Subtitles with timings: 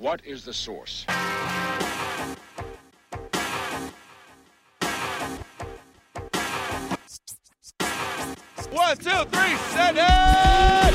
[0.00, 1.04] What is the source?
[8.70, 10.94] One, two, three, set it!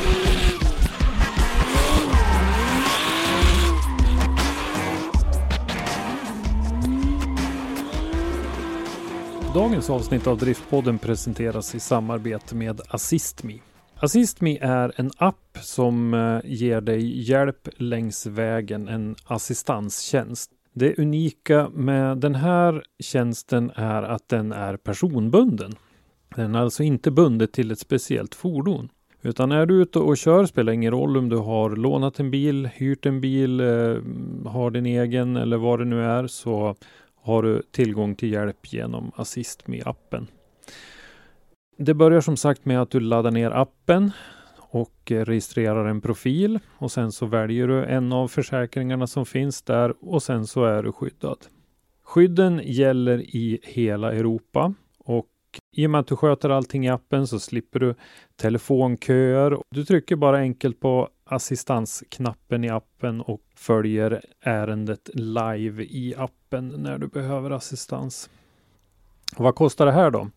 [9.53, 13.72] Dagens avsnitt av Driftpodden presenteras i samarbete med AssistMe.
[13.95, 20.51] AssistMe är en app som eh, ger dig hjälp längs vägen, en assistanstjänst.
[20.73, 25.71] Det unika med den här tjänsten är att den är personbunden.
[26.35, 28.89] Den är alltså inte bunden till ett speciellt fordon.
[29.21, 32.69] Utan är du ute och kör spelar ingen roll om du har lånat en bil,
[32.73, 33.67] hyrt en bil, eh,
[34.45, 36.75] har din egen eller vad det nu är så
[37.21, 40.27] har du tillgång till hjälp genom AssistMe-appen.
[41.77, 44.11] Det börjar som sagt med att du laddar ner appen
[44.57, 49.93] och registrerar en profil och sen så väljer du en av försäkringarna som finns där
[49.99, 51.37] och sen så är du skyddad.
[52.03, 55.29] Skydden gäller i hela Europa och
[55.75, 57.95] i och med att du sköter allting i appen så slipper du
[58.35, 59.57] telefonköer.
[59.69, 66.97] Du trycker bara enkelt på assistansknappen i appen och följer ärendet live i appen när
[66.97, 68.29] du behöver assistans.
[69.37, 70.29] Och vad kostar det här då?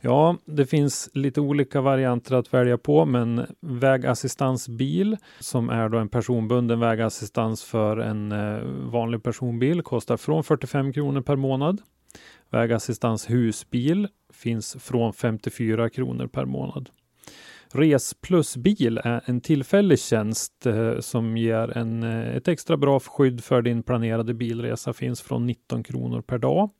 [0.00, 6.08] Ja, det finns lite olika varianter att välja på, men vägassistansbil som är då en
[6.08, 8.58] personbunden vägassistans för en eh,
[8.92, 11.82] vanlig personbil kostar från 45 kronor per månad.
[12.50, 16.90] Vägassistans husbil finns från 54 kronor per månad.
[17.72, 23.00] Res plus bil är en tillfällig tjänst eh, som ger en, eh, ett extra bra
[23.00, 26.70] skydd för din planerade bilresa finns från 19 kronor per dag.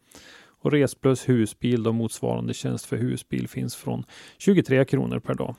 [0.67, 4.05] Och Res plus husbil, då motsvarande tjänst för husbil, finns från
[4.39, 5.55] 23 kronor per dag.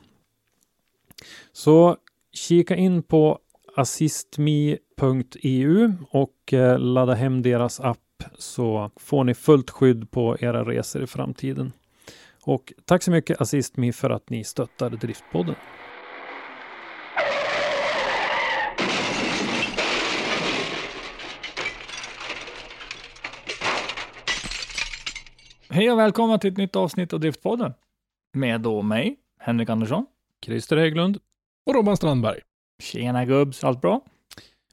[1.52, 1.98] Så
[2.34, 3.40] kika in på
[3.76, 4.82] assistme.eu
[6.10, 11.08] och eh, ladda hem deras app så får ni fullt skydd på era resor i
[11.08, 11.72] framtiden.
[12.44, 15.56] Och tack så mycket AssistMe för att ni stöttar Driftpodden.
[25.78, 27.74] Hej och välkomna till ett nytt avsnitt av Driftpodden.
[28.34, 30.06] Med då mig, Henrik Andersson.
[30.46, 31.18] Christer Hägglund,
[31.66, 32.40] Och Robban Strandberg.
[32.84, 34.02] Tjena gubbs, allt bra?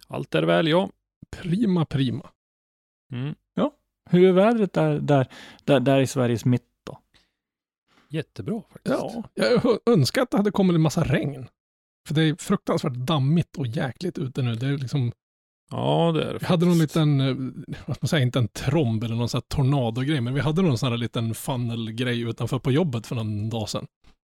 [0.08, 0.90] allt är väl ja.
[1.30, 2.30] Prima, prima.
[3.12, 3.34] Mm.
[4.10, 5.28] Hur är vädret där, där,
[5.64, 6.98] där, där i Sveriges mitt då?
[8.08, 8.98] Jättebra faktiskt.
[8.98, 11.48] Ja, jag önskar att det hade kommit en massa regn.
[12.08, 14.54] För det är fruktansvärt dammigt och jäkligt ute nu.
[14.54, 15.12] Det är liksom,
[15.76, 17.34] Ja, det är det vi hade någon liten, eh,
[17.86, 20.62] vad ska man säga, inte en tromb eller någon sån här tornadogrej, men vi hade
[20.62, 23.86] någon sån här liten funnelgrej utanför på jobbet för någon dag sedan.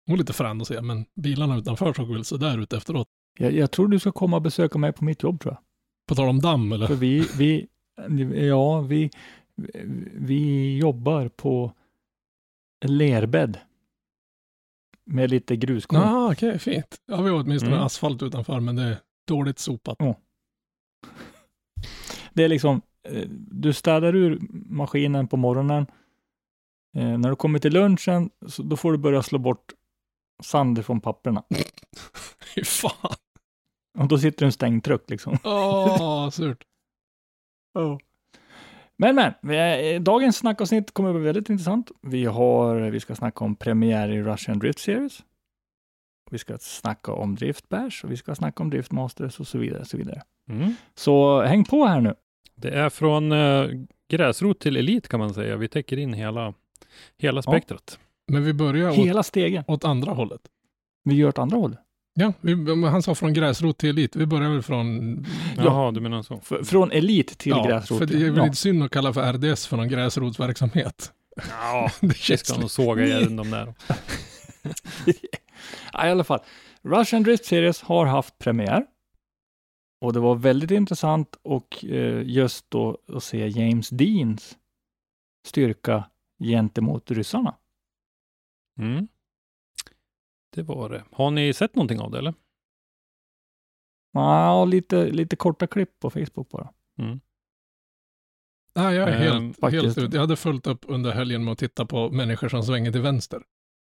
[0.06, 3.08] Det var lite frän att se, men bilarna utanför såg väl sådär ut efteråt.
[3.38, 5.60] Jag, jag tror du ska komma och besöka mig på mitt jobb tror jag.
[6.08, 6.86] På tal om damm eller?
[6.86, 7.66] För vi, vi,
[8.48, 9.10] ja, vi,
[10.14, 11.72] vi jobbar på
[12.84, 13.58] lerbädd.
[15.06, 16.00] Med lite gruskorn.
[16.00, 16.96] Ja, ah, okej, fint.
[17.06, 17.86] Ja, vi har åtminstone Mm.
[17.86, 18.96] asfalt utanför, men det är
[19.28, 19.96] dåligt sopat.
[22.34, 25.86] Det är liksom, eh, du städar ur maskinen på morgonen.
[26.96, 29.72] Eh, när du kommer till lunchen, så då får du börja slå bort
[30.42, 31.44] sand från papperna.
[32.54, 33.14] Fy fan.
[33.98, 35.38] Och då sitter du en stängd truck liksom.
[35.44, 36.64] Åh, surt.
[38.96, 41.90] Men men, vi- eh, dagens snackavsnitt kommer att bli väldigt intressant.
[42.02, 45.22] Vi har, vi ska snacka om premiär i Russian Drift Series.
[46.30, 49.84] Vi ska snacka om Driftbash och vi ska snacka om Driftmasters och så vidare.
[49.84, 50.22] Så, vidare.
[50.50, 50.74] Mm.
[50.94, 52.14] så häng på här nu.
[52.56, 53.66] Det är från eh,
[54.10, 55.56] gräsrot till elit kan man säga.
[55.56, 56.54] Vi täcker in hela,
[57.18, 57.98] hela spektrat.
[58.28, 59.64] Men vi börjar åt, Hela stegen.
[59.68, 60.40] åt andra hållet.
[61.04, 61.78] Vi gör åt andra hållet.
[62.14, 62.54] Ja, vi,
[62.86, 64.16] han sa från gräsrot till elit.
[64.16, 65.26] Vi börjar väl från...
[65.56, 66.40] Jaha, du menar så.
[66.50, 67.98] F- från elit till ja, gräsrot.
[67.98, 68.44] för det är väl Ja.
[68.44, 71.12] inte synd att kalla för RDS för någon gräsrotsverksamhet.
[71.50, 73.74] Ja, det känns ska nog lite- såga igen de där.
[75.92, 76.40] ja, I alla fall.
[76.82, 78.84] Russian Drift Series har haft premiär.
[80.04, 84.58] Och det var väldigt intressant och eh, just då att se James Deans
[85.46, 87.56] styrka gentemot ryssarna.
[88.78, 89.08] Mm.
[90.54, 91.04] Det var det.
[91.12, 92.34] Har ni sett någonting av det eller?
[94.12, 96.72] Ja, lite, lite korta klipp på Facebook bara.
[96.98, 97.20] Mm.
[98.74, 100.14] Nej, jag är helt, Ehm, helt ut.
[100.14, 103.42] Jag hade fullt upp under helgen med att titta på människor som svänger till vänster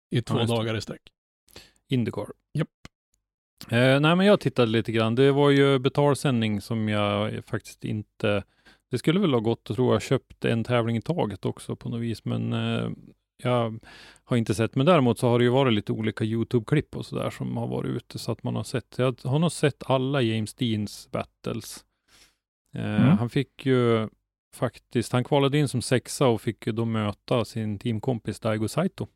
[0.09, 1.01] i två Ja, dagar i sträck.
[1.87, 2.27] Indycar.
[2.53, 2.69] Japp.
[3.69, 5.15] Eh, nej, men jag tittade lite grann.
[5.15, 8.43] Det var ju betalsändning som jag faktiskt inte...
[8.91, 11.89] Det skulle väl ha gått att tro jag köpte en tävling i taget också på
[11.89, 12.89] något vis, men eh,
[13.43, 13.79] jag
[14.23, 14.75] har inte sett.
[14.75, 17.89] Men däremot så har det ju varit lite olika YouTube-klipp och sådär som har varit
[17.89, 18.95] ute så att man har sett.
[18.97, 21.85] Jag har nog sett alla James Deans battles.
[22.75, 23.17] Eh, Mm.
[23.17, 24.09] Han fick ju
[24.55, 29.07] faktiskt, han kvalade in som sexa och fick ju då möta sin teamkompis Daigo Saito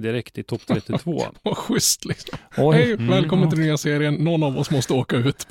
[0.00, 1.22] direkt i topp 32.
[1.42, 2.38] Vad schysst liksom.
[2.56, 3.06] Oj, Hej, Mm.
[3.08, 4.14] välkommen till nya serien.
[4.14, 5.46] Någon av oss måste åka ut.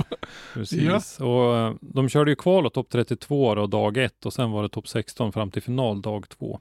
[0.54, 1.19] Precis.
[1.19, 4.63] Och eh, de körde ju kval och topp 32 då, dag ett och sen var
[4.63, 6.60] det topp 16 fram till final dag två.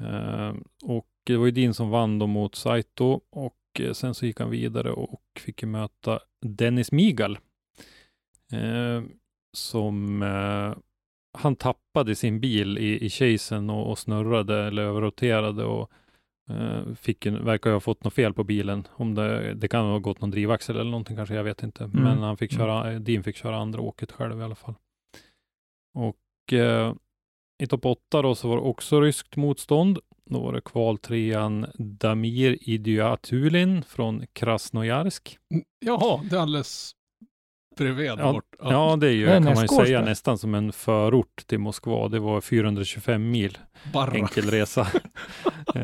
[0.00, 4.26] Eh, och det var ju din som vann då mot Saito och eh, sen så
[4.26, 7.38] gick han vidare och fick ju möta Dennis Migal.
[8.52, 9.02] Eh,
[9.56, 10.78] som eh,
[11.38, 15.90] han tappade sin bil i, i chasen och, och snurrade eller överroterade och
[17.00, 18.86] fick en, verkar ha fått något fel på bilen.
[18.94, 21.86] Om det, det kan ha gått någon drivaxel eller någonting kanske, jag vet inte.
[21.86, 22.66] Men han fick Mm.
[22.66, 24.74] köra, eh, Dean fick köra andra åket själv i alla fall.
[25.94, 26.94] Och eh,
[27.62, 29.98] i topp 8 då så var det också ryskt motstånd.
[30.30, 35.38] Då var det kvaltrean Damir Idiatulin från Krasnojarsk.
[35.86, 36.92] Jaha, det är alldeles
[37.76, 38.44] bredvid Ja, bort.
[38.58, 41.58] Ja, det är ju Det är kan man ju säga nästan som en förort till
[41.58, 42.08] Moskva.
[42.08, 43.58] Det var 425 mil
[43.92, 44.12] Barra.
[44.14, 44.86] enkel resa.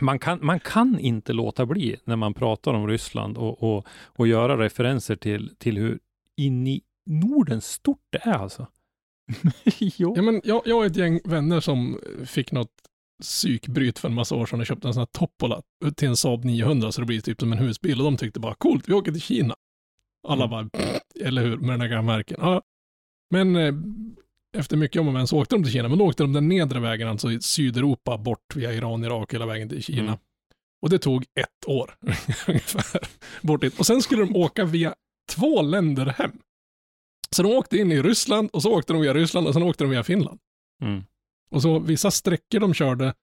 [0.00, 4.26] Man, kan, man kan inte låta bli när man pratar om Ryssland och, och, och
[4.26, 5.98] göra referenser till, till hur
[6.36, 8.66] in i Norden stort det är alltså.
[9.78, 10.12] jo.
[10.16, 12.70] Ja, men jag, jag har ett gäng vänner som fick något
[13.22, 15.62] psykbryt för en massa år sedan och köpte en sån här Toppola
[15.96, 18.54] till en Saab 900 så det blir typ som en husbil och de tyckte bara
[18.54, 19.54] coolt, vi åker till Kina.
[20.28, 20.50] Alla Mm.
[20.50, 22.38] bara, "Pff, eller hur, med den här gamla märken.
[22.40, 22.62] Ja.
[23.30, 23.74] Men eh,
[24.52, 26.48] efter mycket om och men så åkte de till Kina, men då åkte de den
[26.48, 30.02] nedre vägen, alltså i Sydeuropa, bort via Iran, Irak, hela vägen till Kina.
[30.02, 30.18] Mm.
[30.82, 31.94] Och det tog ett år
[32.48, 33.00] ungefär.
[33.42, 33.78] Bort dit.
[33.78, 34.94] Och sen skulle de åka via
[35.30, 36.32] två länder hem.
[37.30, 39.84] Så de åkte in i Ryssland och så åkte de via Ryssland och sen åkte
[39.84, 40.38] de via Finland.
[40.82, 41.04] Mm.
[41.50, 43.14] Och så vissa sträckor de körde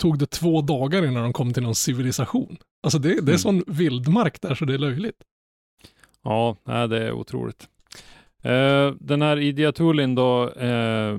[0.00, 2.56] tog det två dagar innan de kom till någon civilisation.
[2.82, 3.38] Alltså det, det är Mm.
[3.38, 5.22] sån vildmark där så det är löjligt.
[6.22, 7.68] Ja, nej, det är otroligt.
[8.42, 11.18] Eh, den här Idiatulin då, eh,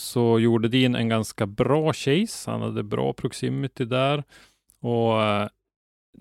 [0.00, 2.50] så gjorde Din en ganska bra chase.
[2.50, 4.24] Han hade bra proximity där
[4.80, 5.48] och eh,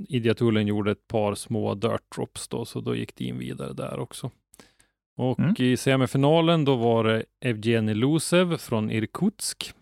[0.08, 4.32] Idiatulin gjorde ett par små dirt drops då, så då gick Din vidare där också.
[5.18, 5.56] Och Mm.
[5.58, 9.74] i semifinalen då var det Evgeni Lusev från Irkutsk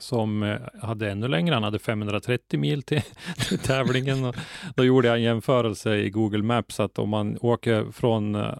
[0.00, 1.54] som eh, hade ännu längre.
[1.54, 3.02] Han hade 530 mil till,
[3.48, 4.24] till tävlingen.
[4.24, 4.36] Och
[4.74, 8.54] då gjorde jag en jämförelse i Google Maps att om man åker från eh,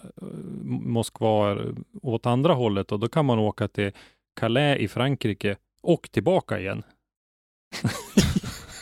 [0.65, 1.59] Moskva
[2.03, 3.93] åt andra hållet och då kan man åka till
[4.41, 6.83] Calais i Frankrike och tillbaka igen.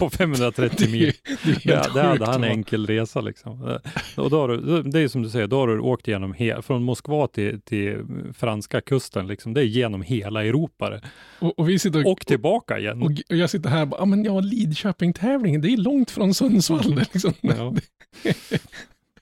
[0.03, 1.13] På 530 mil.
[1.45, 3.79] Det, det Det, hade han en enkel resa liksom.
[4.17, 6.63] Och då har du, det är som du säger, då har du åkt genom he,
[6.63, 8.05] från Moskva till, till
[8.35, 9.55] franska kusten liksom.
[9.55, 11.01] Det är genom hela Europa.
[11.39, 13.03] Och, och vi sitter och, Och tillbaka igen.
[13.03, 16.35] och, och jag sitter här och bara, ja men ja, Lidköping-tävlingen, det är långt från
[16.35, 16.95] Sundsvall.
[17.13, 17.75] Liksom, Ja.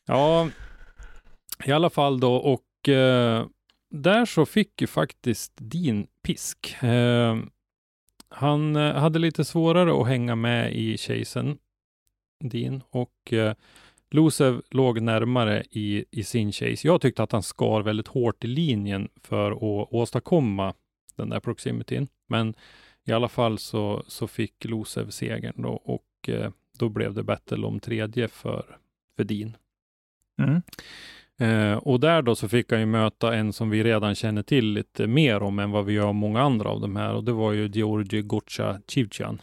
[0.06, 0.48] Ja,
[1.64, 3.46] i alla fall då och eh,
[3.90, 6.76] där så fick ju faktiskt din pisk.
[6.82, 7.36] Eh,
[8.30, 11.58] han eh, hade lite svårare att hänga med i chasen,
[12.44, 13.54] din, och eh,
[14.10, 16.86] Losev låg närmare i, i sin chase.
[16.86, 20.74] Jag tyckte att han skar väldigt hårt i linjen för att åstadkomma
[21.16, 22.08] den där proximityn.
[22.28, 22.54] Men
[23.04, 27.66] i alla fall så, så fick Losev segern då och eh, då blev det battle
[27.66, 28.78] om tredje för,
[29.16, 29.56] för Dean.
[30.38, 30.62] Mm.
[31.40, 34.72] Eh, och där då så fick han ju möta en som vi redan känner till
[34.72, 37.52] lite mer om än vad vi gör många andra av de här och det var
[37.52, 39.42] ju Georgi Gotcha Chivchan.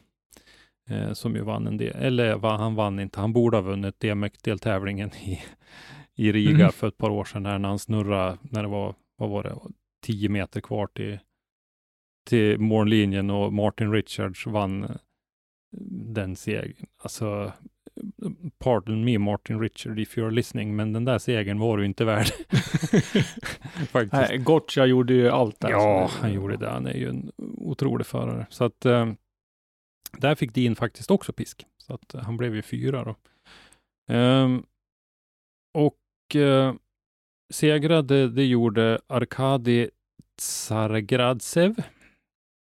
[0.89, 3.99] Eh, som ju vann en del, eller va, han vann inte, han borde ha vunnit
[3.99, 5.39] DMX-deltävlingen i,
[6.15, 6.71] i Riga Mm.
[6.71, 9.55] för ett par år sedan här när han snurrade, när det var, vad var det,
[10.05, 11.19] 10 meter kvar till,
[12.29, 14.89] till mållinjen och Martin Richards vann eh,
[16.15, 16.87] den segern.
[17.03, 17.51] Alltså,
[18.59, 22.25] pardon me Martin Richard if you're listening, men den där segern var du inte värd.
[23.91, 24.13] Faktiskt.
[24.13, 25.69] Nej, Gotcha gjorde ju allt där.
[25.69, 26.69] Ja, han gjorde det.
[26.69, 28.45] Han är ju en otrolig förare.
[28.49, 29.11] Så att, eh,
[30.17, 33.15] Där fick Dean faktiskt också pisk, så att eh, han blev ju fyra då.
[34.13, 34.63] Ehm,
[35.73, 36.73] och eh,
[37.53, 39.89] segrade, det gjorde Arkadi
[40.37, 41.75] Tsargradsev.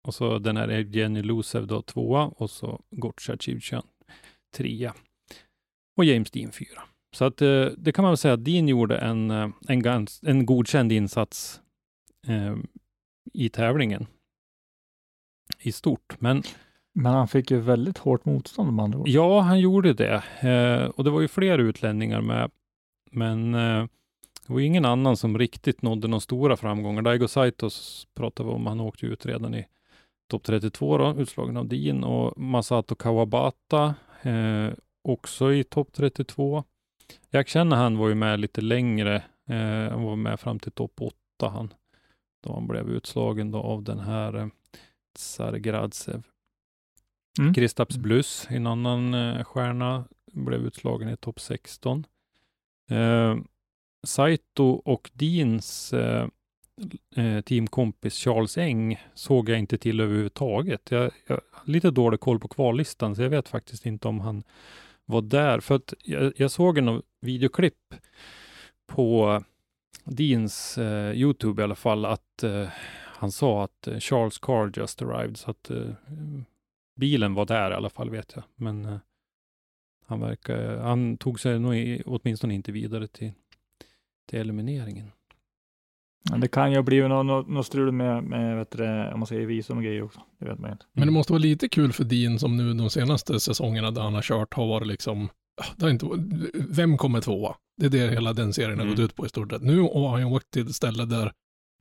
[0.09, 3.83] Och så den här Evgenij Lusev då tvåa och så Gotcha Chivchan
[4.57, 4.95] trea.
[5.99, 6.83] Och James Dean fyra.
[7.17, 10.21] Så att eh, det kan man väl säga att Dean gjorde en, eh, en, gans,
[10.26, 11.61] en godkänd insats
[12.26, 12.57] eh,
[13.33, 14.07] i tävlingen
[15.61, 16.17] i stort.
[16.21, 16.43] Men
[16.93, 19.09] Men han fick ju väldigt hårt motstånd om andra ord.
[19.09, 20.23] ja, han gjorde det.
[20.40, 22.50] Eh, och det var ju fler utlänningar med.
[23.11, 23.87] Men eh,
[24.47, 27.02] det var ju ingen annan som riktigt nådde några stora framgångar.
[27.02, 28.67] Daigo Saitos pratade vi om.
[28.67, 29.67] Han åkte ut redan i
[30.31, 34.69] topp 32 då, utslagen av Dean och Masato Kawabata eh,
[35.09, 36.65] också i topp 32.
[37.31, 39.17] Jack Shanahan var ju med lite längre.
[39.49, 41.75] Eh, han var med fram till topp 8 han.
[42.43, 44.47] Då han blev utslagen då av den här eh,
[45.15, 46.23] Tsargradsev.
[47.38, 47.55] Mm.
[47.55, 52.07] Kristaps Bluss, en annan eh, stjärna, blev utslagen i topp 16.
[52.91, 53.37] Eh,
[54.07, 56.29] Saito och Deans eh,
[57.17, 60.91] eh, teamkompis Charles Eng såg jag inte till överhuvudtaget.
[60.91, 64.43] Jag, jag har lite dålig koll på kvallistan, så jag vet faktiskt inte om han
[65.09, 65.61] var där.
[65.61, 67.95] För att jag, jag såg en videoklipp
[68.87, 69.43] på
[70.05, 72.69] Deans eh, Youtube i alla fall, att eh,
[73.19, 75.91] han sa att eh, Charles Carr just arrived, så att eh,
[76.97, 78.45] bilen var där i alla fall vet jag.
[78.55, 78.99] Men eh,
[80.07, 83.33] han verkar, han tog sig nog i, åtminstone inte vidare till,
[84.27, 85.12] till elimineringen.
[86.31, 89.27] Men det kan ju blivit något, något, något strul med, med vet du, om man
[89.27, 90.21] säger visum och grejer också.
[90.39, 90.85] Det vet man inte.
[90.93, 94.15] Men det måste vara lite kul för Dean som nu de senaste säsongerna där han
[94.15, 95.29] har kört har varit liksom,
[95.61, 96.07] ah, det har inte,
[96.69, 97.55] vem kommer tvåa?
[97.81, 98.97] Det är det hela den serien har Mm.
[98.97, 99.63] gått ut på i stort sett.
[99.63, 101.33] Nu har han ju åkt till ett ställe där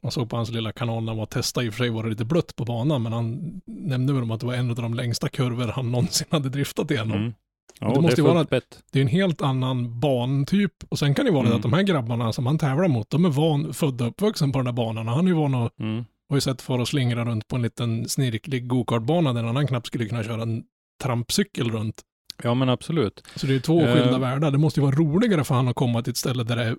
[0.04, 1.90] man såg på hans lilla kanal när han var och testade, i och för sig
[1.90, 4.70] var det lite blött på banan, men han nämnde väl om att det var en
[4.70, 7.18] av de längsta kurvor han någonsin hade driftat igenom.
[7.18, 7.34] Mm.
[7.80, 8.84] Ja, det det, måste ju vara bett.
[8.92, 11.56] Det är en helt annan bantyp och sen kan det vara det Mm.
[11.58, 14.60] att de här grabbarna som han tävlar mot, de är van, födda och uppvuxna på
[14.60, 15.08] den där banan.
[15.08, 16.06] Han är ju van att, Mm.
[16.30, 19.68] har ju sett fara och slingra runt på en liten snirklig gokartbana där en annan
[19.68, 20.64] knappt skulle kunna köra en
[21.04, 22.02] trampcykel runt.
[22.44, 23.24] Ja, men absolut.
[23.36, 24.52] Så det är två skilda världar.
[24.52, 26.76] Det måste ju vara roligare för han att komma till ett ställe där det är,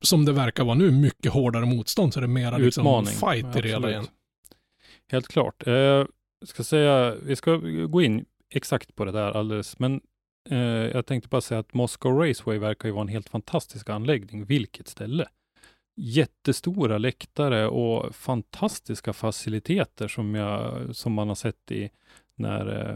[0.00, 2.14] som det verkar vara nu, mycket hårdare motstånd.
[2.14, 3.06] Så det är mera liksom Utmaning.
[3.14, 4.06] fight i det hela igen.
[5.10, 5.62] Helt klart.
[5.66, 6.06] Jag
[6.44, 7.56] ska säga, vi ska
[7.88, 8.24] gå in
[8.54, 10.00] exakt på det där alldeles, men
[10.50, 14.44] eh, jag tänkte bara säga att Moscow Raceway verkar ju vara en helt fantastisk anläggning.
[14.44, 15.28] Vilket ställe!
[15.96, 21.90] Jättestora läktare och fantastiska faciliteter som, jag, som man har sett i
[22.36, 22.92] när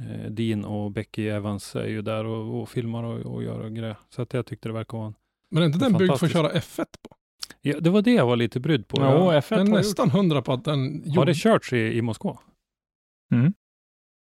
[0.00, 3.96] eh, Dean och Becky Evans är ju där och, och filmar och, och gör grejer.
[4.08, 5.14] Så att jag tyckte det verkar vara en...
[5.50, 7.16] Men är inte den byggd för att köra F1 på?
[7.60, 9.02] Ja, det var det jag var lite brydd på.
[9.02, 12.02] Jag, F1 Jag är har nästan hundra på att den har det körts i, i
[12.02, 12.38] Moskva?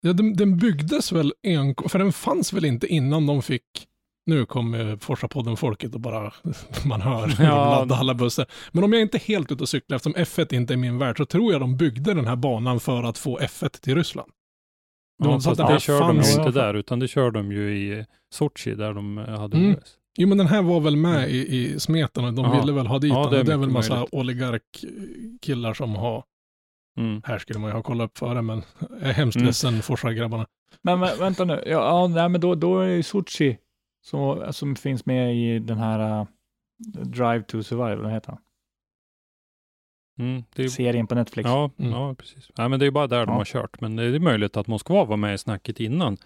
[0.05, 3.61] Ja, den, den byggdes väl enkom, för den fanns väl inte innan de fick,
[4.25, 6.33] nu kommer Forsa-podden-folket och bara,
[6.85, 7.49] man hör hur Ja.
[7.51, 8.45] de laddar alla bussar.
[8.71, 11.17] Men om jag inte är helt ute och cyklar, eftersom F1 inte är min värld,
[11.17, 14.31] så tror jag de byggde den här banan för att få F1 till Ryssland.
[15.17, 17.77] Var Ja, fast det det kör de ju inte där, utan det kör de ju
[17.77, 19.79] i Sochi där de eh, hade Mm.
[20.17, 22.59] Jo, men den här var väl med i, i smeten och de Ja.
[22.59, 23.31] ville väl ha dit Ja, den.
[23.31, 26.23] det är Det är väl massa oligarkkillar som har,
[26.97, 27.21] Mm.
[27.25, 29.45] här skulle man ju ha kollat upp före, men jag är hemskt Mm.
[29.45, 30.45] ledsen, Forsa-grabbarna.
[30.81, 33.57] Men, men vänta nu, ja, ja nej, men då, då är det Sochi
[34.05, 36.27] som, som finns med i den här uh,
[37.05, 38.39] Drive to Survive, vad heter han?
[40.19, 40.43] Mm.
[40.55, 41.47] Det är, Serien på Netflix.
[41.47, 41.91] ja, Mm.
[41.91, 42.49] ja, precis.
[42.55, 43.37] Ja, men det är bara där de Ja.
[43.37, 43.81] har kört.
[43.81, 46.17] Men det är möjligt att Moskva var med i snacket innan,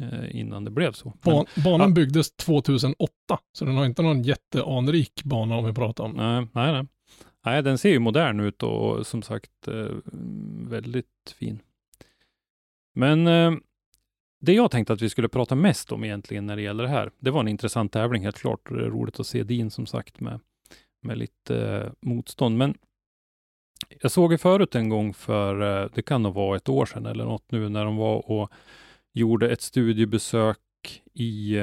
[0.00, 1.12] eh, innan det blev så.
[1.22, 1.94] Men, Ban, banan ja.
[1.94, 3.10] byggdes 2008,
[3.52, 6.10] så den har inte någon jätteanrik bana om vi pratar om.
[6.12, 6.86] nej, nej, nej.
[7.44, 9.90] Nej, den ser ju modern ut och som sagt eh,
[10.68, 11.62] väldigt fin.
[12.94, 13.52] Men eh,
[14.40, 17.10] det jag tänkte att vi skulle prata mest om egentligen när det gäller det här,
[17.18, 18.68] det var en intressant tävling helt klart.
[18.68, 20.40] Det är roligt att se Din som sagt med,
[21.02, 22.58] med lite eh, motstånd.
[22.58, 22.74] Men
[24.00, 27.24] jag såg ju förut en gång för, det kan nog vara ett år sedan eller
[27.24, 28.50] något nu, när de var och
[29.12, 31.56] gjorde ett studiebesök i,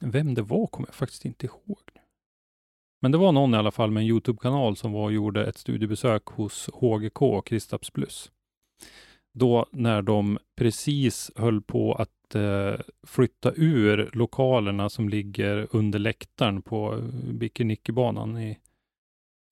[0.00, 1.80] vem det var kommer jag faktiskt inte ihåg.
[1.94, 2.00] nu.
[3.04, 5.58] Men det var någon i alla fall med en Youtube-kanal som var och gjorde ett
[5.58, 8.30] studiebesök hos HGK och Kristaps Plus.
[9.34, 12.74] Då när de precis höll på att eh,
[13.06, 18.58] flytta ur lokalerna som ligger under läktaren på eh, Bikinikibanan i,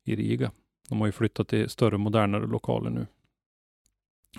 [0.04, 0.50] i Riga.
[0.88, 3.06] De har ju flyttat till större, modernare lokaler nu.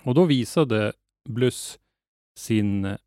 [0.03, 0.93] Och då visade
[1.29, 1.79] Bluss
[2.37, 2.97] sin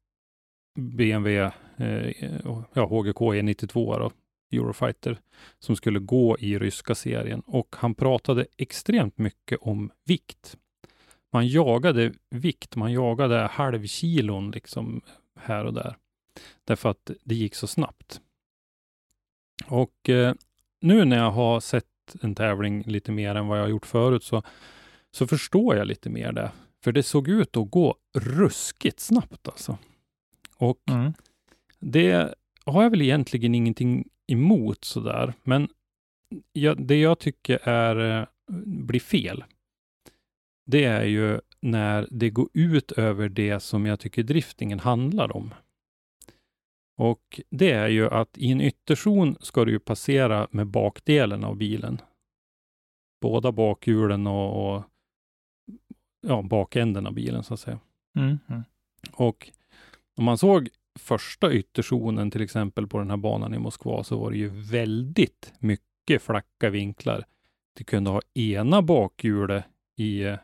[0.78, 2.26] BMW, eh,
[2.72, 4.10] ja, HGK E92 då,
[4.52, 5.20] Eurofighter,
[5.58, 7.40] som skulle gå i ryska serien.
[7.40, 10.56] Och han pratade extremt mycket om vikt.
[11.32, 15.00] man jagade vikt, man jagade halvkilon liksom
[15.40, 15.96] här och där.
[16.64, 18.20] Därför att det gick så snabbt.
[19.66, 20.34] Och eh,
[20.80, 21.84] nu när jag har sett
[22.22, 24.42] en tävling lite mer än vad jag har gjort förut så,
[25.10, 26.52] så förstår jag lite mer det.
[26.84, 29.78] För det såg ut att gå ruskigt snabbt alltså.
[30.56, 31.12] Och Mm.
[31.80, 32.34] det
[32.64, 35.68] har jag väl egentligen ingenting emot sådär, men
[36.52, 38.26] jag, det jag tycker är, eh,
[38.66, 39.45] blir fel,
[40.66, 45.54] det är ju när det går ut över det som jag tycker driftingen handlar om.
[46.99, 51.56] Och det är ju att i en ytterzon ska du ju passera med bakdelen av
[51.56, 52.00] bilen.
[53.21, 54.85] Båda bakhjulen och, och
[56.21, 57.78] ja, bakänden av bilen så att säga.
[58.16, 58.38] Mm.
[58.49, 58.62] Mm.
[59.12, 59.50] Och
[60.16, 64.30] om man såg första ytterzonen till exempel på den här banan i Moskva så var
[64.30, 67.24] det ju väldigt mycket flacka vinklar.
[67.78, 69.64] Du kunde ha ena bakhjulet
[69.96, 70.36] i eh,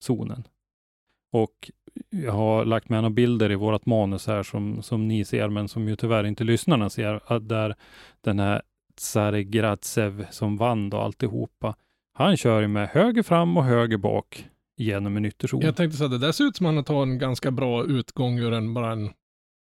[0.00, 0.44] zonen.
[1.32, 1.70] Och
[2.10, 5.68] jag har lagt med några bilder i vårt manus här som, som ni ser, men
[5.68, 7.74] som ju tyvärr inte lyssnarna ser, där
[8.20, 8.62] den här
[8.96, 11.74] Tsare Gradsev som vann då alltihopa,
[12.12, 15.60] han kör ju med höger fram och höger bak genom en ytterzon.
[15.60, 18.38] Jag tänkte säga, det där ser ut som att han tar en ganska bra utgång
[18.38, 19.10] ur en, bara en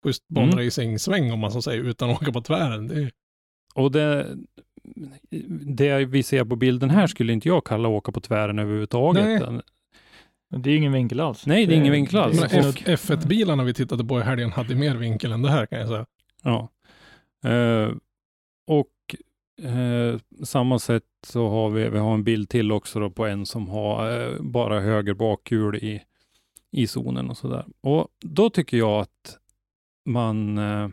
[0.06, 0.50] schysst Mm.
[0.50, 2.88] banracing-sväng om man så säger, utan att åka på tvären.
[2.88, 3.12] Det är,
[3.76, 4.38] Och det,
[5.76, 9.26] det vi ser på bilden här skulle inte jag kalla åka på tvären överhuvudtaget.
[9.52, 9.62] Nej.
[10.58, 11.46] Det är ingen vinkel alls.
[11.46, 12.40] Nej, det är ingen vinkel alls.
[12.40, 15.32] det är men Och- snudd- F, F1-bilarna vi tittade på i helgen hade mer vinkel
[15.32, 16.06] än det här kan jag säga.
[16.44, 16.70] Ja.
[17.50, 17.90] Eh,
[18.68, 18.92] och
[19.70, 23.46] eh, samma sätt så har vi, vi har en bild till också då på en
[23.46, 26.02] som har eh, bara höger bakhjul i,
[26.72, 27.66] i zonen och sådär.
[27.82, 29.38] Och då tycker jag att
[30.06, 30.90] man eh,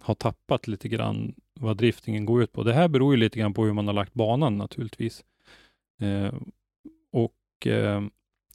[0.00, 2.62] har tappat lite grann vad driftingen går ut på.
[2.62, 5.24] Det här beror ju lite grann på hur man har lagt banan naturligtvis.
[6.00, 6.34] Eh,
[7.12, 8.02] och eh,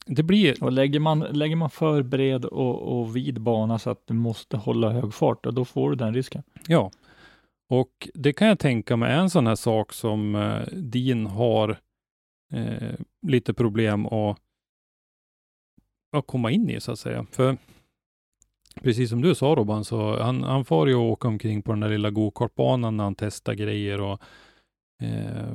[0.05, 4.07] det blir, Och lägger man, lägger man för bred och, och vid bana så att
[4.07, 6.43] du måste hålla hög fart, då får du den risken.
[6.67, 6.91] Ja,
[7.69, 11.77] och det kan jag tänka mig är en sån här sak som eh, din har
[13.27, 14.37] lite problem att,
[16.11, 17.25] att komma in i så att säga.
[17.31, 17.57] För
[18.83, 21.89] precis som du sa Robban, så han, han far ju åka omkring på den där
[21.89, 24.21] lilla gokartbanan när han testar grejer och
[25.01, 25.53] eh,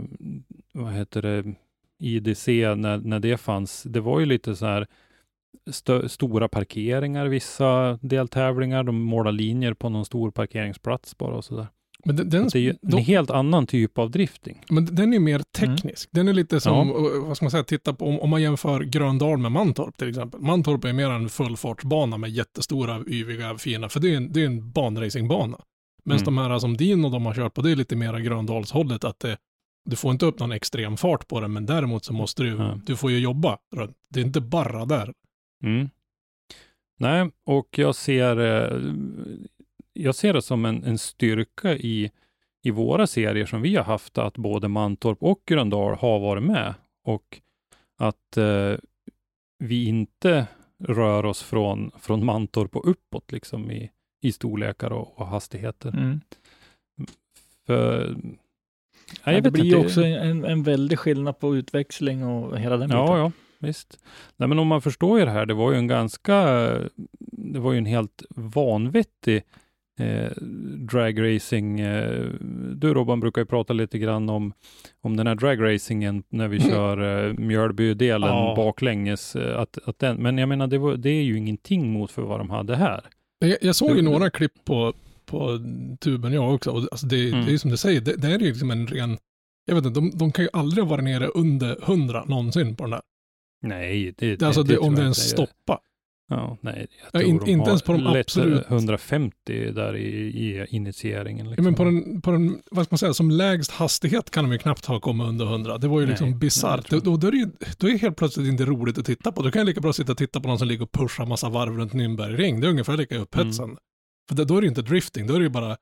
[0.72, 1.54] vad heter det,
[1.98, 3.82] IDC när, när det fanns.
[3.82, 4.86] Det var ju lite så här
[5.70, 8.82] stö, stora parkeringar, vissa deltävlingar.
[8.82, 11.66] De målar linjer på någon stor parkeringsplats bara och så där.
[12.06, 14.62] Men den, den, Det är ju en de- helt annan typ av drifting.
[14.70, 16.08] Men den är mer teknisk.
[16.12, 16.94] Den är lite som, Ja.
[16.96, 20.08] eh, vad ska man säga, titta på om, om man jämför Gröndal med Mantorp till
[20.08, 20.40] exempel.
[20.40, 24.46] Mantorp är mer en fullfartsbana med jättestora, yviga, fina, för det är en, det är
[24.46, 25.58] en banracingbana.
[26.04, 26.24] Medan Mm.
[26.24, 29.20] de här som din och de har kört på, det är lite mera Gröndalshållet, att
[29.20, 29.36] det,
[29.90, 32.80] du får inte upp någon extrem fart på den, men däremot så måste du, Ja.
[32.86, 33.96] du får ju jobba runt.
[34.14, 35.12] Det är inte bara där.
[35.64, 35.88] Mm.
[36.98, 38.80] Nej, och jag ser, eh,
[39.96, 42.10] jag ser det som en, en styrka i,
[42.62, 46.74] i våra serier som vi har haft, att både Mantorp och Gröndal har varit med
[47.04, 47.40] och
[47.98, 48.74] att eh,
[49.58, 50.46] vi inte
[50.78, 53.90] rör oss från, från Mantorp och uppåt liksom i,
[54.22, 55.88] i storlekar och, och hastigheter.
[55.88, 56.20] Mm.
[57.66, 58.16] För,
[59.24, 62.90] Ja, jag det blir ju också en, en väldig skillnad på utväxling och hela den
[62.90, 63.18] Ja, biten.
[63.18, 63.98] ja, visst.
[64.36, 66.42] Nej, men om man förstår ju det här, det var ju en ganska,
[67.30, 69.42] det var ju en helt vanvettig
[70.00, 70.30] eh,
[70.90, 71.80] dragracing.
[71.80, 72.24] Eh,
[72.74, 74.52] du Robban brukar ju prata lite grann om,
[75.00, 76.68] om den här dragracingen när vi Mm.
[76.70, 78.52] kör eh, Mjölbydelen Ja.
[78.56, 79.36] baklänges.
[79.36, 82.22] Eh, att, att den, men jag menar, det, var, det är ju ingenting mot för
[82.22, 83.00] vad de hade här.
[83.38, 84.92] Jag, jag såg ju några klipp på,
[85.26, 85.58] på
[86.00, 86.70] tuben jag också.
[86.70, 87.40] Och alltså det, Mm.
[87.44, 89.18] det är ju som du säger, det, det är ju liksom en ren,
[89.66, 92.90] jag vet inte, de, de kan ju aldrig varit nere under 100 någonsin på den
[92.90, 93.00] där.
[93.62, 95.28] Nej, det, Det, alltså det, om det ens inte.
[95.30, 95.78] stoppar.
[96.28, 100.06] Ja, nej, Ja, jag tror in- de inte ens på de absolut- 150 där i,
[100.26, 101.46] i initieringen.
[101.46, 101.64] Ja, Liksom.
[101.64, 104.58] men på den, på den, vad ska man säga, som lägst hastighet kan de ju
[104.58, 105.78] knappt ha kommit under 100.
[105.78, 106.82] Det var ju Nej, liksom nej, bisarrt.
[106.82, 107.46] det tror Då, då, är det ju,
[107.78, 109.42] då är det helt plötsligt inte roligt att titta på.
[109.42, 111.48] Då kan jag lika bra sitta och titta på någon som ligger och pushar massa
[111.48, 112.60] varv runt Nürnbergring.
[112.60, 113.64] Det är ungefär lika upphetsande.
[113.64, 113.78] Mm.
[114.28, 115.76] För då är det inte drifting, då är det ju bara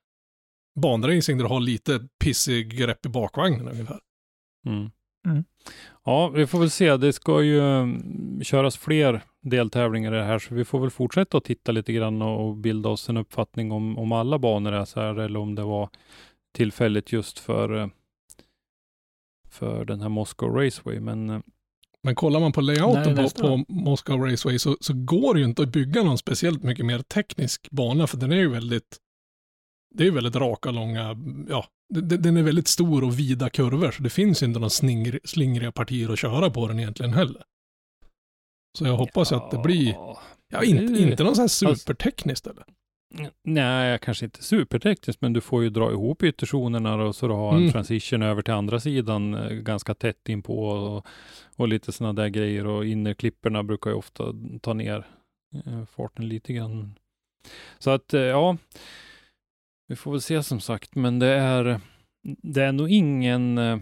[0.80, 3.98] banracing där du har lite pissig grepp i bakvagnen ungefär.
[4.66, 4.90] Mm.
[5.26, 5.44] Mm.
[6.04, 6.96] Ja, vi får väl se.
[6.96, 11.38] Det ska ju mm, köras fler deltävlingar i det här, så vi får väl fortsätta
[11.38, 14.84] att titta lite grann och och bilda oss en uppfattning om, om alla banor är
[14.84, 15.88] så här, eller om det var
[16.52, 17.88] tillfälligt just för, eh,
[19.50, 21.00] för den här Moscow Raceway.
[21.00, 21.40] Men eh,
[22.02, 25.46] Men kollar man på layouten på, nästa på Moscow Raceway så, så går det ju
[25.46, 28.98] inte att bygga någon speciellt mycket mer teknisk bana för den är ju väldigt,
[29.94, 31.16] det är väldigt raka, långa,
[31.48, 34.70] ja, den är väldigt stor och vida kurvor så det finns inte några
[35.24, 37.42] slingriga partier att köra på den egentligen heller.
[38.78, 40.20] Så jag hoppas ju att det blir, Ja,
[40.52, 42.64] ja inte, det- inte någon sån här supertekniskt eller?
[43.44, 47.52] Nej, kanske inte supertekniskt, men du får ju dra ihop ytterzonerna och så du har
[47.52, 47.72] en Mm.
[47.72, 51.06] transition över till andra sidan eh, ganska tätt inpå och,
[51.56, 54.24] och lite sådana där grejer och innerklipporna brukar ju ofta
[54.62, 55.06] ta ner
[55.66, 56.94] eh, farten lite grann.
[57.78, 58.56] Så att eh, ja,
[59.86, 61.80] vi får väl se som sagt, men det är,
[62.22, 63.78] det är nog ingen eh,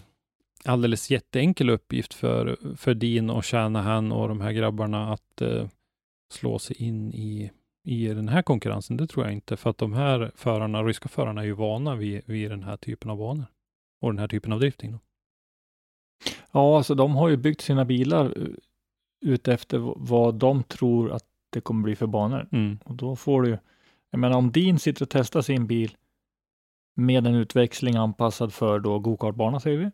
[0.64, 5.68] alldeles jätteenkel uppgift för, för Dean och Shanahan och de här grabbarna att eh,
[6.30, 7.50] slå sig in i
[7.84, 9.56] i den här konkurrensen, det tror jag inte.
[9.56, 13.10] För att de här förarna, ryska förarna är ju vana vid, vid den här typen
[13.10, 13.46] av banor.
[14.00, 14.92] Och den här typen av drifting.
[14.92, 14.98] Då.
[16.52, 18.54] Ja, alltså de har ju byggt sina bilar uh,
[19.20, 22.48] utefter vad de tror att det kommer bli för banor.
[22.52, 22.78] Mm.
[22.84, 23.58] Och då får du ju,
[24.12, 25.96] jag menar om Dean sitter och testar sin bil
[26.94, 29.90] med en utväxling anpassad för då gokartbana säger vi.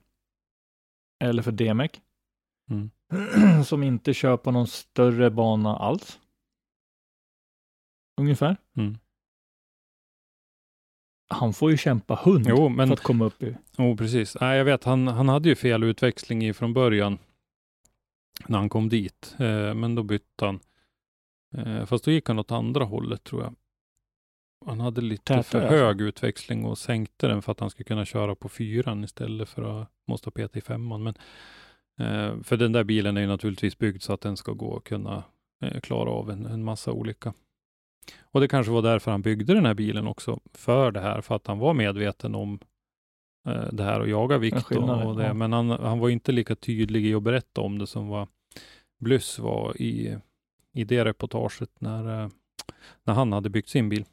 [1.21, 1.91] Eller för DMEC.
[2.71, 2.91] Mm.
[3.65, 6.21] som inte kör på någon större bana alls.
[8.21, 8.57] Ungefär.
[8.77, 8.99] Mm.
[11.29, 13.57] Han får ju kämpa hund Jo, men för att komma upp i.
[13.79, 14.37] oh, precis.
[14.41, 17.19] Nej, jag vet, han, han hade ju fel utväxling i från början
[18.47, 19.37] när han kom dit.
[19.39, 20.61] Eh, men då bytte han.
[21.57, 23.55] Eh, fast då gick han åt andra hållet tror jag.
[24.67, 25.77] Han hade lite Tätare, för alltså?
[25.77, 29.83] hög utväxling och sänkte den för att han skulle kunna köra på fyran istället för
[29.83, 31.03] att måste peta i femman.
[31.03, 31.15] Men,
[31.99, 34.87] eh, för den där bilen är ju naturligtvis byggd så att den ska gå och
[34.87, 35.25] kunna
[35.63, 37.35] eh, klara av en, en massa olika.
[38.21, 41.35] Och det kanske var därför han byggde den här bilen också, för det här, för
[41.37, 42.59] att han var medveten om
[43.47, 45.25] eh, det här och jaga vikt och, och det.
[45.25, 45.35] ja.
[45.35, 48.29] Men han, han var inte lika tydlig i att berätta om det som vad
[48.99, 50.19] Blyss var i,
[50.73, 52.29] i det reportaget när, eh,
[53.05, 54.05] när han hade byggt sin bil.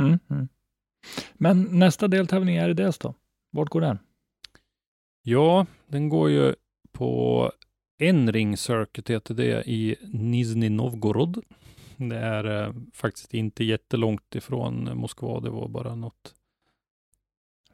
[0.00, 0.48] Mm, mm.
[1.34, 3.14] Men nästa deltävling är i det då?
[3.50, 3.98] Vart går den?
[5.22, 6.54] Ja, den går ju
[6.92, 7.52] på
[7.98, 11.44] en ring circuit heter det i Nizhny Novgorod.
[11.96, 15.40] Det är eh, faktiskt inte jättelångt ifrån Moskva.
[15.40, 16.34] Det var bara något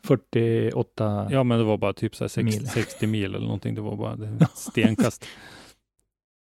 [0.04, 2.68] 48 Ja, men det var bara typ så här 60, Mil.
[2.68, 3.74] 60 mil eller någonting.
[3.74, 5.26] Det var bara stenkast.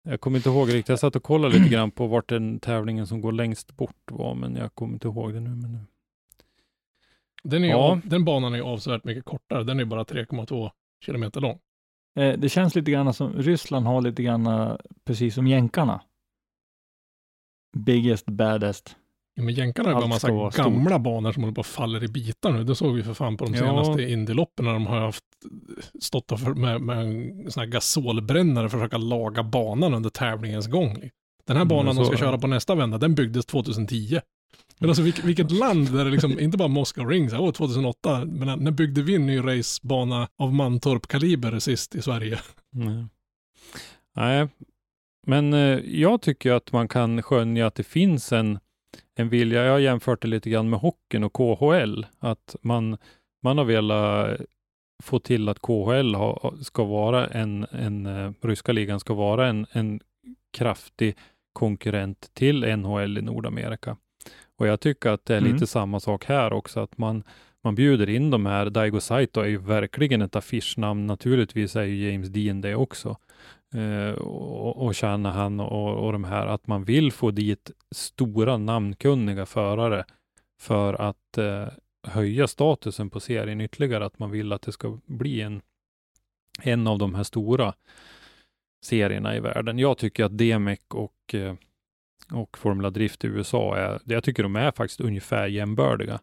[0.09, 0.89] Jag kommer inte ihåg riktigt.
[0.89, 4.35] Jag satt och kollade lite grann på vart den tävlingen som går längst bort var,
[4.35, 5.51] men jag kommer inte ihåg det nu.
[5.51, 5.79] Men nu.
[7.43, 7.77] Den, är Ja.
[7.77, 9.65] av, den banan är avsevärt mycket kortare.
[9.65, 10.71] Den är bara 3,2
[11.05, 11.59] kilometer lång.
[12.19, 16.01] Eh, Det känns lite grann som Ryssland har lite grann eh, precis som jänkarna.
[17.77, 18.97] Biggest, baddest.
[19.39, 20.57] Ja, men jänkarna har ju bara massa stort.
[20.57, 22.65] gamla banor som håller på att falla i bitar nu.
[22.65, 23.61] Det såg vi för fan på de Ja.
[23.61, 25.25] senaste Indyloppen när de har haft
[26.01, 30.11] stått och för, med, med en sån här gasolbrännare för att försöka laga banan under
[30.11, 30.95] tävlingens gång.
[31.47, 34.21] Den här Mm, banan de så- ska köra på nästa vända, den byggdes 2010.
[34.79, 37.53] Men alltså vilket, vilket land där det liksom, inte bara Moscow Ring, så här, åh
[37.53, 42.39] 2008, men när- när byggde vi en ny racebana av Mantorp-kaliber sist i Sverige?
[42.73, 43.07] Nej.
[44.17, 44.49] Nej,
[45.27, 48.59] men eh, jag tycker att man kan skönja att det finns en,
[49.15, 49.65] en vilja.
[49.65, 52.07] Jag har jämfört det lite grann med hockeyn och KHL.
[52.19, 52.99] Att man,
[53.43, 54.41] man har velat
[55.03, 59.67] få till att KHL ha, ska vara en, en eh, ryska ligan ska vara en,
[59.73, 60.01] en
[60.53, 61.17] kraftig
[61.53, 63.97] konkurrent till NHL i Nordamerika.
[64.59, 65.53] Och jag tycker att det är Mm.
[65.53, 67.23] lite samma sak här också, att man,
[67.65, 68.71] man bjuder in de här.
[68.71, 71.07] Daigo Saito är ju verkligen ett affischnamn.
[71.07, 73.17] Naturligtvis är ju James Dean det också.
[73.75, 79.47] Eh, och, och Shanahan och, och de här, att man vill få dit stora namnkunniga
[79.47, 80.05] förare
[80.61, 81.69] för att eh,
[82.03, 84.07] höja statusen på serien ytterligare.
[84.07, 85.63] Att man vill att det ska bli en,
[86.63, 87.75] en av de här stora
[88.85, 89.79] serierna i världen.
[89.79, 91.55] Jag tycker att DMEC och, eh,
[92.33, 96.21] och Formula Drift i USA är, jag tycker de är faktiskt ungefär jämbördiga.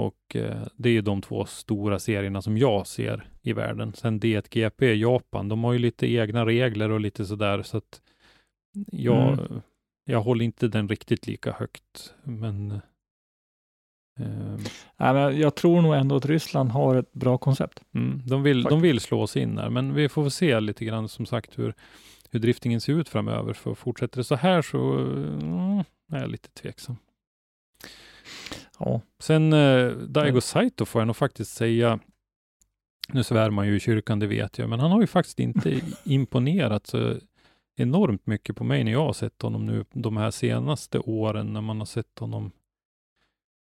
[0.00, 3.92] Och eh, det är ju de två stora serierna som jag ser i världen.
[3.94, 8.02] Sen D1GP i Japan, de har ju lite egna regler och lite sådär så att
[8.92, 9.38] jag,
[10.04, 12.14] jag håller inte den riktigt lika högt.
[12.22, 12.70] Men
[14.20, 14.58] eh,
[14.96, 17.82] Nej, men jag tror nog ändå att Ryssland har ett bra koncept.
[17.94, 20.84] mm, de, vill, de vill slå sig in där, men vi får väl se lite
[20.84, 21.74] grann som sagt hur,
[22.30, 23.52] hur driftingen ser ut framöver.
[23.52, 25.78] För fortsätter det så här så mm,
[26.12, 26.96] är jag lite tveksam.
[28.80, 30.40] Ja, Sen eh, Daigo.
[30.40, 31.98] Saito får jag nog faktiskt säga,
[33.08, 35.80] nu svär man ju i kyrkan, det vet jag, men han har ju faktiskt inte
[36.04, 37.16] imponerat så
[37.76, 41.60] enormt mycket på mig när jag har sett honom nu de här senaste åren när
[41.60, 42.52] man har sett honom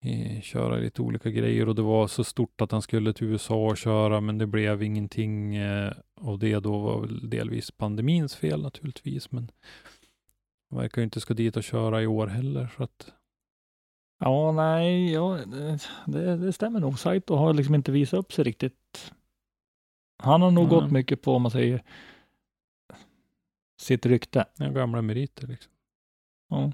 [0.04, 3.66] eh, köra lite olika grejer och det var så stort att han skulle till USA
[3.66, 8.62] och köra, men det blev ingenting eh, och det då var väl delvis pandemins fel
[8.62, 9.50] naturligtvis, men
[10.70, 13.12] verkar ju inte ska dit och köra i år heller, så att
[14.18, 15.38] ja nej, ja,
[16.06, 16.98] det, det, stämmer nog.
[16.98, 19.12] Saito har liksom inte visat upp sig riktigt.
[20.22, 20.80] Han har nog Nej.
[20.80, 21.82] gått mycket på, om man säger,
[23.80, 24.44] sitt rykte.
[24.56, 25.72] Ja, gamla meriter liksom.
[26.48, 26.62] Ja.
[26.62, 26.72] Mm.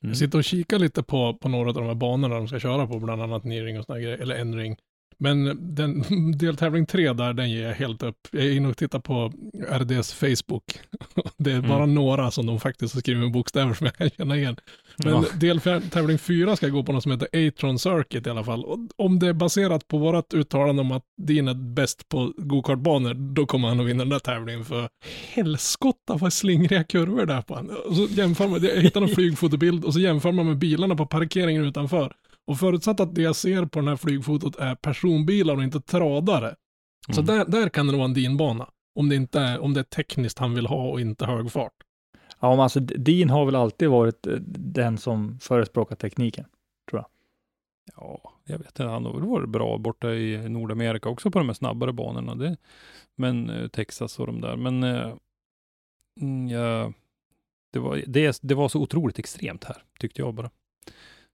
[0.00, 2.86] Jag sitter och kikar lite på, på några av de här banorna de ska köra
[2.86, 4.76] på, bland annat Nearing och här grejer, eller N-ring.
[5.18, 6.04] Men den
[6.38, 8.16] deltävling tre där, den ger jag helt upp.
[8.30, 9.32] Jag är inne och tittar på
[9.70, 10.64] RDs Facebook.
[11.36, 11.94] Det är bara Mm.
[11.94, 14.56] några som de faktiskt har skrivit med bokstäver som jag kan känna igen.
[14.96, 15.24] Men Ja.
[15.40, 18.64] deltävling fyra ska gå på något som heter Atron Circuit i alla fall.
[18.64, 23.14] Och om det är baserat på vårat uttalande om att din är bäst på gokartbanor,
[23.14, 24.88] då kommer han att vinna den där tävlingen för
[25.34, 27.70] helskotta vad slingriga kurvor det är på han.
[27.70, 31.06] Och så jämför man, jag hittade en flygfotobild och så jämför man med bilarna på
[31.06, 32.12] parkeringen utanför.
[32.46, 36.54] Och förutsatt att det jag ser på den här flygfotot är personbilar och inte tradare.
[37.10, 37.26] Så Mm.
[37.26, 38.70] där, där kan det vara en dinbana.
[38.94, 41.72] Om det, inte är, om det är tekniskt han vill ha och inte hög fart.
[42.40, 46.44] Ja, men alltså Dean har väl alltid varit eh, den som förespråkar tekniken.
[47.96, 48.84] Ja, jag vet inte.
[48.84, 52.34] Han har väl varit bra borta i Nordamerika också på de här snabbare banorna.
[52.34, 52.56] Det,
[53.16, 54.56] men eh, Texas och de där.
[54.56, 55.12] Men eh,
[56.20, 56.92] mm, ja,
[57.72, 60.50] det, var, det, det var så otroligt extremt här, tyckte jag bara.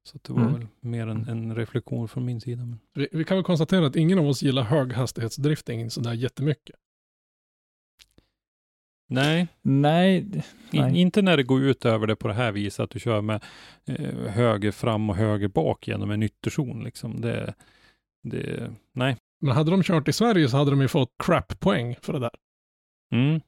[0.03, 0.53] Så det var Mm.
[0.55, 2.65] väl mer en, en reflektion från min sida.
[2.65, 2.79] Men...
[2.95, 6.77] Vi, vi kan väl konstatera att ingen av oss gillar höghastighetsdrifting sådär jättemycket.
[9.09, 11.01] Nej, Nej, d- in, Nej.
[11.01, 13.45] inte när det går ut över det på det här viset, att du kör med
[13.87, 16.85] eh, höger fram och höger bak genom en ytterzon.
[16.85, 17.21] Liksom.
[17.21, 17.55] Det,
[18.23, 19.17] det, nej.
[19.41, 22.35] Men hade de kört i Sverige så hade de ju fått crap-poäng för det där.
[23.13, 23.41] Mm.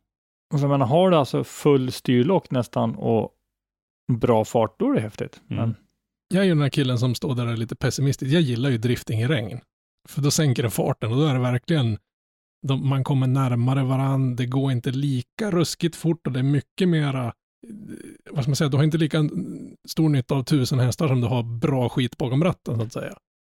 [0.54, 3.32] och så menar, har du alltså full styrlock nästan och
[4.12, 5.40] bra fart, då är det häftigt.
[5.50, 5.62] Mm.
[5.62, 5.74] Men
[6.32, 8.32] jag är ju den här killen som står där och är lite pessimistisk.
[8.32, 9.60] Jag gillar ju drifting i regn.
[10.08, 11.98] För då sänker det farten och då är det verkligen,
[12.66, 16.88] de, man kommer närmare varandra, det går inte lika ruskigt fort och det är mycket
[16.88, 17.32] mera, eh,
[18.30, 19.28] vad ska man säga, du har inte lika
[19.88, 23.14] stor nytta av tusen hästar som du har bra skit bakom ratten så att säga.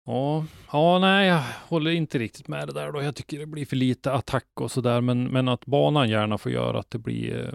[0.06, 3.02] Ja, ja, nej, jag håller inte riktigt med det där då.
[3.02, 6.52] Jag tycker det blir för lite attack och sådär, men, men att banan gärna får
[6.52, 7.54] göra att det blir eh,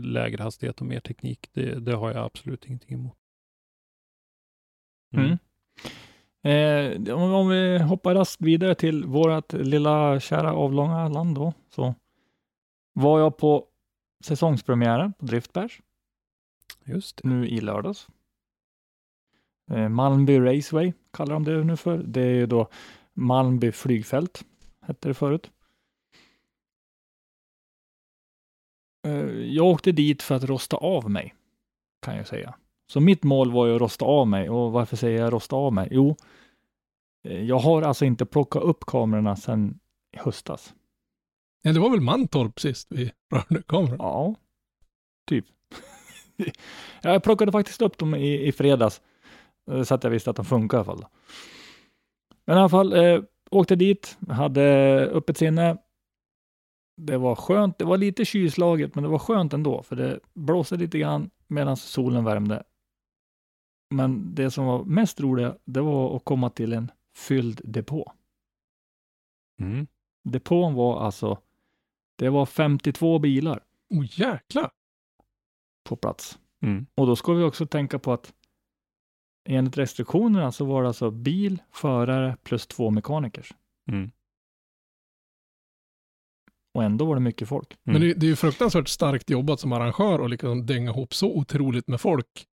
[0.00, 3.16] lägre hastighet och mer teknik, det, det har jag absolut ingenting emot.
[5.12, 5.38] Mm.
[6.42, 11.94] Eh, om, om vi hoppar raskt vidare till vårt lilla kära avlånga land då, så
[12.92, 13.66] var jag på
[14.24, 15.80] säsongspremiären på Driftbärs
[16.84, 17.28] Just det.
[17.28, 18.08] nu i lördags.
[19.70, 21.98] Eh, Malmby Raceway kallar de det nu för.
[21.98, 22.68] Det är ju då
[23.14, 24.44] Malmby flygfält,
[24.80, 25.50] hette det förut.
[29.06, 31.34] Eh, jag åkte dit för att rosta av mig,
[32.02, 32.54] kan jag säga.
[32.86, 34.50] Så mitt mål var ju att rosta av mig.
[34.50, 35.88] Och varför säger jag rosta av mig?
[35.90, 36.16] Jo,
[37.28, 39.78] eh, jag har alltså inte plockat upp kamerorna sedan
[40.16, 40.74] i höstas.
[41.62, 43.96] Ja, det var väl Mantorp sist vi rörde kameran.
[43.98, 44.34] Ja,
[45.28, 45.46] typ.
[47.02, 49.00] jag plockade faktiskt upp dem i, i fredags,
[49.70, 51.06] eh, så att jag visste att de funkar i alla fall.
[52.44, 54.62] Men i alla fall, eh, åkte dit, hade
[55.12, 55.76] öppet sinne.
[56.96, 60.76] Det var skönt, det var lite kylslaget, men det var skönt ändå, för det blåste
[60.76, 62.62] lite grann medan solen värmde.
[63.90, 68.12] Men det som var mest roliga, det var att komma till en fylld depå.
[69.60, 69.86] Mm.
[70.24, 71.38] Depån var alltså,
[72.18, 74.70] det var 52 bilar Oh jäklar!
[75.86, 76.38] på plats.
[76.62, 76.86] Mm.
[76.94, 78.34] Och då ska vi också tänka på att
[79.48, 83.54] enligt restriktionerna så var det alltså bil, förare plus två mekanikers.
[83.90, 84.10] Mm.
[86.74, 87.78] Och ändå var det mycket folk.
[87.82, 91.36] Men det, det är ju fruktansvärt starkt jobbat som arrangör och liksom dänga ihop så
[91.36, 92.46] otroligt med folk.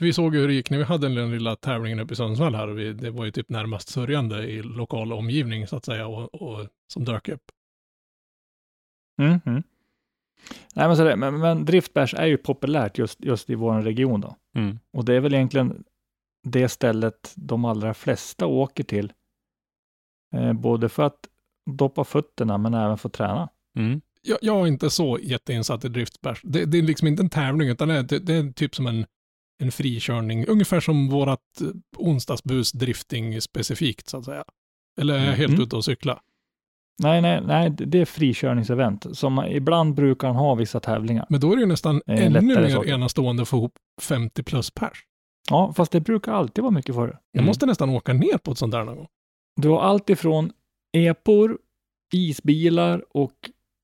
[0.00, 2.54] Vi såg ju hur det gick när vi hade den lilla tävlingen uppe i Sundsvall
[2.54, 6.06] här och vi, det var ju typ närmast sörjande i lokal omgivning så att säga
[6.06, 7.42] och, och som dök upp.
[9.22, 9.62] Mm, mm.
[10.74, 14.20] Nej, men, så det, men, men driftbärs är ju populärt just, just i vår region
[14.20, 14.36] då.
[14.54, 14.78] Mm.
[14.92, 15.84] Och det är väl egentligen
[16.42, 19.12] det stället de allra flesta åker till.
[20.34, 21.28] Eh, både för att
[21.70, 23.48] doppa fötterna men även för att träna.
[23.76, 24.00] Mm.
[24.22, 26.40] Jag, jag är inte så jätteinsatt i driftbärs.
[26.44, 29.06] Det, det är liksom inte en tävling utan det är, det är typ som en,
[29.60, 30.46] en frikörning.
[30.46, 34.44] Ungefär som vårat eh, onsdagsbus drifting specifikt så att säga.
[35.00, 35.62] Eller är jag helt Mm.
[35.62, 36.20] ute och cykla?
[37.02, 39.06] Nej, nej, nej, det är frikörningsevent.
[39.16, 41.26] Som ibland brukar han ha vissa tävlingar.
[41.28, 42.90] Men då är det ju nästan Eh, ännu mer saker.
[42.90, 45.04] enastående att få ihop 50 plus pers.
[45.50, 47.18] Ja, fast det brukar alltid vara mycket förr.
[47.32, 47.46] Jag Mm.
[47.46, 49.06] måste nästan åka ner på ett sånt där någon gång.
[49.60, 50.52] Du har allt ifrån
[50.96, 51.58] epor,
[52.14, 53.32] isbilar och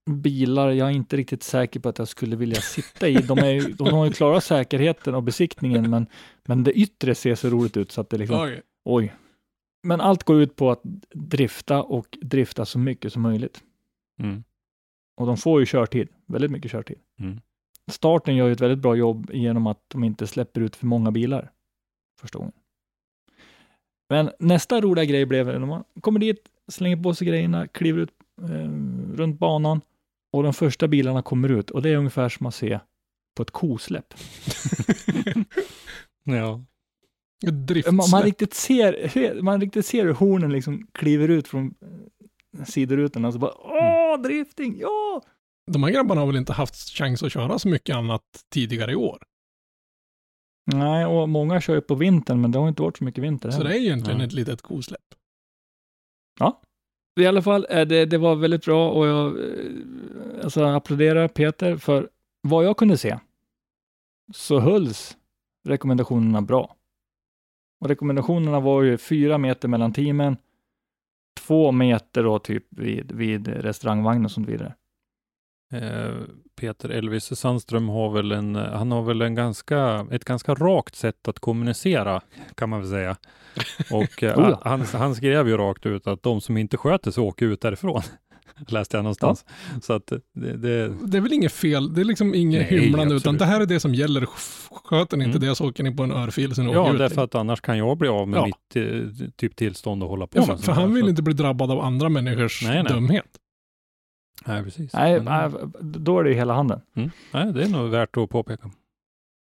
[0.07, 3.13] bilar jag är inte riktigt säker på att jag skulle vilja sitta i.
[3.15, 6.07] De, är, ju- de har ju klarat säkerheten och besiktningen, men,
[6.45, 8.61] men det yttre ser så roligt ut så att det liksom, Oj.
[8.85, 9.13] oj.
[9.83, 10.81] Men allt går ut på att
[11.13, 13.63] drifta och drifta så mycket som möjligt.
[14.19, 14.43] Mm.
[15.17, 16.97] Och de får ju körtid, väldigt mycket körtid.
[17.19, 17.39] Mm.
[17.91, 21.11] Starten gör ju ett väldigt bra jobb genom att de inte släpper ut för många
[21.11, 21.51] bilar
[22.21, 22.53] första gången.
[24.09, 28.11] Men nästa roliga grej blev när man kommer dit, slänger på sig grejerna, kliver ut
[28.41, 28.69] eh,
[29.15, 29.81] runt banan
[30.33, 32.79] Och de första bilarna kommer ut och det är ungefär som att se
[33.35, 34.13] på ett kosläpp.
[36.23, 36.65] Ja.
[37.47, 41.73] Ett Man, man, riktigt ser, man riktigt ser hur hornen liksom kliver ut från
[42.65, 45.21] sidorutorna och så bara åh, drifting, ja!
[45.71, 48.95] De här grabbarna har väl inte haft chans att köra så mycket annat tidigare i
[48.95, 49.23] år.
[50.73, 53.51] Nej, och många kör ju på vintern, men det har inte varit så mycket vinter
[53.51, 53.69] Så heller.
[53.69, 54.25] det är egentligen Ja.
[54.25, 55.01] ett litet kosläpp.
[57.17, 61.77] I alla fall, eh, det, det var väldigt bra och jag eh, alltså, applåderar Peter
[61.77, 62.09] för
[62.41, 63.19] vad jag kunde se
[64.33, 65.17] så hölls
[65.65, 66.75] rekommendationerna bra.
[67.79, 70.37] Och rekommendationerna var ju fyra meter mellan teamen,
[71.39, 74.73] två meter då typ vid, vid restaurangvagnen och så vidare.
[75.73, 76.13] Eh,
[76.59, 81.27] Peter Elvis Sandström har väl en, han har väl en ganska, ett ganska rakt sätt
[81.27, 82.21] att kommunicera,
[82.55, 83.15] kan man väl säga.
[83.91, 84.61] Och eh, Oh ja.
[84.63, 88.01] han, han skrev ju rakt ut att de som inte sköter sig åker ut därifrån.
[88.67, 89.45] Läste jag någonstans.
[89.81, 93.37] Så att det, det, Det är väl inget fel, det är liksom inget hymlande, utan
[93.37, 94.25] det här är det som gäller.
[94.85, 95.49] Sköter ni inte Mm.
[95.49, 96.97] det så åker ni på en örfil sen ja, ut.
[96.99, 98.45] därför att annars kan jag bli av med Ja.
[98.45, 101.21] mitt eh, typ tillstånd att hålla på ja, med för, för han vill Så- inte
[101.23, 102.93] bli drabbad av andra människors Nej, nej.
[102.93, 103.25] dumhet.
[104.45, 104.93] Nej, precis.
[104.93, 106.81] Nej, Men, då är det ju hela handen.
[106.95, 108.71] mm, nej, det är nog värt att påpeka.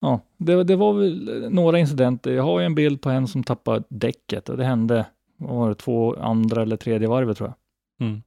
[0.01, 2.31] Ja, det, det var väl några incidenter.
[2.31, 5.05] Jag har ju en bild på en som tappade däcket och det hände,
[5.37, 8.07] vad var det, två andra eller tredje varvet tror jag.
[8.07, 8.21] Mm.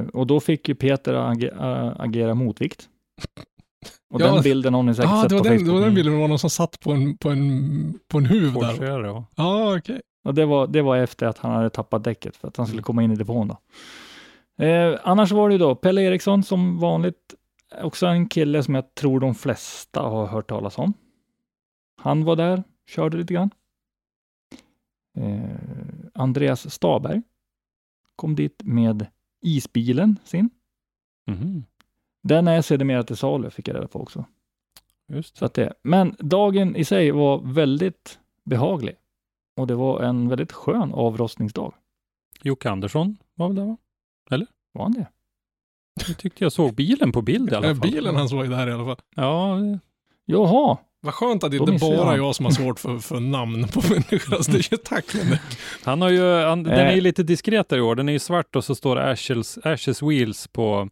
[0.00, 2.88] Eh, och då fick ju Peter age, ä, agera motvikt.
[4.14, 5.72] Och Ja, den bilden har ni säkert Ja, sett det var, på den, det Facebook.
[5.74, 5.94] var den Mm.
[5.94, 8.60] bilden, det var någon som satt på en, på en, på en huv där.
[8.60, 9.24] Forcera, ja.
[9.36, 10.00] Ja, okej.
[10.24, 12.82] Och det var, det var efter att han hade tappat däcket för att han skulle
[12.82, 13.58] komma in i depån då.
[14.58, 17.34] Eh, annars var det ju då Pelle Eriksson som vanligt,
[17.82, 20.92] också en kille som jag tror de flesta har hört talas om.
[21.96, 23.50] Han var där, körde lite grann.
[25.18, 25.50] Eh,
[26.14, 27.22] Andreas Staberg
[28.16, 29.06] kom dit med
[29.40, 30.50] isbilen sin.
[31.26, 31.64] Mhm,
[32.22, 34.24] Den är sedermera till salu, fick jag reda på också.
[35.08, 35.74] Just Så att det.
[35.82, 38.96] Men dagen i sig var väldigt behaglig.
[39.56, 41.74] Och det var en väldigt skön avrostningsdag.
[42.42, 43.76] Jocke Andersson var väl där va?
[44.30, 45.06] Var han det?
[46.08, 47.90] Jag tyckte jag såg bilen på bild i alla fall.
[47.90, 49.00] bilen han såg där i alla fall.
[49.16, 49.56] Ja,
[50.24, 52.18] Jaha, Vad skönt att det inte bara jag.
[52.18, 54.34] jag som har svårt för, för namn på människor.
[54.34, 55.40] Alltså, det är tack men det-
[55.84, 57.02] han har ju, han, den är ju Eh.
[57.02, 57.94] lite diskretare i år.
[57.94, 60.88] Den är ju svart och så står Ashes, Ashes Wheels på,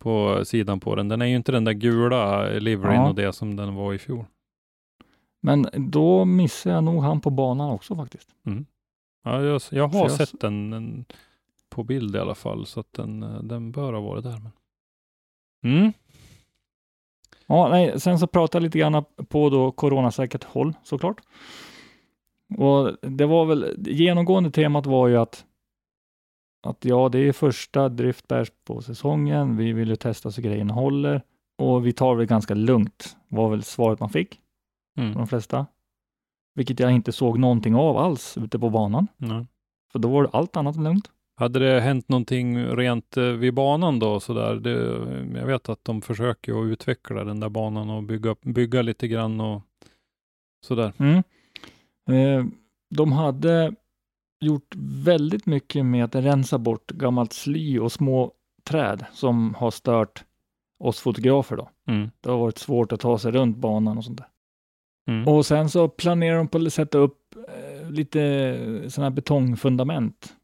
[0.00, 1.08] på sidan på den.
[1.08, 3.08] Den är ju inte den där gula liveryn Ja.
[3.08, 4.24] och det som den var i fjol.
[5.42, 8.28] men då missade jag nog han på banan också faktiskt.
[9.24, 11.04] Ja, jag, jag har jag- sett den en,
[11.70, 14.38] på bild i alla fall, så att den, eh, den bör ha varit där.
[14.42, 14.52] Men...
[15.76, 15.92] Mm.
[17.46, 21.20] Ja, nej, sen så pratade jag lite grann på då coronasäkert håll såklart.
[22.56, 25.44] Och det var väl, genomgående temat var ju att
[26.62, 29.56] att ja, det är första driftbärs på säsongen.
[29.56, 31.22] Vi vill ju testa så grejerna håller
[31.58, 34.40] och vi tar det ganska lugnt var väl svaret man fick
[34.96, 35.14] Mm.
[35.14, 35.66] de flesta.
[36.54, 39.06] Vilket jag inte såg någonting av alls ute på banan.
[39.16, 39.46] Ja.
[39.92, 41.10] För då var det allt annat än lugnt.
[41.38, 44.54] Hade det hänt någonting rent eh, vid banan då så där?
[44.54, 44.70] Det,
[45.38, 49.40] jag vet att de försöker att utveckla den där banan och bygga, bygga lite grann
[49.40, 49.62] och
[50.66, 50.92] sådär.
[50.98, 51.22] Mm.
[52.08, 52.46] Eh,
[52.94, 53.74] de hade
[54.40, 54.74] gjort
[55.04, 58.32] väldigt mycket med att rensa bort gammalt sly och små
[58.64, 60.24] träd som har stört
[60.78, 61.70] oss fotografer då.
[61.88, 62.10] Mm.
[62.20, 64.28] Det har varit svårt att ta sig runt banan och sånt där.
[65.08, 65.28] Mm.
[65.28, 70.34] Och sen så planerar de på att sätta upp eh, lite sådana här betongfundament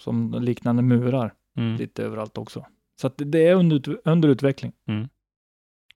[0.00, 1.76] som liknande murar Mm.
[1.76, 2.66] lite överallt också.
[3.00, 4.72] Så att det är under, under utveckling.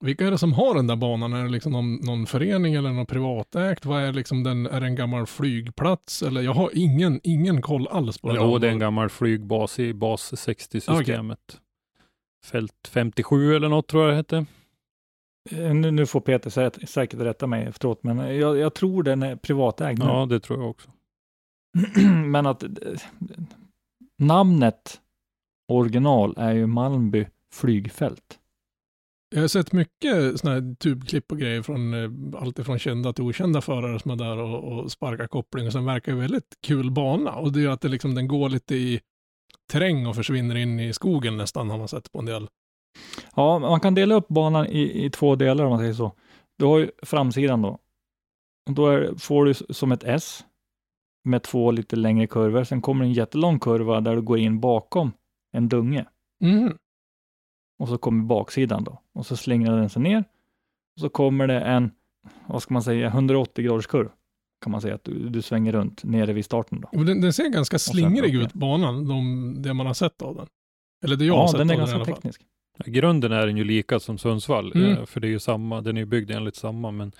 [0.00, 1.32] Vilka är det som har den där banan?
[1.32, 3.84] Är det liksom någon, någon förening eller någon privatägt?
[3.84, 6.22] Vad är liksom den, är det en gammal flygplats?
[6.22, 8.36] Eller jag har ingen, ingen koll alls på det.
[8.36, 11.60] Jo, det är en gammal flygbas i bas 60-systemet.
[12.44, 14.46] Fält 57 eller något tror jag det hette.
[15.50, 19.22] Eh, Nu, nu får Peter sä- säkert rätta mig efteråt, men jag, jag tror den
[19.22, 20.04] är privatägd nu.
[20.04, 20.90] Ja, det tror jag också.
[22.26, 22.68] Men att eh,
[24.18, 25.00] namnet
[25.68, 28.38] original är ju Malmby flygfält.
[29.28, 33.24] Jag har sett mycket sådana här tubklipp och grejer från eh, allt ifrån kända till
[33.24, 36.90] okända förare som är där och, och sparkar koppling och sen verkar det väldigt kul
[36.90, 39.00] bana och det är ju att det liksom, den går lite i
[39.70, 42.48] terräng och försvinner in i skogen nästan har man sett på en del.
[43.34, 46.12] Ja, man kan dela upp banan i, i två delar om man säger så.
[46.58, 47.78] Du har ju framsidan då.
[48.66, 50.44] Och Då är, får du som ett S
[51.26, 52.64] med två lite längre kurvor.
[52.64, 55.12] Sen kommer en jättelång kurva där du går in bakom
[55.52, 56.04] en dunge.
[56.40, 56.76] Mm.
[57.78, 59.00] Och så kommer baksidan då.
[59.14, 60.24] Och så slingrar den sig ner.
[60.96, 61.90] Och så kommer det en,
[62.46, 64.08] vad ska man säga, 180 graders kurv.
[64.60, 66.88] Kan man säga att du, du svänger runt nere vid starten då.
[66.98, 70.46] Och Den, den ser ganska slingrig ut banan, de, det man har sett av den.
[71.04, 72.14] Eller det jag har Ja, sett den är av den ganska fall.
[72.14, 72.42] teknisk.
[72.84, 74.92] I grunden är den ju lika som Sundsvall, Mm.
[74.92, 77.12] eh, för det är ju samma, den är ju byggd enligt samma, men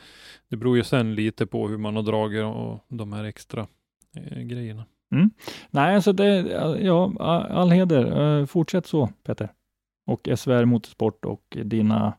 [0.49, 3.67] det beror ju sen lite på hur man har dragit och de här extra
[4.17, 4.85] eh, grejerna.
[5.71, 6.41] Nej, alltså det,
[6.81, 7.13] ja,
[7.51, 8.39] all heder.
[8.41, 9.53] Eh, Fortsätt så, Peter.
[10.07, 12.17] Och SVR Motorsport och dina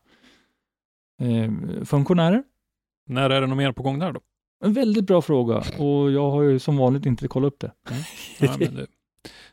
[1.20, 2.42] eh, funktionärer.
[3.06, 4.20] När är det något mer på gång där då?
[4.64, 7.72] En väldigt bra fråga och jag har ju som vanligt inte kollat upp det.
[8.40, 8.86] Ja, men det,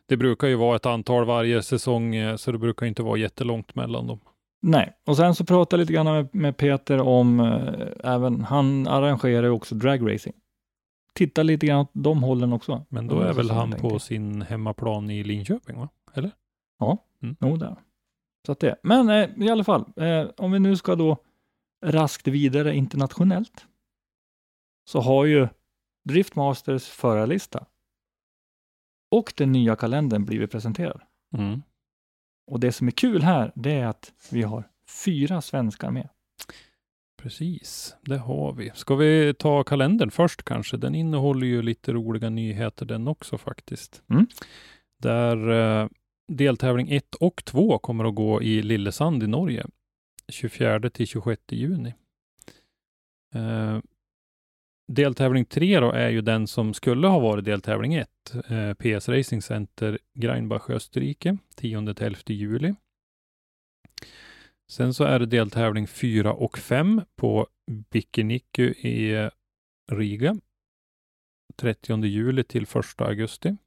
[0.05, 3.75] det brukar ju vara ett antal varje säsong, eh, så det brukar inte vara jättelångt
[3.75, 4.19] mellan dem.
[4.61, 8.87] Nej, och sen så pratade jag lite grann med, med Peter om, eh, även han
[8.87, 10.33] arrangerar ju också dragracing.
[11.15, 12.85] Titta lite grann åt de hållen också.
[12.89, 15.89] Men då är väl han på sin hemmaplan i Linköping, va?
[17.39, 17.75] Jo, där.
[18.45, 18.75] Så att det.
[18.83, 21.17] Men eh, i alla fall, eh, om vi nu ska då
[21.85, 23.67] raskt vidare internationellt,
[24.89, 25.47] så har ju
[26.03, 27.65] Driftmasters förarlista
[29.11, 31.01] och den nya kalendern blivit presenterad.
[31.37, 31.61] Mm.
[32.51, 34.69] Och det som är kul här, det är att vi har
[35.05, 36.09] fyra svenskar med.
[37.25, 38.71] Precis, det har vi.
[38.75, 40.77] Ska vi ta kalendern först kanske?
[40.77, 44.03] Den innehåller ju lite roliga nyheter den också faktiskt.
[44.09, 44.27] Mm.
[45.01, 45.89] Där eh,
[46.27, 49.65] deltävling 1 och 2 kommer att gå i Lillesand i Norge.
[50.27, 51.93] 24 till 26 juni.
[53.35, 53.79] Eh,
[54.87, 58.09] deltävling 3 då är ju den som skulle ha varit deltävling 1.
[58.47, 62.73] Eh, PS Racing Center Greinbach, Österrike, 10 till 11 juli.
[64.71, 67.47] Sen så är det deltävling 4 och 5 på
[67.91, 69.29] Bikiniku i eh,
[69.91, 70.35] Riga.
[71.55, 73.57] 30 juli till 1 augusti.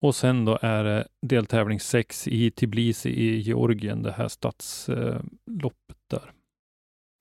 [0.00, 6.32] Och sen då är det deltävling 6 i Tbilisi i Georgien, det här stadsloppet där.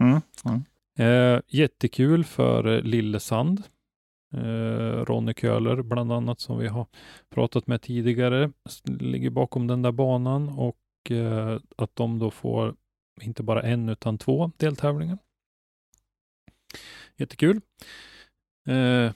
[0.03, 0.21] Mm.
[0.45, 0.63] Mm.
[0.99, 3.63] Eh, jättekul för eh, Lillesand.
[4.33, 6.87] Eh, Ronny Köhler bland annat som vi har
[7.29, 8.51] pratat med tidigare
[8.85, 10.77] ligger bakom den där banan och
[11.11, 12.75] eh, att de då får
[13.21, 15.17] inte bara en utan två deltävlingar.
[17.17, 17.61] Jättekul.
[18.67, 19.11] Eh,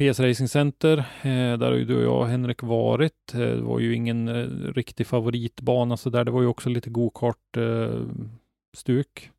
[0.00, 3.34] PS Racing Center, eh, där har ju du och jag Henrik varit.
[3.34, 6.24] Eh, det var ju ingen eh, riktig favoritbana så där.
[6.24, 8.00] Det var ju också lite go-kart eh,
[8.76, 9.30] stuk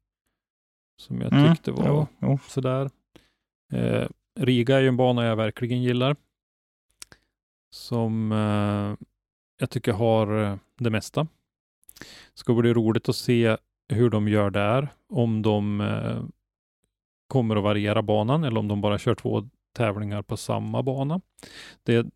[1.02, 1.56] som jag Mm.
[1.56, 2.40] tyckte var Jo, jo.
[2.48, 2.90] sådär.
[4.40, 6.16] Riga är ju en bana jag verkligen gillar.
[7.74, 8.32] Som
[9.58, 11.28] jag tycker har det mesta.
[12.00, 13.58] Det Ska bli roligt att se
[13.90, 14.88] hur de gör där.
[15.10, 16.24] Om de eh,
[17.28, 21.22] kommer att variera banan eller om de bara kör två tävlingar på samma bana.
[21.84, 22.08] Det,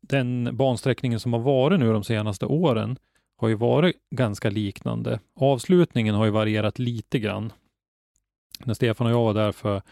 [0.00, 2.98] den bansträckningen som har varit nu de senaste åren
[3.36, 5.20] har ju varit ganska liknande.
[5.36, 7.52] Avslutningen har ju varierat lite grann.
[8.64, 9.82] När Stefan och jag var där för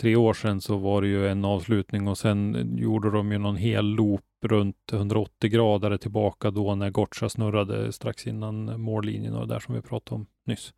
[0.00, 3.56] tre år sedan så var det ju en avslutning och sen gjorde de ju någon
[3.56, 9.54] hel loop runt 180 grader tillbaka då när Gotcha snurrade strax innan mållinjen och det
[9.54, 10.72] där som vi pratade om nyss.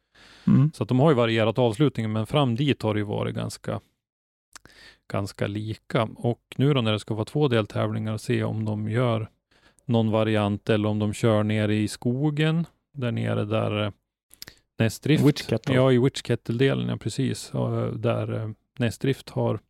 [0.46, 0.70] Mm.
[0.74, 3.80] Så att de har ju varierat avslutningen, men fram dit har det ju varit ganska,
[5.12, 6.08] ganska lika.
[6.16, 9.30] Och nu då när det ska vara två deltävlingar, se om de gör
[9.84, 13.90] någon variant eller om de kör nere i skogen, där nere där eh,
[14.78, 15.74] Nästdrift, Witch Kettle.
[15.74, 19.60] ja i Witch Kettle-delen, ja precis, och, eh, där eh, har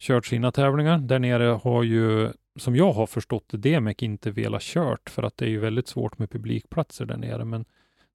[0.00, 0.98] kört sina tävlingar.
[0.98, 5.36] Där nere har ju, som jag har förstått det, Demek inte velat kört för att
[5.36, 7.44] det är ju väldigt svårt med publikplatser där nere.
[7.44, 7.64] Men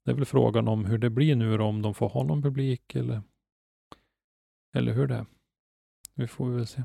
[0.05, 2.41] det är väl frågan om hur det blir nu då, om de får ha någon
[2.41, 3.21] publik eller,
[4.75, 5.25] eller hur det är.
[6.13, 6.83] Vi får väl se.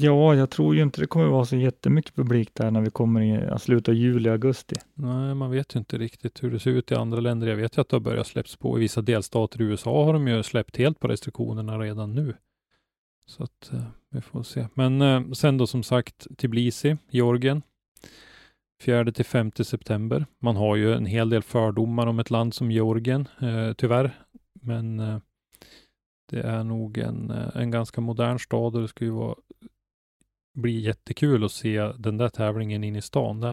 [0.00, 3.20] Ja, jag tror ju inte det kommer vara så jättemycket publik där när vi kommer
[3.20, 4.76] i slutet av juli, augusti.
[4.94, 7.46] Nej, man vet ju inte riktigt hur det ser ut i andra länder.
[7.46, 8.78] Jag vet ju att det har börjat släppas på.
[8.78, 12.34] I vissa delstater i USA har de ju släppt helt på restriktionerna redan nu.
[13.26, 14.66] Så att eh, vi får se.
[14.74, 17.62] Men eh, sen då som sagt Tbilisi, Georgien.
[18.82, 20.26] 4 till 5 september.
[20.38, 24.10] Man har ju en hel del fördomar om ett land som Georgien, eh, tyvärr.
[24.62, 25.18] Men eh,
[26.26, 29.36] det är nog en, eh, en ganska modern stad och det skulle ju vara,
[30.54, 33.40] bli jättekul att se den där tävlingen in i stan.
[33.40, 33.52] Där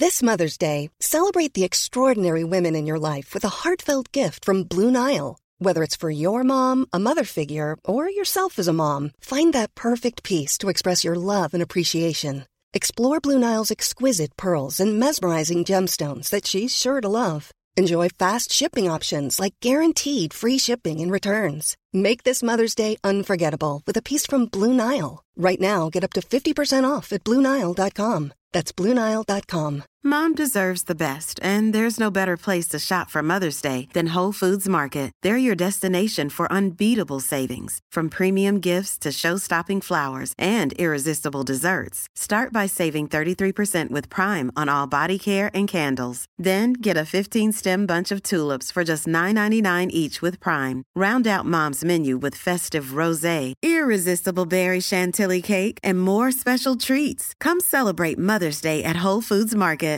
[0.00, 4.64] This Mother's Day, celebrate the extraordinary women in your life with a heartfelt gift from
[4.64, 5.36] Blue Nile.
[5.58, 9.74] Whether it's for your mom, a mother figure, or yourself as a mom, find that
[9.74, 12.46] perfect piece to express your love and appreciation.
[12.72, 17.52] Explore Blue Nile's exquisite pearls and mesmerizing gemstones that she's sure to love.
[17.74, 21.74] Enjoy fast shipping options like guaranteed free shipping and returns.
[21.94, 25.22] Make this Mother's Day unforgettable with a piece from Blue Nile.
[25.36, 28.32] Right now, get up to 50% off at BlueNile.com.
[28.52, 29.84] That's BlueNile.com.
[30.04, 34.08] Mom deserves the best, and there's no better place to shop for Mother's Day than
[34.08, 35.12] Whole Foods Market.
[35.22, 42.08] They're your destination for unbeatable savings, from premium gifts to show-stopping flowers and irresistible desserts.
[42.16, 46.26] Start by saving 33% with Prime on all body care and candles.
[46.36, 50.82] Then get a 15-stem bunch of tulips for just $9.99 each with Prime.
[50.96, 57.32] Round out Mom's menu with festive rosé, irresistible berry chantilly cake, and more special treats.
[57.44, 59.92] Come celebrate Mother's Day at Whole Foods Market.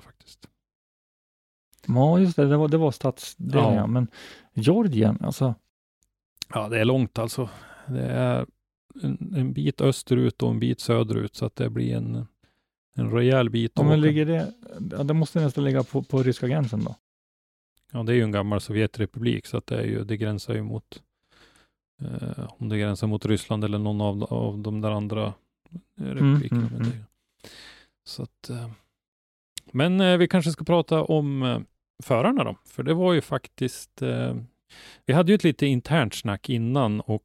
[0.00, 0.48] Faktiskt.
[1.86, 2.48] Ja, just det.
[2.48, 3.86] Det var, det var stadsdelen, Ja.
[3.86, 4.08] Men
[4.54, 5.54] Georgien, alltså.
[6.54, 7.48] Ja, det är långt alltså.
[7.86, 8.46] Det är
[9.02, 12.26] en, en bit österut och en bit söderut, så att det blir en,
[12.94, 13.72] en rejäl bit.
[13.74, 14.52] Ja, men ligger det,
[14.90, 16.96] ja, det måste nästan ligga på, på ryska gränsen då.
[17.94, 20.62] Ja, det är ju en gammal Sovjetrepublik, så att det, är ju, det gränsar ju
[20.62, 21.02] mot
[22.02, 25.24] eh, om det gränsar mot Ryssland eller någon av, av de där andra
[26.00, 26.60] eh, republikerna.
[26.60, 27.04] mm, men det-
[28.04, 28.70] Så att, eh,
[29.72, 31.60] men eh, vi kanske ska prata om eh,
[32.02, 34.36] förarna då, för det var ju faktiskt, eh,
[35.06, 37.22] vi hade ju ett lite internt snack innan och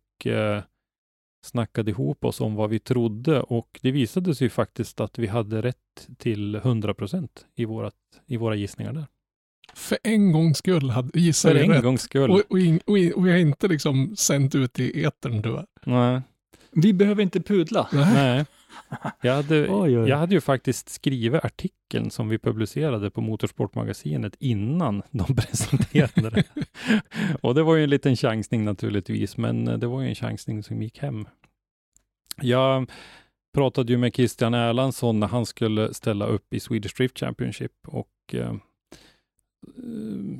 [1.46, 5.28] snackade ihop oss om vad vi trodde och det visade sig ju faktiskt att vi
[5.28, 7.96] hade rätt till 100 procent i, vårat,
[8.26, 9.06] i våra gissningar där.
[9.74, 11.84] För en gångs skull hade, vi en rätt.
[11.84, 12.32] gångs skull.
[12.32, 15.66] Och, och, in, och, in, och vi har inte liksom sänt ut i etern tyvärr.
[15.86, 16.22] Nej.
[16.72, 17.88] Vi behöver inte pudla.
[17.94, 18.46] Nej.
[19.22, 20.10] Jag hade, Oj, oj.
[20.10, 26.44] jag hade ju faktiskt skrivit artikeln som vi publicerade på Motorsportmagasinet innan de presenterade det.
[27.42, 30.64] Och det var ju en liten chansning naturligtvis, men eh, det var ju en chansning
[30.64, 31.28] som gick hem.
[32.42, 32.92] Jag
[33.54, 38.10] pratade ju med Christian Erlandsson när han skulle ställa upp i Swedish Drift Championship och
[38.34, 38.54] eh,
[39.78, 40.40] Eh,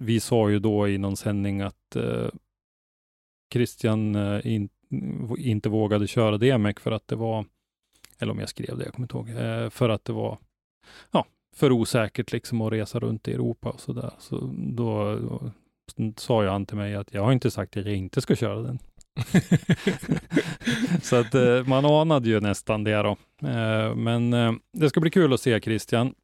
[0.00, 2.28] vi sa ju då i någon sändning att eh,
[3.52, 4.68] Christian eh, in,
[5.38, 7.44] inte vågade köra DMX för att det var,
[8.18, 10.38] eller om jag skrev det, jag kommer inte ihåg, eh, för att det var
[11.10, 14.12] ja, för osäkert liksom att resa runt i Europa och sådär.
[14.18, 15.52] Så då, då
[16.16, 18.62] sa ju han till mig att jag har inte sagt att jag inte ska köra
[18.62, 18.78] den.
[21.02, 23.16] så att eh, man anade ju nästan det då.
[23.48, 26.14] Eh, men eh, det ska bli kul att se Christian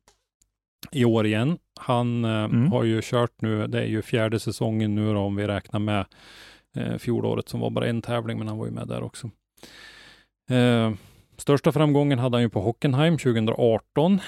[0.92, 1.58] i år igen.
[1.80, 2.72] Han eh, Mm.
[2.72, 6.04] har ju kört nu, det är ju fjärde säsongen nu då, om vi räknar med
[6.76, 9.30] eh, fjolåret som var bara en tävling, men han var ju med där också.
[10.50, 10.92] Eh,
[11.36, 14.20] största framgången hade han ju på Hockenheim 2018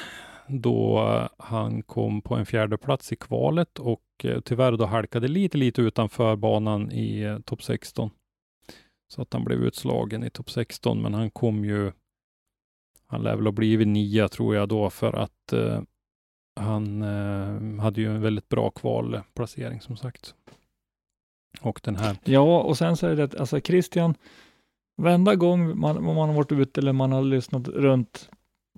[0.48, 5.28] då eh, han kom på en fjärde plats i kvalet och eh, tyvärr då halkade
[5.28, 8.11] lite, lite utanför banan i eh, topp 16.
[9.09, 11.92] Så att han blev utslagen i topp 16, men han kom ju,
[13.07, 15.80] han lär väl ha blivit nia tror jag då för att eh,
[16.57, 20.34] han eh, hade ju en väldigt bra kvalplacering som sagt.
[21.61, 24.14] Och den här, Ja, och sen så är det att alltså Christian,
[24.96, 28.30] varenda gång man, man har varit ute eller man har lyssnat runt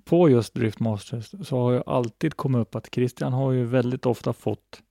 [0.03, 4.33] på just Driftmasters så har ju alltid kommit upp att Christian har ju väldigt ofta
[4.33, 4.81] fått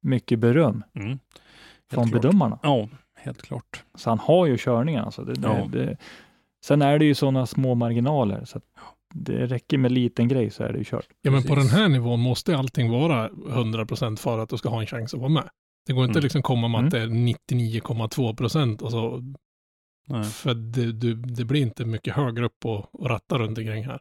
[0.00, 1.18] mycket beröm mm,
[1.90, 2.22] från klart.
[2.22, 2.58] bedömarna.
[2.62, 3.84] Ja, helt klart.
[3.94, 5.22] Så han har ju körningen alltså.
[5.24, 5.66] Det, det, Ja.
[5.72, 5.96] det,
[6.64, 8.64] sen är det ju sådana små marginaler så att
[9.24, 11.06] det räcker med liten grej så är det ju kört.
[11.22, 11.72] Ja, men på den Precis.
[11.72, 15.28] här nivån måste allting vara 100% för att du ska ha en chans att vara
[15.32, 15.48] med.
[15.86, 16.22] Det går inte Mm.
[16.22, 16.86] liksom komma med Mm.
[16.86, 19.22] att det är 99,2% och så,
[20.08, 20.24] Nej.
[20.24, 24.00] för det, det, det blir inte mycket högre upp och, och ratta runt omkring här.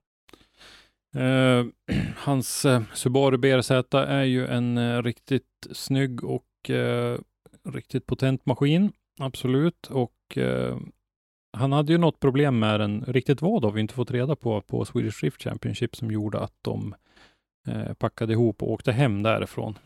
[1.15, 1.65] Eh,
[2.17, 7.17] hans eh, Subaru BRZ är ju en eh, riktigt snygg och eh,
[7.69, 9.87] riktigt potent maskin, absolut.
[9.91, 10.77] Och eh,
[11.53, 14.61] han hade ju något problem med den, riktigt vad har vi inte fått reda på,
[14.61, 16.95] på Swedish Drift Championship som gjorde att de
[17.67, 19.77] eh, packade ihop och åkte hem därifrån.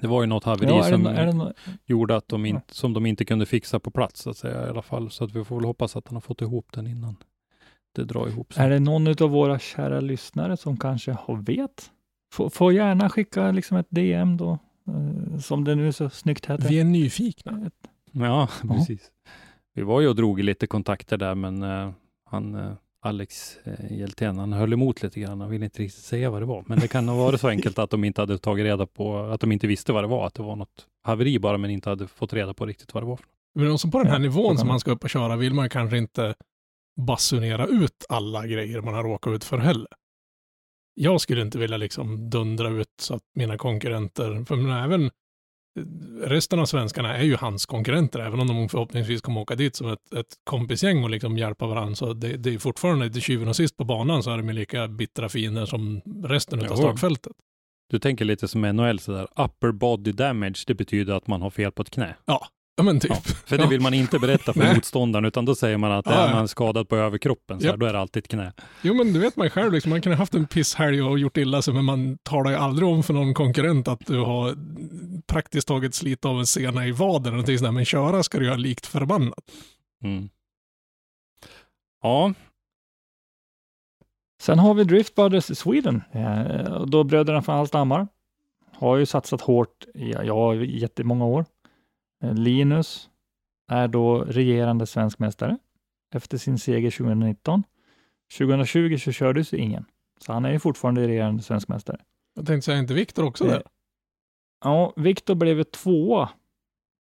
[0.00, 1.52] Det var ju något haveri Ja, är som det, nå-
[1.84, 2.60] gjorde att de, in, Ja.
[2.68, 5.10] som de inte kunde fixa på plats, så att säga, i alla fall.
[5.10, 7.16] Så att vi får väl hoppas att han har fått ihop den innan
[7.94, 8.64] det drar ihop sig.
[8.66, 11.90] är det någon av våra kära lyssnare som kanske har vet?
[12.32, 14.58] Får, får gärna skicka liksom ett DM då,
[14.88, 16.68] eh, som det nu så snyggt heter.
[16.68, 17.66] Vi är nyfikna.
[17.66, 18.86] Ett- Ja, Ja.
[19.74, 21.90] Vi var ju och drog i lite kontakter där, men eh,
[22.30, 25.40] han, eh, Alex eh, Hjeltén, han höll emot lite grann.
[25.40, 26.64] Han ville inte riktigt säga vad det var.
[26.66, 29.40] Men det kan ha varit så enkelt att de inte hade tagit reda på, att
[29.40, 32.06] de inte visste vad det var, att det var något haveri bara, men inte hade
[32.08, 33.20] fått reda på riktigt vad det var.
[33.54, 35.70] Men också på den här nivån som man- man ska upp och köra vill man
[35.70, 36.34] kanske inte
[37.00, 39.86] basunera ut alla grejer man har råkat ut för heller.
[40.94, 45.10] Jag skulle inte vilja liksom dundra ut så att mina konkurrenter, för men även
[46.22, 49.92] resten av svenskarna är ju hans konkurrenter, även om de förhoppningsvis kommer åka dit som
[49.92, 51.94] ett, ett kompisgäng och liksom hjälpa varandra.
[51.94, 54.54] Så det, det är fortfarande, till syvende och sist på banan så är de ju
[54.54, 57.32] lika bittra fiender som resten av startfältet.
[57.90, 61.72] Du tänker lite som NHL sådär, upper body damage, det betyder att man har fel
[61.72, 62.16] på ett knä.
[62.24, 62.46] Ja,
[62.82, 63.10] men typ.
[63.10, 63.16] Ja,
[63.46, 63.68] för det Ja.
[63.68, 66.34] vill man inte berätta för motståndaren, utan då säger man att Ja, är ja.
[66.34, 68.52] man skadad på överkroppen, så här, då är det alltid ett knä.
[68.82, 71.36] Jo, men du vet man själv, liksom, man kan ha haft en pisshelg och gjort
[71.36, 74.54] illa sig, men man talar ju aldrig om för någon konkurrent att du har
[75.26, 78.44] praktiskt taget slit av en sena i vaden eller någonting sådär, men köra ska du
[78.46, 79.44] göra likt förbannat.
[80.04, 80.28] Mm.
[82.02, 82.32] Ja,
[84.42, 86.02] Sen har vi Drift Brothers i Sweden.
[86.12, 88.08] Eh, och då bröderna från Hallstahammar
[88.72, 91.44] har ju satsat hårt i ja, i jättemånga år.
[92.22, 93.10] Eh, Linus
[93.70, 95.58] är då regerande svensk mästare
[96.14, 97.62] efter sin seger 2019.
[98.38, 99.84] 2020 så kördes ju ingen,
[100.20, 102.00] så han är ju fortfarande regerande svensk mästare.
[102.34, 103.62] Jag tänkte säga, inte Viktor också där?
[104.64, 106.28] Ja, Viktor blev ju tvåa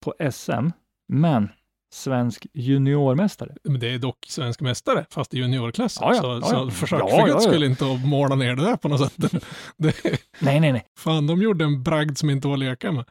[0.03, 0.70] på SM,
[1.07, 1.49] men
[1.93, 3.55] svensk juniormästare.
[3.63, 6.07] Men det är dock svensk mästare, fast i juniorklassen.
[6.07, 8.63] Ja, ja, så, ja, så försök Ja, för guds skull inte att måla ner det
[8.63, 9.32] där på något sätt.
[9.78, 10.03] Det,
[10.39, 10.86] Nej, nej, nej.
[10.97, 13.05] fan, de gjorde en bragd som inte var att leka med.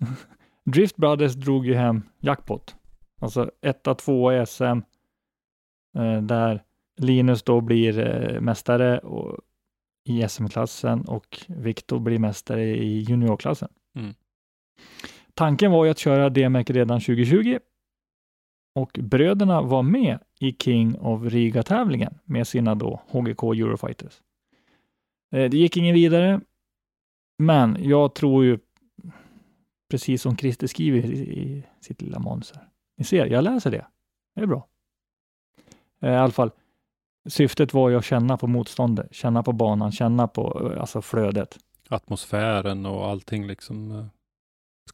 [0.66, 2.74] Drift Brothers drog ju hem jackpot.
[3.20, 4.62] Alltså etta, tvåa i SM.
[5.98, 6.62] Eh, där
[6.96, 9.38] Linus då blir eh, mästare och,
[10.08, 13.68] i SM-klassen och Viktor blir mästare i juniorklassen.
[13.94, 14.14] Mm.
[15.34, 17.58] Tanken var ju att köra DMEC redan 2020
[18.74, 24.20] och bröderna var med i King of Riga-tävlingen med sina då HGK Eurofighters.
[25.32, 26.40] Eh, det gick ingen vidare,
[27.38, 28.58] men jag tror ju
[29.90, 32.68] precis som Christer skriver i, i sitt lilla manus här.
[32.98, 33.86] Ni ser, jag läser det.
[34.34, 34.66] Det är bra.
[36.00, 36.50] Eh, I alla fall,
[37.28, 41.58] syftet var ju att känna på motståndet, känna på banan, känna på eh, alltså flödet.
[41.88, 43.90] atmosfären och allting liksom.
[43.90, 44.06] eh,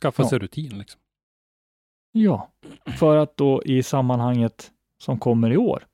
[0.02, 0.28] Skaffa Ja.
[0.28, 1.00] sig rutin liksom.
[2.12, 2.50] Ja,
[2.98, 4.72] för att då i sammanhanget
[5.02, 5.86] som kommer i år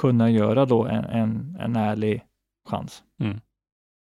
[0.00, 2.24] kunna göra då en, en, en ärlig
[2.68, 3.02] chans.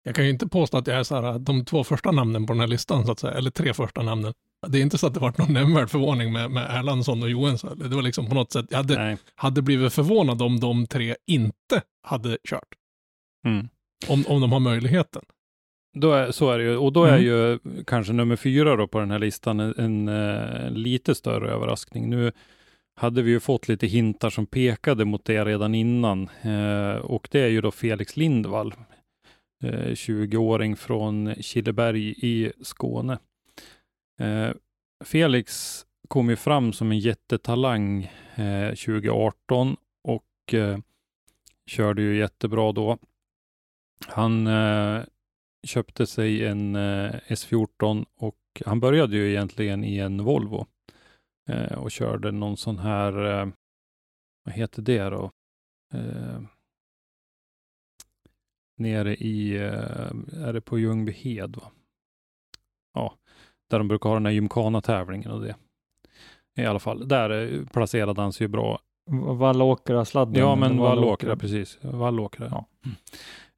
[0.09, 2.53] Jag kan ju inte påstå att jag är så här, de två första namnen på
[2.53, 4.33] den här listan, så att säga, eller tre första namnen.
[4.67, 7.79] Det är inte så att det varit någon nämnvärd förvåning med, med Erlandsson och Johansson.
[7.79, 9.17] Det var liksom på något sätt, jag hade, Nej.
[9.35, 12.69] hade blivit förvånad om de tre inte hade kört.
[13.47, 13.69] Mm.
[14.09, 15.23] Om, om de har möjligheten.
[15.99, 16.77] Då är, så är det ju.
[16.77, 17.25] Och då är Mm.
[17.25, 22.11] ju kanske nummer fyra då på den här listan en, en eh, lite större överraskning.
[22.11, 22.33] Nu
[22.97, 26.29] hade vi ju fått lite hintar som pekade mot det redan innan.
[26.43, 28.75] Eh, och det är ju då Felix Lindvall,
[29.63, 33.19] Eh, 20-åring från Killeberg i Skåne.
[34.21, 34.51] Eh,
[35.05, 35.77] Felix
[36.09, 38.05] kom ju fram som en jättetalang
[38.35, 40.25] eh, 2018 och
[41.67, 42.99] körde ju jättebra då.
[44.07, 44.49] Han
[45.67, 48.37] köpte sig en S14 och
[48.67, 50.67] han började ju egentligen i en Volvo
[51.77, 53.13] och körde någon sån här,
[54.45, 55.31] vad heter det då?
[58.79, 61.70] Nere i, eh, är det på Ljungbyhed va?
[62.95, 63.14] Ja,
[63.70, 65.57] där de brukar ha den här gymkhana-tävlingen och det.
[66.57, 70.35] I alla fall, där eh, placerade han sig ju bra Vallåkra-sladden.
[70.35, 71.79] Ja, men Vallåkra, precis.
[71.83, 72.49] Vallåkra.
[72.51, 72.66] Ja.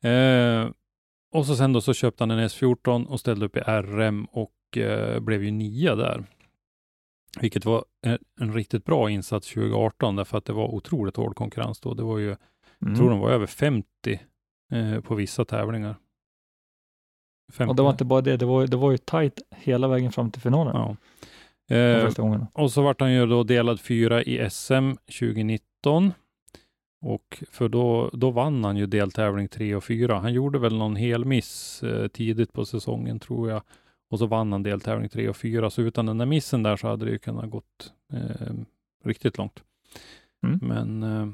[0.03, 0.65] Mm.
[0.67, 0.73] Eh,
[1.33, 4.79] och så sen då så köpte han en S14 och ställde upp i RM och
[4.79, 6.25] eh, blev ju nia där.
[7.41, 11.81] Vilket var en, en riktigt bra insats 2018 därför att det var otroligt hård konkurrens
[11.81, 11.95] då.
[11.95, 12.37] Det var ju,
[12.83, 12.93] Mm.
[12.93, 14.21] jag tror de var över 50
[14.71, 15.97] eh, på vissa tävlingar.
[17.53, 17.71] 50.
[17.71, 20.31] Och det var inte bara det, det var, det var ju tajt hela vägen fram
[20.31, 20.77] till finalen.
[20.77, 20.97] Ja.
[21.77, 22.13] Eh,
[22.53, 26.13] och så vart han ju då delad fyra i SM 2019.
[27.03, 30.19] Och för då, då vann han ju deltävling tre och fyra.
[30.19, 33.63] Han gjorde väl någon helmiss eh, tidigt på säsongen tror jag.
[34.11, 35.71] Och så vann han deltävling tre och fyra.
[35.71, 38.53] Så utan den där missen där så hade det ju kunnat gått eh,
[39.05, 39.63] riktigt långt.
[40.47, 40.59] Mm.
[40.63, 41.29] Men eh,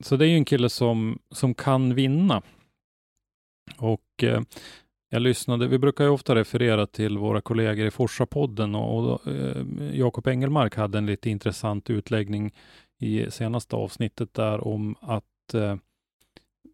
[0.00, 2.42] så det är ju en kille som, som kan vinna.
[3.80, 4.40] Och eh,
[5.10, 9.64] jag lyssnade, vi brukar ju ofta referera till våra kollegor i Forsa-podden och, och eh,
[9.92, 12.54] Jakob Engelmark hade en lite intressant utläggning
[12.98, 15.76] i senaste avsnittet där om att eh,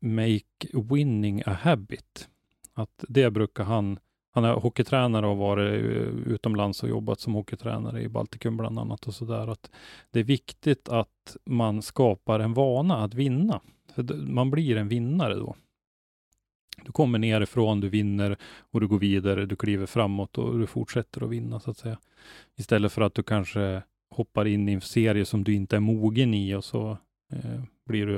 [0.00, 2.28] make winning a habit.
[2.74, 3.98] Att det brukar han,
[4.34, 8.78] han är hockeytränare och har varit eh, utomlands och jobbat som hockeytränare i Baltikum bland
[8.78, 9.48] annat och sådär.
[9.48, 9.70] Att
[10.11, 13.61] det är viktigt att man skapar en vana att vinna.
[13.94, 15.57] För man blir en vinnare då.
[16.85, 18.37] Du kommer nerifrån, du vinner
[18.70, 21.99] och du går vidare, du kliver framåt och du fortsätter att vinna så att säga.
[22.57, 26.35] Istället för att du kanske hoppar in i en serie som du inte är mogen
[26.35, 26.99] i och så
[27.33, 28.16] eh, blir du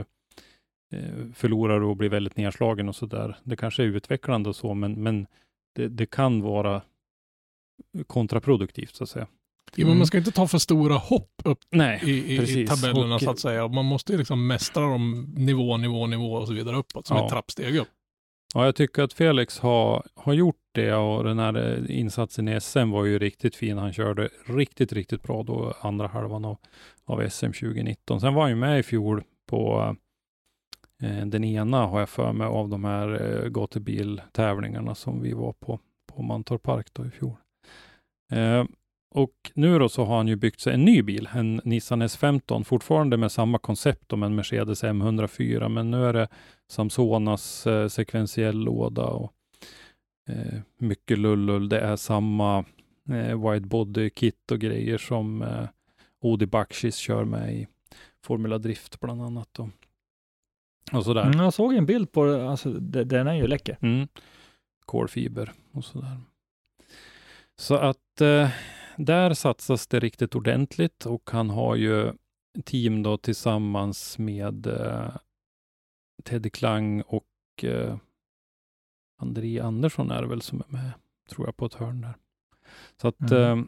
[0.93, 3.37] eh, förlorar du och blir väldigt nedslagen och så där.
[3.45, 5.27] Det kanske är utvecklande och så, men, men
[5.75, 6.83] det, det kan vara
[8.07, 9.27] kontraproduktivt så att säga.
[9.75, 13.15] Ja, men man ska inte ta för stora hopp upp Nej, i, i, i tabellerna
[13.15, 13.69] Och- så att säga.
[13.69, 17.25] Man måste ju liksom mästra dem nivå, nivå, nivå och så vidare uppåt som Ja.
[17.25, 17.89] ett trappsteg upp.
[18.55, 22.61] Ja, jag tycker att Felix har, har gjort det och den här eh, insatsen i
[22.61, 23.79] SM var ju riktigt fin.
[23.79, 26.59] Han körde riktigt, riktigt bra då andra halvan av,
[27.05, 28.21] av SM 2019.
[28.21, 29.97] Sen var han ju med i fjol på
[31.03, 35.53] eh, den ena, har jag för mig, av de här eh, gatubiltävlingarna som vi var
[35.53, 37.37] på, på Mantorp Park då i fjol.
[38.33, 38.65] Eh,
[39.19, 42.65] och nu då så har han ju byggt sig en ny bil, en Nissan S15,
[42.65, 46.29] fortfarande med samma koncept om en Mercedes M104, men nu är det
[46.69, 49.33] Samsonas eh, sekventiell låda och
[50.29, 51.69] eh, mycket lullull.
[51.69, 52.65] Det är samma
[53.09, 55.69] eh, wide body kit och grejer som eh,
[56.21, 57.67] Odi Bakshis kör med i
[58.25, 59.59] Formula Drift bland annat.
[59.59, 59.69] Och,
[60.93, 61.27] och sådär.
[61.27, 63.79] Mm, jag såg en bild på det, alltså, det, den är ju läcker.
[63.81, 64.09] Mm.
[64.85, 66.17] Kolfiber och sådär.
[67.57, 68.51] Så att eh,
[68.99, 72.13] där satsas det riktigt ordentligt och han har ju
[72.65, 75.17] team då tillsammans med eh,
[76.25, 77.25] Teddy Klang och
[77.63, 77.97] eh,
[79.21, 80.91] André Andersson är det väl som är med,
[81.31, 82.15] tror jag, på ett hörn där.
[83.01, 83.59] Så att Mm.
[83.59, 83.65] eh,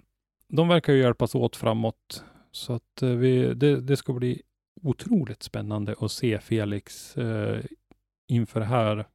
[0.49, 2.25] de verkar ju hjälpas åt framåt.
[2.51, 4.43] Så att eh, vi, det, det ska bli
[4.83, 7.65] otroligt spännande att se Felix eh,
[8.29, 9.09] inför det här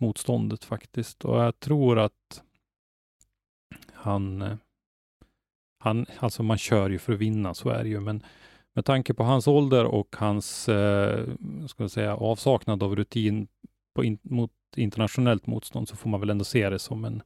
[0.00, 1.24] motståndet faktiskt.
[1.24, 2.42] Och jag tror att
[3.92, 4.56] han, eh,
[5.82, 8.22] han, alltså man kör ju för att vinna, så är det ju, men
[8.74, 11.26] med tanke på hans ålder och hans, eh,
[11.68, 13.46] ska säga, avsaknad av rutin
[13.94, 17.22] på in, mot internationellt motstånd, så får man väl ändå se det som en,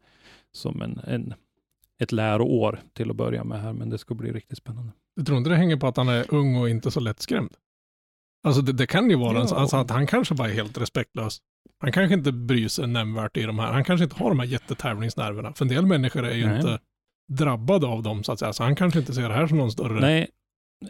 [0.52, 1.34] som en, en
[1.98, 4.92] ett läroår till att börja med här, men det ska bli riktigt spännande.
[5.16, 7.50] Du tror inte det hänger på att han är ung och inte så lättskrämd?
[8.46, 9.46] Alltså det, det kan ju vara Ja.
[9.46, 11.38] så alltså att han kanske bara är helt respektlös.
[11.78, 14.46] Han kanske inte bryr sig nämnvärt i de här, han kanske inte har de här
[14.46, 15.52] jättetävlingsnerverna.
[15.52, 16.56] För en del människor är ju Nej.
[16.56, 16.80] inte
[17.26, 19.70] drabbade av dem så att säga, så han kanske inte ser det här som någon
[19.72, 20.00] större...
[20.00, 20.28] Nej,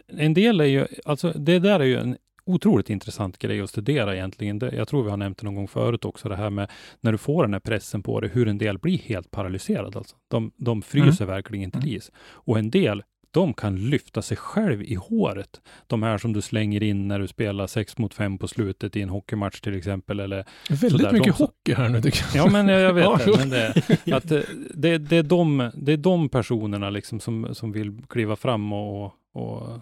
[0.07, 4.15] en del är ju, alltså det där är ju en otroligt intressant grej att studera
[4.15, 4.59] egentligen.
[4.59, 6.71] Det, jag tror vi har nämnt det någon gång förut också, det här med
[7.01, 9.95] när du får den här pressen på dig, hur en del blir helt paralyserad.
[9.95, 10.15] Alltså.
[10.27, 11.95] De, de fryser verkligen till Mm.
[11.95, 12.11] is.
[12.17, 15.61] Och en del, de kan lyfta sig själv i håret.
[15.87, 19.01] De här som du slänger in när du spelar 6 mot 5 på slutet i
[19.01, 20.19] en hockeymatch till exempel.
[20.19, 22.47] Eller, Väldigt sådär, mycket de- hockey här nu tycker jag.
[22.47, 23.37] ja, men jag, jag vet det.
[23.37, 23.73] Men det,
[24.15, 24.39] att eh,
[24.73, 29.05] det, det, är de, det är de personerna liksom som, som vill kliva fram och,
[29.33, 29.79] och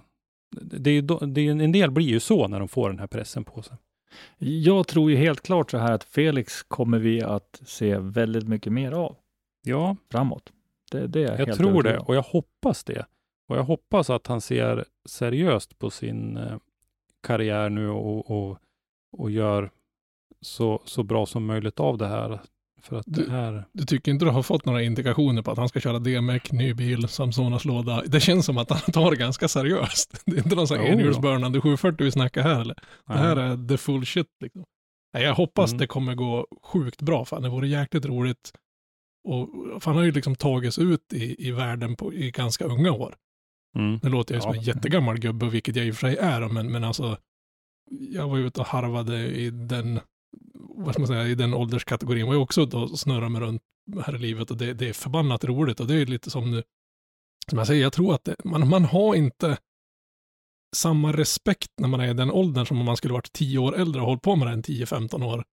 [0.62, 3.44] det är, det är, en del blir ju så när de får den här pressen
[3.44, 3.78] på sig.
[4.38, 8.74] Jag tror ju helt klart så här att Felix kommer vi att se väldigt mycket
[8.74, 9.16] mer av
[9.64, 10.52] Ja, framåt.
[10.92, 13.06] Det, det är jag, jag tror det och jag hoppas det.
[13.48, 16.58] Och jag hoppas att han ser seriöst på sin eh,
[17.28, 18.58] karriär nu och, och,
[19.18, 19.72] och gör
[20.42, 22.40] så, så bra som möjligt av det här.
[22.82, 23.66] För att Du- det här...
[23.72, 26.74] Du tycker inte du har fått några indikationer på att han ska köra DMEC, ny
[26.74, 28.04] bil, Samsonas låda?
[28.08, 30.22] Det känns som att han tar det ganska seriöst.
[30.26, 32.76] Det är inte någon sån här enhjulsbörnande 740 vi snackar här eller?
[33.08, 34.64] Det här är the full shit liksom.
[35.12, 35.78] Jag hoppas Mm.
[35.80, 38.52] det kommer gå sjukt bra, för det vore jäkligt roligt.
[39.28, 39.50] Och
[39.84, 43.16] han har ju liksom tagits ut i, i världen på, i ganska unga år.
[43.76, 44.00] Mm.
[44.04, 46.72] Nu låter jag som en jättegammal gubbe, vilket jag i och för sig är, men,
[46.72, 47.18] men alltså,
[47.92, 50.00] jag var ute och harvade i den,
[50.54, 53.62] vad ska man säga, i den ålderskategorin, var jag också ute och snurrade mig runt
[54.06, 56.64] här i livet och det, det är förbannat roligt och det är lite som nu,
[57.50, 59.58] som jag säger, jag tror att det, man, man har inte
[60.76, 63.76] samma respekt när man är i den åldern som om man skulle varit 10 år
[63.78, 65.44] äldre och hållit på med det en 10-15 år.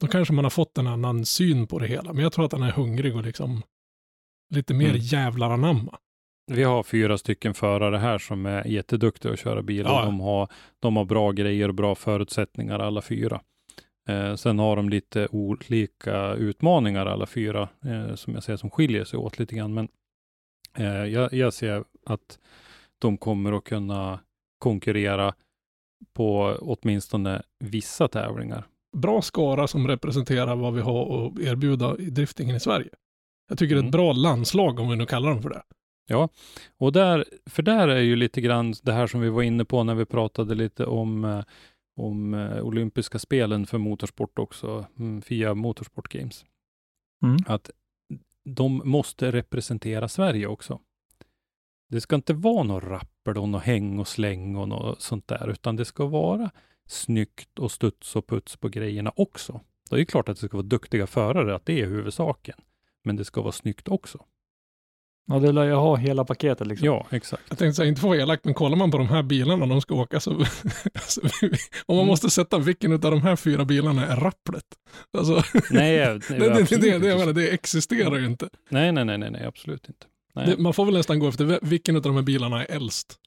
[0.00, 2.52] Då kanske man har fått en annan syn på det hela, men jag tror att
[2.52, 3.62] han är hungrig och liksom
[4.54, 5.00] lite mer Mm.
[5.00, 5.98] jävlar anamma.
[6.46, 9.84] Vi har fyra stycken förare här som är jätteduktiga att köra bil.
[9.86, 10.04] Ja.
[10.04, 10.48] De, har,
[10.80, 13.40] de har bra grejer och bra förutsättningar alla fyra.
[14.08, 19.04] Eh, sen har de lite olika utmaningar alla fyra, eh, som jag ser som skiljer
[19.04, 19.74] sig åt lite grann.
[19.74, 19.88] Men
[20.78, 22.38] eh, jag, jag ser att
[22.98, 24.20] de kommer att kunna
[24.58, 25.34] konkurrera
[26.14, 28.64] på åtminstone vissa tävlingar.
[28.96, 32.88] bra skara som representerar vad vi har att erbjuda i driftingen i Sverige.
[33.48, 33.88] Jag tycker det är Mm.
[33.88, 35.62] ett bra landslag om vi nu kallar dem för det.
[36.78, 39.84] Och där, för där är ju lite grann det här som vi var inne på
[39.84, 41.44] när vi pratade lite om, eh,
[41.96, 46.44] om eh, olympiska spelen för motorsport också, mm, FIA Motorsport Games.
[47.22, 47.36] Mm.
[47.46, 47.70] Att
[48.44, 50.80] de måste representera Sverige också.
[51.88, 55.50] Det ska inte vara något rappel och något häng och släng och något sånt där,
[55.50, 56.50] utan det ska vara
[56.86, 59.60] snyggt och studs och puts på grejerna också.
[59.90, 62.58] Det är klart att det ska vara duktiga förare, att det är huvudsaken.
[63.02, 64.24] Men det ska vara snyggt också.
[65.26, 66.86] Ja, det lär jag ha hela paketet liksom.
[66.86, 67.42] Ja, exakt.
[67.48, 69.66] Jag tänkte säga, inte för att vara elak, men kollar man på de här bilarna
[69.66, 70.30] de ska åka så,
[70.94, 71.20] alltså,
[71.86, 74.64] om man måste sätta vilken av de här fyra bilarna är rapplet.
[75.18, 75.34] Alltså,
[75.70, 78.48] Nej, nej, det, det, det, det, jag menar, det existerar ju inte.
[78.68, 80.06] Nej, nej, nej, nej, nej absolut inte.
[80.34, 80.46] Nej.
[80.46, 83.18] Det, man får väl nästan gå efter vilken av de här bilarna är äldst.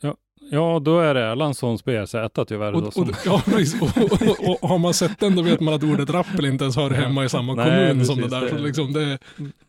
[0.00, 0.16] Ja,
[0.54, 2.14] Ja, då är det Erlandssons BRZ
[2.46, 2.72] tyvärr.
[2.74, 3.82] Och, då, och, ja, precis.
[3.82, 6.90] Och, och, har man sett den då vet man att ordet rappel inte ens hör
[6.90, 8.48] hemma i samma Nej, kommun som det precis, där.
[8.48, 9.18] Så det- liksom det,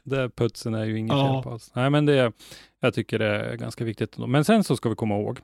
[0.03, 1.41] det putsen är ju inget Ja.
[1.43, 1.71] på alls.
[1.75, 2.31] Nej, men det,
[2.79, 4.15] jag tycker det är ganska viktigt.
[4.15, 4.27] Ändå.
[4.27, 5.39] Men sen så ska vi komma ihåg,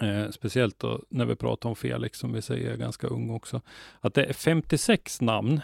[0.00, 3.60] eh, speciellt då när vi pratar om Felix, som vi säger är ganska ung också,
[4.00, 5.60] att det är 56 namn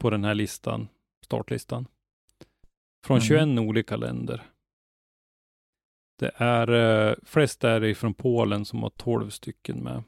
[0.00, 0.88] på den här listan,
[1.24, 1.86] startlistan,
[3.06, 3.26] från Mm.
[3.56, 4.42] 21 olika länder.
[6.22, 6.72] Det är
[7.08, 10.02] eh, flest är det från Polen som har 12 stycken med.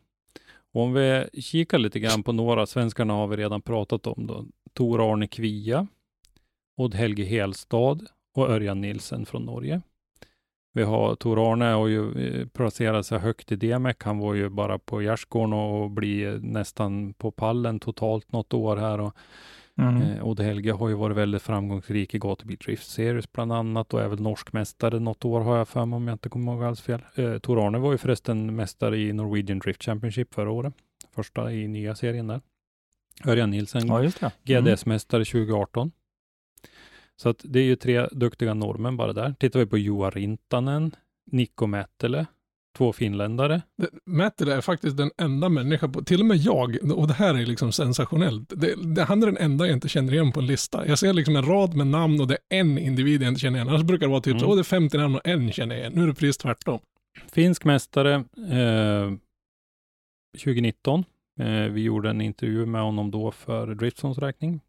[0.73, 4.45] Och om vi kikar lite grann på några, svenskarna har vi redan pratat om då.
[4.73, 5.87] Tor Arne Kvia,
[6.77, 7.99] Odd Helge Helstad
[8.35, 9.81] och Örjan Nilsen från Norge.
[10.73, 13.97] Vi har Tor Arne har ju eh, placerat sig högt i DMEC.
[14.01, 19.01] Han var ju bara på gärdsgården och blir nästan på pallen totalt något år här.
[19.01, 19.17] Och
[19.79, 20.03] Mm.
[20.03, 24.01] Eh, Odd Helge har ju varit väldigt framgångsrik i Gatubil Drift Series bland annat och
[24.01, 26.65] är väl norsk mästare något år har jag för mig om jag inte kommer ihåg
[26.65, 27.03] alls fel.
[27.15, 30.75] Eh, Tor Arne var ju förresten mästare i Norwegian Drift Championship förra året.
[31.15, 32.41] Första i nya serien där.
[33.27, 33.87] Örjan Nilsen,
[34.21, 34.31] Ja.
[34.59, 34.65] Mm.
[34.65, 35.93] GDS-mästare 2018.
[37.17, 39.35] Så att det är ju tre duktiga norrmän bara där.
[39.39, 40.95] Tittar vi på Joa Rintanen,
[41.31, 42.27] Nikko Mättele,
[42.77, 43.63] två finländare.
[44.07, 47.47] Mättele är faktiskt den enda människa, på, till och med jag, och det här är
[47.47, 48.53] liksom sensationellt.
[48.57, 50.87] Det, det, han är den enda jag inte känner igen på en lista.
[50.87, 53.59] Jag ser liksom en rad med namn och det är en individ jag inte känner
[53.59, 53.69] igen.
[53.69, 54.41] Annars brukar det vara typ Mm.
[54.41, 55.93] så, åh det är 50 namn och en känner jag igen.
[55.97, 56.81] Nu är det precis tvärtom.
[57.33, 58.15] Finsk mästare
[58.51, 59.13] eh,
[60.45, 61.05] 2019.
[61.41, 64.61] Eh, vi gjorde en intervju med honom då för Driftzones räkning.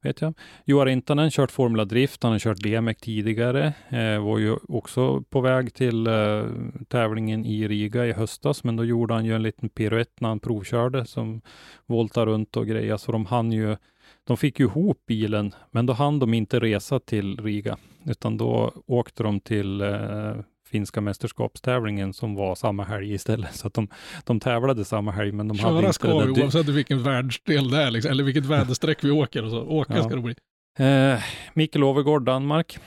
[0.00, 0.34] Vet jag.
[0.64, 3.72] Joar Rintanen kört Formula Drift, han har kört DMEC tidigare.
[3.88, 6.44] Eh, var ju också på väg till eh,
[6.88, 10.40] tävlingen i Riga i höstas, men då gjorde han ju en liten piruett när han
[10.40, 11.40] provkörde som
[11.86, 13.76] voltade runt och grejer, så de hann ju
[14.24, 18.72] de fick ju ihop bilen, men då hann de inte resa till Riga, utan då
[18.86, 20.34] åkte de till eh,
[20.72, 23.54] finska mästerskapstävlingen som var samma helg istället.
[23.56, 23.88] Så att de,
[24.24, 27.02] de tävlade samma helg, men de hade Köra inte det ska där vi oavsett vilken
[27.02, 29.44] världsdel det är, liksom, eller vilket väderstreck vi åker.
[29.44, 29.62] Och så.
[29.62, 30.02] Åka Ja.
[30.02, 30.34] ska det bli.
[30.78, 31.22] Eh,
[31.54, 32.78] Mikael Overgaard, Danmark.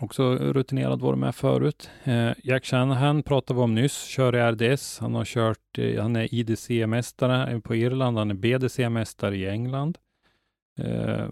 [0.00, 1.90] Också rutinerad, var med förut.
[2.04, 4.98] Eh, Jack Shanahan pratade vi om nyss, kör i RDS.
[4.98, 9.98] Han har kört, eh, han är IDC-mästare på Irland, han är BDC-mästare i England.
[10.80, 11.26] Eh,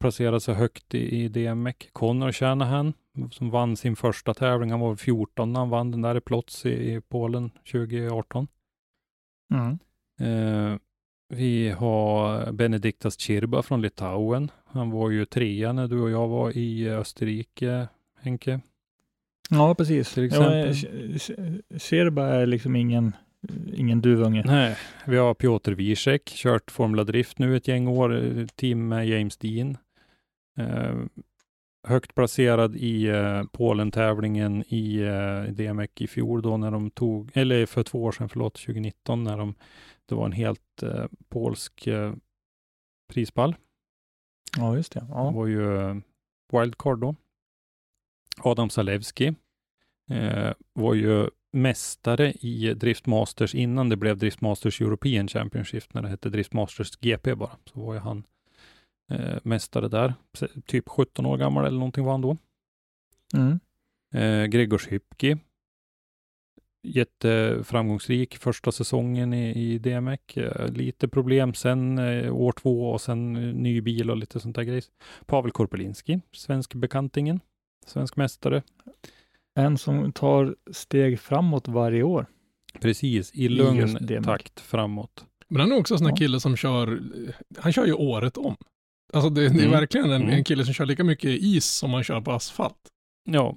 [0.00, 1.76] placerade sig högt i, i DMEC.
[1.92, 2.92] Connor Shanahan,
[3.30, 6.66] som vann sin första tävling, han var 14 när han vann den där i Plots
[6.66, 8.46] i, i Polen 2018.
[9.54, 9.78] Mm.
[10.20, 10.78] Eh,
[11.28, 14.50] vi har Benediktas Chirba från Litauen.
[14.66, 17.88] Han var ju trea när du och jag var i Österrike,
[18.20, 18.60] Henke.
[19.50, 20.14] Ja, precis.
[20.14, 21.14] Till Ja, exempel.
[21.70, 23.12] eh, Serba är liksom ingen,
[23.74, 24.42] ingen duvunge.
[24.46, 29.08] Nej, vi har Piotr Wiesek, kört Formula Drift nu ett gäng år, eh, team med
[29.08, 29.76] James Dean.
[30.58, 30.94] Eh,
[31.84, 37.66] högt placerad i eh, Polen-tävlingen i eh, DMEC i fjol då när de tog, eller
[37.66, 39.54] för två år sedan, förlåt, 2019 när de,
[40.06, 42.14] det var en helt eh, polsk eh,
[43.12, 43.56] prispall.
[44.56, 45.06] Ja, just det.
[45.08, 45.30] Ja.
[45.30, 45.96] var ju eh,
[46.52, 47.14] wildcard då.
[48.42, 49.34] Adam Zalewski
[50.10, 56.02] eh, var ju mästare i Drift Masters innan det blev Drift Masters European Championship, när
[56.02, 57.56] det hette Drift Masters GP bara.
[57.64, 58.24] Så var ju han
[59.10, 60.14] eh, mästare där.
[60.66, 62.36] Typ 17 år gammal eller någonting var han då.
[63.34, 63.60] Mm.
[64.14, 65.36] Eh, Gregor Hypki.
[66.82, 70.20] Jätteframgångsrik första säsongen i, i DMEC.
[70.36, 74.56] Eh, lite problem sen eh, år två och sen eh, ny bil och lite sånt
[74.56, 74.90] där grejs.
[75.26, 77.40] Pavel Korpelinski, svensk bekantingen.
[77.86, 78.62] Svensk mästare.
[79.54, 82.26] En som tar steg framåt varje år.
[82.80, 85.24] Precis, i lugn takt framåt.
[85.48, 86.16] Men han är också en sån här Ja.
[86.16, 87.02] kille som kör,
[87.58, 88.56] han kör ju året om.
[89.12, 89.70] Alltså det, det är Mm.
[89.70, 90.34] verkligen en, Mm.
[90.34, 92.88] en kille som kör lika mycket is som han kör på asfalt.
[93.24, 93.56] Ja,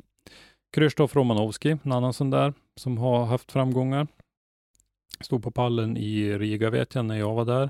[0.74, 4.08] Krzysztof Romanowski, en annan sån där som har haft framgångar.
[5.22, 7.70] Stod på pallen i Riga vet jag när jag var där.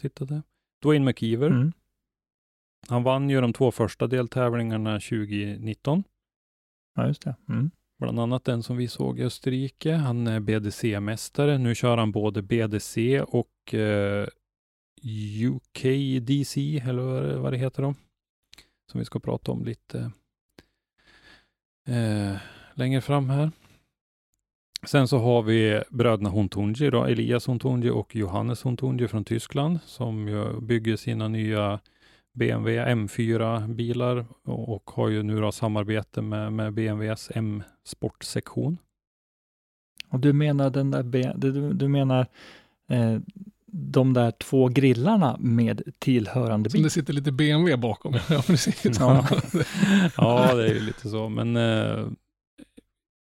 [0.00, 0.42] Tittade.
[0.82, 1.46] Dwayne McKeever.
[1.50, 1.72] Mm.
[2.88, 6.04] Han vann ju de två första deltävlingarna 2019.
[6.94, 7.34] Ja, just det.
[7.48, 7.70] Mm.
[7.98, 9.92] Bland annat den som vi såg i Österrike.
[9.94, 11.58] Han är BDC-mästare.
[11.58, 14.28] Nu kör han både BDC och eh,
[15.06, 17.94] UKDC, eller vad det, heter då.
[18.92, 20.10] Som vi ska prata om lite
[21.88, 22.36] eh,
[22.74, 23.50] längre fram här.
[24.86, 30.28] Sen så har vi bröderna Hontunji, då, Elias Hontunji och Johannes Hontunji från Tyskland, som
[30.28, 31.80] ju bygger sina nya
[32.34, 38.78] BMW M4-bilar och, har ju nu då samarbete med, med BMWs M-sportsektion.
[40.08, 41.02] Och du menar den där,
[41.36, 42.26] du, du menar
[42.88, 43.18] eh,
[43.78, 46.84] de där två grillarna med tillhörande Som bil?
[46.84, 48.12] det sitter lite BMW bakom.
[48.30, 48.98] Ja, precis.
[49.00, 49.26] Ja.
[50.16, 52.06] ja, det är ju lite så, men eh,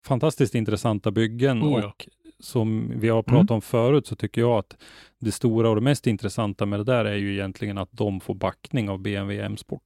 [0.06, 1.86] fantastiskt intressanta byggen Oh ja.
[1.86, 2.08] och
[2.40, 4.76] som vi har pratat om förut så tycker jag att
[5.20, 8.34] det stora och det mest intressanta med det där är ju egentligen att de får
[8.34, 9.82] backning av BMW M-sport.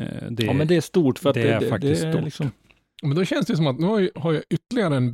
[0.00, 2.08] Eh, Det, ja, men det är stort för att det det, är det, faktiskt det
[2.08, 2.24] är stort.
[2.24, 2.50] liksom,
[3.02, 5.10] Men då känns det som att nu har ju ytterligare en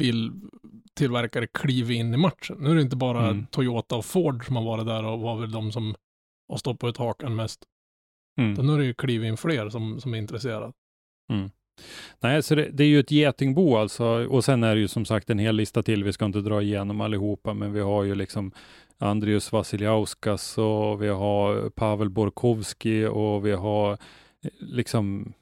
[0.99, 2.57] biltillverkare klivit in i matchen.
[2.61, 3.47] Nu är det inte bara Mm.
[3.51, 5.95] Toyota och Ford som har varit där och var väl de som
[6.49, 7.65] har stoppat ut hakan mest.
[8.39, 8.53] Mm.
[8.53, 10.73] Utan nu är det ju klivit in fler som, som är intresserade.
[12.21, 14.05] Nej, så det, det är ju ett getingbo alltså.
[14.07, 16.05] Och sen är det ju som sagt en hel lista till.
[16.05, 18.53] Vi ska inte dra igenom allihopa, men vi har ju liksom
[18.99, 23.99] Andrius Vasiljauskas och vi har Pavel Borkowski och vi har eh,
[24.61, 25.33] liksom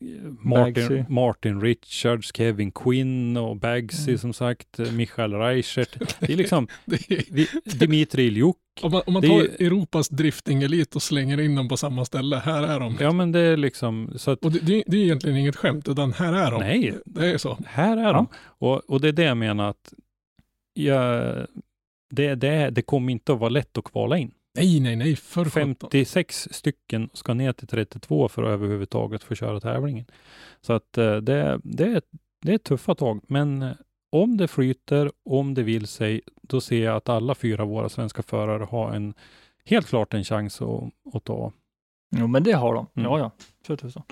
[0.00, 0.82] Bagsy.
[0.82, 4.18] Martin, Martin Richards, Kevin Quinn och Bagsy Mm.
[4.18, 5.98] som sagt, eh, Michael Reichert.
[6.20, 7.46] Det är liksom Det är, vi,
[7.78, 8.56] Dimitri Iljuk.
[8.82, 12.04] om man, om man är tar ju- Europas driftingelit och slänger in dem på samma
[12.04, 12.96] ställe, här är de.
[13.00, 15.88] Ja, men det är liksom så att Och det, det, det är egentligen inget skämt,
[15.88, 16.60] utan här är de.
[16.60, 17.58] nej, Det är så.
[17.66, 18.12] Här är Ja.
[18.12, 18.28] de.
[18.42, 19.92] Och, och det är det jag menar att
[20.74, 21.22] jag,
[22.10, 24.30] det, det, det kommer inte att vara lätt att kvala in.
[24.56, 25.74] Nej, nej, nej, för sjutton.
[25.90, 30.06] 56 stycken ska ner till 32 för att överhuvudtaget få köra tävlingen.
[30.60, 32.02] Så att eh, det, det, är-
[32.42, 33.72] det är tuffa tag, men eh,
[34.12, 38.22] om det flyter, om det vill sig, då ser jag att alla fyra våra svenska
[38.22, 39.14] förare har en,
[39.64, 41.52] helt klart en chans att, att ta.
[42.16, 42.86] jo men det har de.
[42.94, 43.10] Mm.
[43.10, 43.30] Ja, ja.
[43.64, 44.02] För tusan.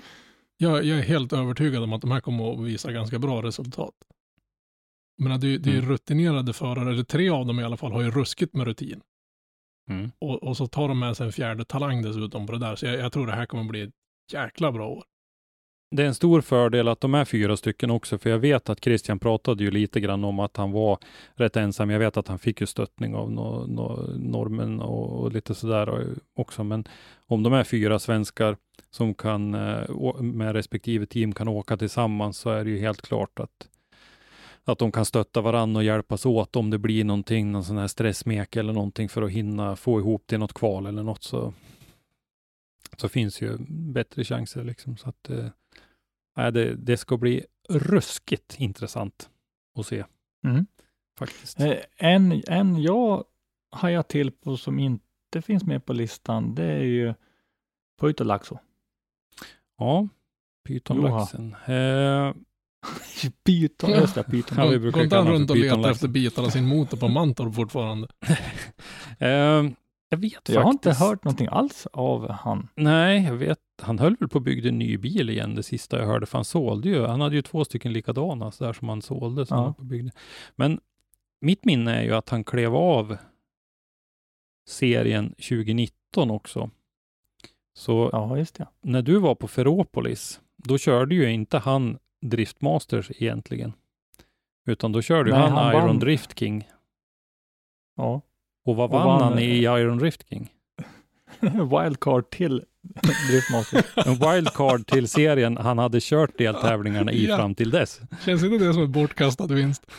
[0.57, 3.93] Jag, jag är helt övertygad om att de här kommer att visa ganska bra resultat.
[5.21, 5.91] Menar, det, det är ju Mm.
[5.91, 9.01] rutinerade förare, eller tre av dem i alla fall, har ju ruskigt med rutin.
[9.89, 10.11] Mm.
[10.19, 12.75] Och, och så tar de med sig en fjärde talang dessutom på det där.
[12.75, 13.93] Så jag, jag tror det här kommer bli ett
[14.33, 15.03] jäkla bra år.
[15.95, 18.83] Det är en stor fördel att de är fyra stycken också, för jag vet att
[18.83, 20.97] Christian pratade ju lite grann om att han var
[21.35, 21.89] rätt ensam.
[21.89, 26.05] Jag vet att han fick ju stöttning av no, no, normen och, och lite sådär
[26.35, 26.87] också, men
[27.27, 28.57] om de är fyra svenskar
[28.91, 33.39] som kan eh, med respektive team kan åka tillsammans så är det ju helt klart
[33.39, 33.69] att
[34.69, 37.87] att de kan stötta varandra och hjälpas åt om det blir någonting, någon sån här
[37.87, 41.53] stressmek eller någonting för att hinna få ihop till något kval eller något så,
[42.97, 44.97] så finns ju bättre chanser liksom.
[44.97, 49.29] Så att, eh, det, det ska bli ruskigt intressant
[49.79, 50.03] att se.
[50.43, 50.65] Mm.
[51.17, 51.59] Faktiskt.
[51.59, 53.23] Eh, En, en jag
[53.71, 57.13] hajar till på som inte finns med på listan, det är ju
[57.99, 58.57] Pöytalaxo.
[59.77, 60.07] Ja,
[60.63, 61.55] pytonlaxen.
[61.65, 62.33] Eh,
[63.43, 64.57] Pyton, just det, pyton.
[64.57, 67.07] Ja, vi Går brukar inte han runt och letar efter bitar av sin motor på
[67.07, 68.07] Mantorp fortfarande?
[69.19, 69.29] eh,
[70.11, 70.55] jag vet faktiskt.
[70.55, 72.67] Jag har inte hört någonting alls av han.
[72.75, 73.59] Nej, jag vet.
[73.81, 76.37] Han höll väl på att bygga en ny bil igen det sista jag hörde, för
[76.37, 77.05] han sålde ju.
[77.05, 79.45] Han hade ju två stycken likadana så där som han sålde.
[79.45, 79.63] Som Ja.
[79.63, 80.11] han på byggde.
[80.55, 80.79] Men
[81.41, 83.17] mitt minne är ju att han klev av
[84.67, 86.69] serien 2019 också.
[87.73, 88.67] Så Ja, just det.
[88.81, 93.73] när du var på Ferropolis, då körde ju inte han Driftmasters egentligen.
[94.67, 95.99] Utan då körde Nej, han, han Iron vann.
[95.99, 96.67] Drift King.
[97.97, 98.21] Ja.
[98.65, 100.49] Och vad Och vann vann, han i eh, Iron Drift King?
[101.39, 102.65] Wildcard till
[103.29, 103.85] Driftmaster.
[104.09, 107.37] En wildcard till serien han hade kört deltävlingarna i Ja.
[107.37, 108.01] fram till dess.
[108.25, 109.91] Känns inte det som en bortkastad vinst?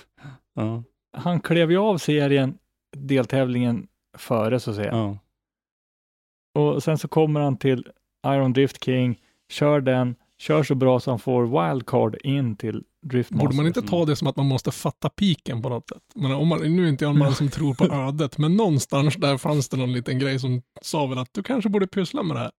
[0.55, 0.83] Ja,
[1.17, 2.59] Han klev ju av serien,
[2.97, 3.87] deltävlingen
[4.19, 4.91] före så att säga.
[4.93, 5.19] ja.
[6.55, 7.87] Och sen så kommer han till
[8.27, 9.21] Iron Drift King,
[9.53, 13.47] kör den, kör så bra så han får wildcard in till Driftmaster.
[13.47, 16.03] Borde man inte ta det som att man måste fatta piken på något sätt?
[16.15, 19.17] Men om man, nu är inte jag en man som tror på ödet, men någonstans
[19.17, 22.37] där fanns det någon liten grej som sa väl att du kanske borde pyssla med
[22.37, 22.51] det här.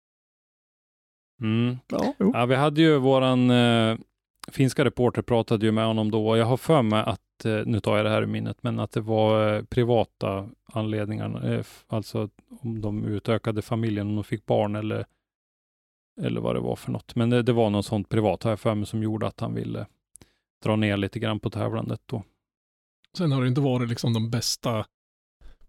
[1.42, 1.78] Mm.
[1.88, 2.14] Ja.
[2.18, 3.98] Ja, vi hade ju våran eh,
[4.52, 7.80] finska reporter pratade ju med honom då och jag har för mig att, eh, nu
[7.80, 12.30] tar jag det här i minnet, men att det var eh, privata anledningar, eh, alltså
[12.62, 15.06] om de utökade familjen, om de fick barn eller,
[16.22, 17.16] eller vad det var för något.
[17.16, 19.54] Men det, det var något sånt privat, har jag för mig, som gjorde att han
[19.54, 19.86] ville
[20.64, 22.24] dra ner lite grann på tävlandet då.
[23.18, 24.86] Sen har det inte varit liksom de bästa,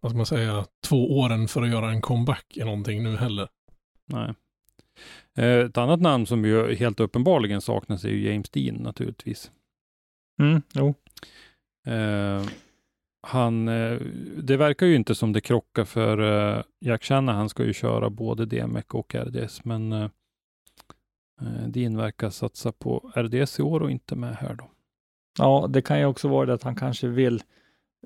[0.01, 3.49] vad ska man säga, två åren för att göra en comeback i någonting nu heller.
[4.07, 4.35] Nej.
[5.37, 9.51] Eh, ett annat namn som ju helt uppenbarligen saknas är ju James Dean naturligtvis.
[10.41, 10.95] Mm, jo.
[11.87, 12.45] Eh,
[13.27, 13.99] han, eh,
[14.37, 17.39] det verkar ju inte som det krockar för eh, Jack Shanahan.
[17.39, 20.11] Han ska ju köra både DMEC och RDS, men
[21.41, 24.71] eh, Dean verkar satsa på RDS i år och inte med här då.
[25.39, 27.43] Ja, det kan ju också vara det att han kanske vill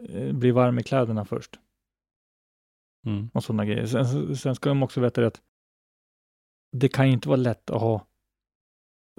[0.08, 1.58] eh, bli varm i kläderna först
[3.06, 3.30] Mm.
[3.34, 3.86] och sådana grejer.
[3.86, 5.40] Sen, sen ska de också veta det att
[6.72, 8.06] det kan ju inte vara lätt att ha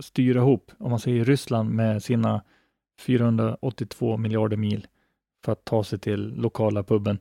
[0.01, 2.43] styra ihop, om man säger Ryssland med sina
[2.99, 4.87] 482 miljarder mil
[5.45, 7.19] för att ta sig till lokala puben.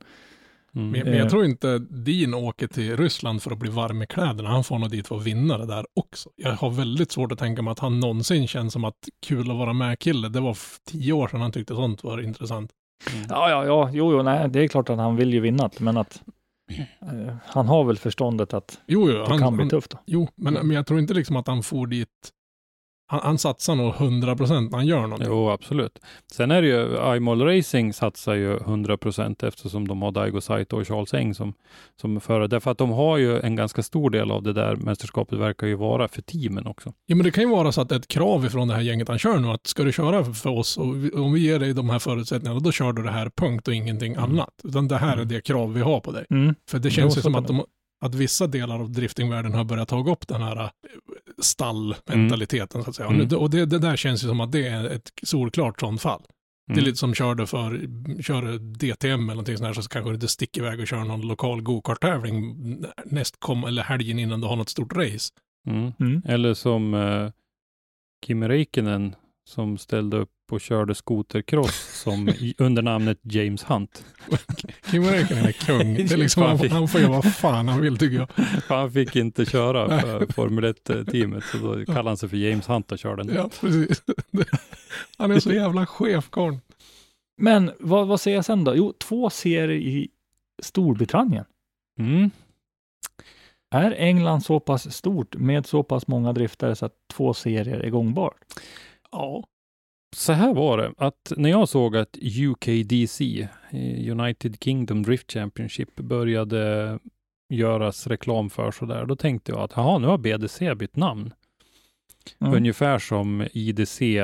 [0.77, 0.91] Mm.
[0.91, 1.29] Men, men jag Eh.
[1.31, 4.49] tror inte Dean åker till Ryssland för att bli varm i kläderna.
[4.49, 6.31] Han får nog dit för att vinna det där också.
[6.37, 8.97] Jag har väldigt svårt att tänka mig att han någonsin känns som att
[9.27, 10.29] kul att vara med kille.
[10.29, 10.57] Det var
[10.91, 12.71] tio år sedan han tyckte sånt var intressant.
[13.29, 15.97] Ja, ja, ja, jo, jo, nej, det är klart att han vill ju vinna, men
[15.97, 16.23] att
[17.03, 19.99] eh, han har väl förståndet att Jo, jo, det han, kan bli tufft då.
[20.07, 22.09] jo men, men jag tror inte liksom att han får dit.
[23.09, 25.29] Han, han satsar nog 100 procent när han gör någonting.
[25.31, 25.99] Jo, absolut.
[26.33, 30.89] Sen är det ju, iMall Racing satsar ju 100% eftersom de har Daigo Saito och
[30.89, 31.55] Charles Eng som,
[32.01, 32.47] som förare.
[32.47, 35.75] Därför att de har ju en ganska stor del av det där mästerskapet verkar ju
[35.75, 36.93] vara för teamen också.
[37.07, 38.83] Ja, men det kan ju vara så att det är ett krav ifrån det här
[38.83, 41.59] gänget han kör nu att ska du köra för oss och vi, om vi ger
[41.59, 44.25] dig de här förutsättningarna då kör du det här punkt och ingenting Mm.
[44.31, 44.55] annat.
[44.65, 46.25] Utan det här är det krav vi har på dig.
[46.31, 46.55] Mm.
[46.71, 47.65] För det Jo, känns ju som att, de,
[48.01, 50.69] att vissa delar av driftingvärlden har börjat ta upp den här eh,
[51.39, 53.09] stallmentaliteten så att säga.
[53.09, 53.39] Mm.
[53.39, 56.23] Och det- det, där känns ju som att det är ett solklart sånt fall.
[56.67, 56.85] Det är Mm.
[56.85, 57.81] lite som körde för,
[58.23, 61.21] kör DTM eller någonting sånt här så kanske du inte sticker iväg och kör någon
[61.21, 62.57] lokal go-kart-tävling
[63.67, 65.33] eller helgen innan du har något stort race.
[65.69, 65.93] Mm.
[66.01, 66.23] Mm.
[66.25, 67.31] Eller som eh,
[68.27, 69.15] Kimi Räikkönen
[69.49, 74.05] som ställde upp och körde skotercross som under namnet James Hunt.
[74.91, 75.95] Kimi Räikkönen är kung.
[75.95, 78.29] Det är liksom, han, han får göra vad fan han vill tycker jag.
[78.69, 82.93] Han fick inte köra för Formel 1-teamet, så då kallade han sig för James Hunt
[82.93, 83.37] och körde den.
[83.37, 84.03] Ja, precis.
[85.19, 86.61] Han är så jävla chef, karln.
[87.37, 88.77] Men vad, vad säger jag sen då?
[88.77, 90.09] Jo, två serier i
[90.63, 91.45] Storbritannien.
[91.99, 92.31] Mm.
[93.71, 97.91] Är England så pass stort med så pass många driftare så att två serier är
[97.91, 98.37] gångbart?
[99.13, 99.45] Ja.
[100.17, 105.97] Så här var det, att när jag såg att UKDC, eh, United Kingdom Drift Championship,
[105.97, 106.99] började
[107.49, 111.33] göras reklam för sådär, då tänkte jag att jaha, nu har BDC bytt namn.
[112.41, 112.55] Mm.
[112.55, 114.19] Ungefär som IDC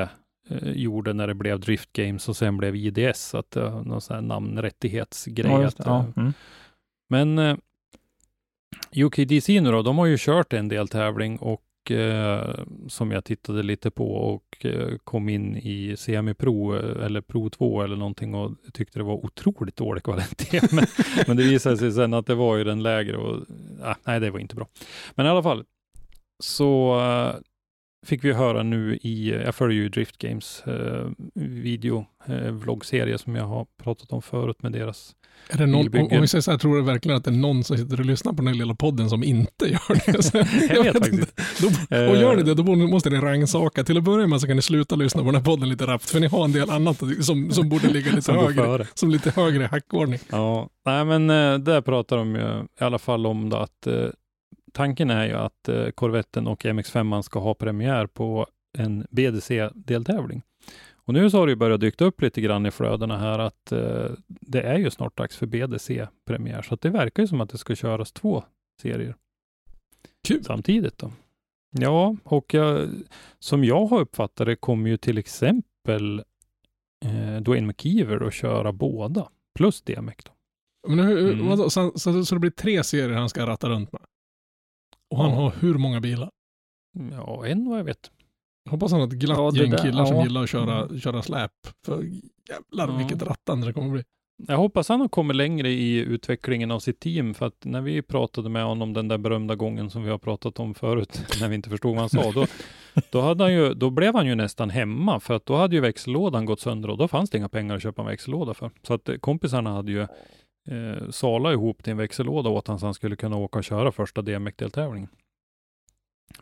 [0.49, 4.01] eh, gjorde när det blev Drift Games och sen blev IDS, att det var någon
[4.01, 5.51] sån här namnrättighetsgrej.
[5.51, 5.79] Ja, att.
[5.79, 5.99] Ja.
[5.99, 6.33] eh, Mm.
[7.09, 7.57] Men eh,
[8.95, 11.61] UKDC nu då, de har ju kört en del tävling och
[11.91, 12.55] Eh,
[12.87, 17.81] som jag tittade lite på och eh, kom in i semipro eh, eller pro 2
[17.81, 20.61] eller någonting och tyckte det var otroligt dålig kvalitet.
[20.71, 20.85] men,
[21.27, 23.45] men det visade sig sen att det var ju den lägre och
[24.03, 24.67] nej, det var inte bra.
[25.15, 25.63] Men i alla fall
[26.43, 27.35] så eh,
[28.05, 33.35] fick vi höra nu i, jag följer ju Drift Games eh, video, eh, vloggserie som
[33.35, 35.15] jag har pratat om förut med deras
[35.49, 37.63] är det någon, om, vi säger så här, tror du verkligen att det är någon
[37.63, 40.23] som sitter och lyssnar på den här lilla podden som inte gör det?
[40.23, 40.37] Så,
[40.73, 41.31] Jag vet faktiskt inte.
[41.61, 41.67] Då,
[42.09, 43.83] och gör ni det, då måste ni rangsaka.
[43.83, 46.09] Till att börja med så kan ni sluta lyssna på den här podden lite rappt,
[46.09, 48.87] för ni har en del annat som, som borde ligga lite som högre.
[48.93, 50.19] Som lite högre hackordning.
[50.29, 54.05] Ja, nej men eh, där pratar de ju i alla fall om då att eh,
[54.73, 60.41] tanken är ju att eh, Corvetten och MX5 ska ha premiär på en BDC-deltävling.
[61.05, 63.71] Och nu så har det ju börjat dyka upp lite grann i flödena här att
[63.71, 67.49] eh, det är ju snart dags för BDC-premiär, så att det verkar ju som att
[67.49, 68.43] det ska köras två
[68.81, 69.15] serier
[70.27, 70.43] Kul.
[70.43, 71.11] samtidigt då.
[71.79, 72.89] Ja, och jag,
[73.39, 76.19] som jag har uppfattat det kommer ju till exempel
[77.05, 80.31] eh, Dwayne McKeever att köra båda, plus DMX då.
[80.87, 81.47] Men hur, Mm.
[81.47, 84.01] vadå, så, så, så det blir tre serier han ska ratta runt med?
[85.09, 85.35] Och han Ja.
[85.35, 86.29] har hur många bilar?
[87.11, 88.11] Ja, en vad jag vet.
[88.69, 90.23] Hoppas han har ett glatt Ja, gäng där- killar som ja.
[90.23, 91.51] gillar att köra, köra släp.
[91.85, 92.03] För
[92.49, 92.97] jävlar Ja.
[92.97, 94.03] vilket rattande det kommer bli.
[94.47, 98.01] Jag hoppas han har kommit längre i utvecklingen av sitt team, för att när vi
[98.01, 101.55] pratade med honom den där berömda gången som vi har pratat om förut, när vi
[101.55, 102.45] inte förstod vad han sa, då,
[103.11, 105.81] då, hade han ju, då blev han ju nästan hemma, för att då hade ju
[105.81, 108.71] växellådan gått sönder och då fanns det inga pengar att köpa en växellåda för.
[108.87, 112.85] Så att eh, kompisarna hade ju eh, sala ihop till en växellåda åt han så
[112.85, 115.09] han skulle kunna åka och köra första DMX-deltävlingen.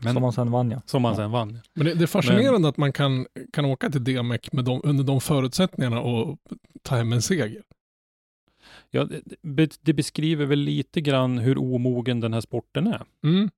[0.00, 0.82] Men, Som han sen vann ja.
[0.86, 1.16] som han Ja.
[1.16, 1.58] sen vann.
[1.74, 5.04] Men det, det är fascinerande att man kan, kan åka till DMEC med de, under
[5.04, 6.38] de förutsättningarna och
[6.82, 7.62] ta hem en seger.
[8.90, 9.38] Ja, det, det-
[9.92, 13.02] beskriver väl lite grann hur omogen den här sporten är.
[13.24, 13.50] Mm.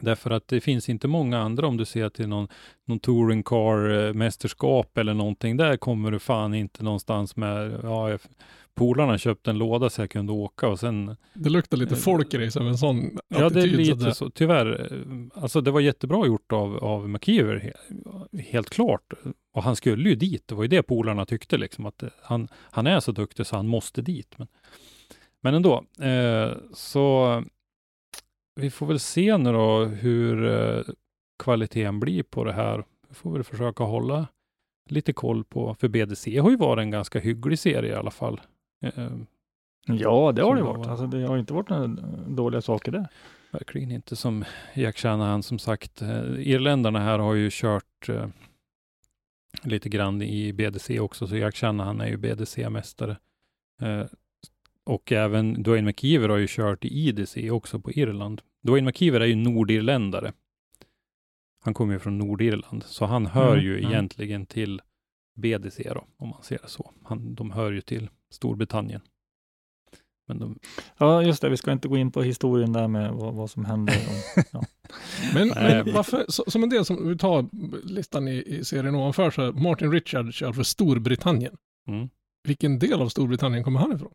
[0.00, 2.48] Därför att det finns inte många andra om du ser till någon,
[2.84, 4.12] någon touring car eh,
[4.98, 5.56] eller någonting.
[5.56, 8.20] Där kommer du fan inte någonstans med, ja, jag-
[8.74, 12.60] polarna köpte en låda så jag kunde åka och sen, Det luktar lite Eh, folkrace
[12.60, 13.76] av en sån ja det är attityd.
[13.76, 14.92] lite så, tyvärr.
[15.34, 19.12] Alltså det var jättebra gjort av, av McKeever, he- helt klart.
[19.52, 22.48] Och han skulle ju dit, det var ju det polarna tyckte liksom, att eh, han,
[22.54, 24.34] han är så duktig så han måste dit.
[24.38, 24.48] Men,
[25.40, 27.44] men ändå, eh, så
[28.60, 30.82] vi får väl se nu då hur eh,
[31.42, 32.84] kvaliteten blir på det här.
[33.08, 34.26] Vi får väl försöka hålla
[34.90, 38.40] lite koll på, för BDC har ju varit en ganska hygglig serie i alla fall.
[38.82, 39.10] Eh,
[39.86, 40.78] Ja, det har det varit.
[40.86, 40.90] var.
[40.90, 41.86] Alltså, det har inte varit några
[42.28, 43.08] dåliga saker där.
[43.50, 44.44] verkligen inte som
[44.74, 46.02] Jack Shanahan som sagt.
[46.02, 48.26] Eh, irländarna här har ju kört eh,
[49.62, 53.16] lite grann i BDC också, så Jack Shanahan är ju BDC-mästare.
[53.80, 54.04] Eh,
[54.84, 58.42] och även Dwayne McKeever har ju kört i IDC också på Irland.
[58.62, 60.32] Dwayne McKeever är ju nordirländare.
[61.64, 63.90] Han kommer ju från Nordirland, så han hör Mm, ju mm.
[63.90, 64.80] egentligen till
[65.34, 66.90] BDC då, om man ser det så.
[67.04, 69.00] Han, de hör ju till Storbritannien.
[70.28, 70.58] Men de,
[70.98, 71.48] Ja, just det.
[71.48, 73.92] Vi ska inte gå in på historien där med vad, vad som hände.
[73.92, 74.62] Och, ja.
[75.34, 77.46] Men, men varför, så, som en del som vi tar
[77.86, 81.56] listan i, i serien ovanför så Martin Richard kör för Storbritannien.
[81.88, 82.08] mm.
[82.48, 84.12] Vilken del av Storbritannien kommer han ifrån?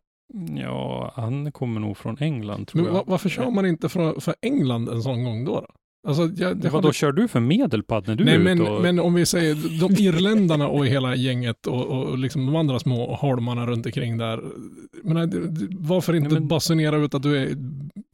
[0.57, 2.93] Ja, han kommer nog från England tror Men jag.
[2.99, 5.61] va, varför kör man inte för, för England en sån gång då?
[5.61, 5.67] då?
[6.07, 8.61] Alltså, jag, jag Vad hade- då kör du för medelpad när du Nej, är men,
[8.61, 8.81] ute och...
[8.81, 13.15] men om vi säger de irländarna och hela gänget och, och liksom de andra små
[13.15, 14.41] holmarna runt omkring där.
[15.03, 15.31] Men,
[15.79, 17.49] varför inte Nej, men- basunera ut att du är,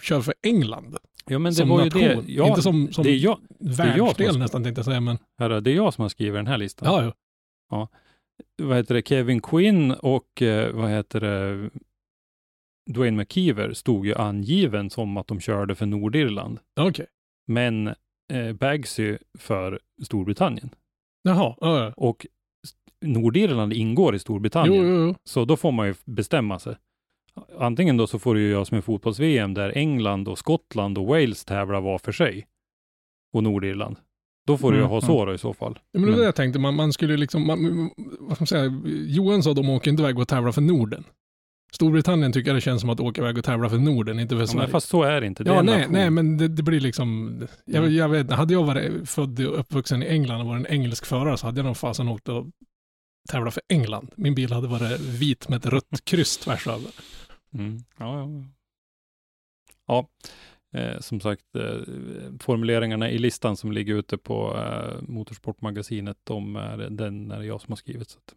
[0.03, 0.97] kör för England?
[1.25, 2.01] ja, men det som var ju nation.
[2.25, 2.33] det.
[2.33, 4.99] Ja, inte som, som det är jag, jag som världsdel har- nästan tänkte jag säga,
[5.01, 6.93] men hörru, det är jag som har skrivit den här listan.
[7.03, 7.13] ja,
[7.71, 7.87] ja.
[8.63, 11.69] vad heter det, Kevin Quinn och eh, vad heter det,
[12.93, 16.59] Dwayne McKeever stod ju angiven som att de körde för Nordirland.
[16.79, 17.05] okej.
[17.47, 17.87] Men
[18.33, 20.69] eh, Bagsy för Storbritannien.
[21.23, 21.93] Jaha, ja, ja.
[21.97, 22.27] Och
[23.05, 24.83] Nordirland ingår i Storbritannien.
[24.83, 25.15] Jo, jo, jo.
[25.23, 26.75] Så då får man ju bestämma sig.
[27.59, 31.05] Antingen då så får du ju göra som i fotbolls-VM där England och Skottland och
[31.05, 32.47] Wales tävlar var för sig.
[33.33, 33.95] Och Nordirland.
[34.47, 35.79] Då får du ju Mm, ha så då i så fall.
[35.91, 37.89] Ja, men det var Men- det jag tänkte, man, man skulle liksom, man,
[38.19, 41.03] vad ska man säga, Johan sa de åker inte iväg och tävlar för Norden.
[41.73, 44.41] Storbritannien tycker jag det känns som att åka iväg och tävla för Norden, inte för
[44.41, 44.67] Ja, Sverige.
[44.67, 45.43] fast så är det inte.
[45.43, 45.93] Det Ja, nej, nation.
[45.93, 47.95] nej, men det, det blir liksom, jag, Mm.
[47.95, 51.05] jag vet inte, hade jag varit född och uppvuxen i England och varit en engelsk
[51.05, 52.45] förare så hade jag nog fasen åkt och
[53.29, 54.11] tävlat för England.
[54.15, 56.91] Min bil hade varit vit med ett rött kryss tvärs över.
[57.53, 57.77] Mm.
[57.99, 58.27] Ja, ja.
[59.87, 60.07] ja.
[60.79, 61.81] Eh, som sagt, eh,
[62.39, 67.71] formuleringarna i listan som ligger ute på eh, Motorsportmagasinet, de är, den är jag som
[67.71, 68.09] har skrivit.
[68.09, 68.33] Så att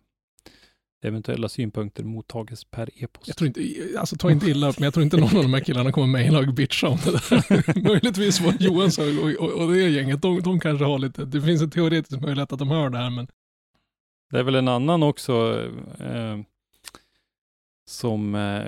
[1.03, 3.29] eventuella synpunkter mottages per e-post.
[3.29, 3.61] Jag tror inte,
[3.99, 6.07] alltså ta inte illa upp, men jag tror inte någon av de här killarna kommer
[6.07, 7.83] mejla och bitcha om det där.
[7.89, 11.63] Möjligtvis var Johan och, och, och det gänget, de, de kanske har lite, det finns
[11.63, 13.27] en teoretisk möjlighet att de hör det här, men
[14.31, 15.65] Det är väl en annan också
[15.99, 16.39] eh,
[17.89, 18.67] som eh,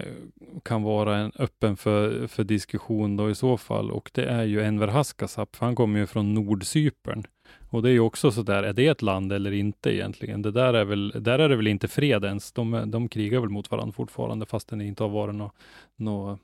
[0.63, 4.63] kan vara en öppen för, för diskussion då i så fall och det är ju
[4.63, 7.25] Enver Haskasap, för han kommer ju från Nordcypern.
[7.71, 10.43] Och det är ju också så där, är det ett land eller inte egentligen?
[10.43, 12.53] Det där är väl, där är det väl inte fred ens.
[12.53, 15.55] De, de krigar väl mot varandra fortfarande fastän det inte har varit något
[15.97, 16.39] nå,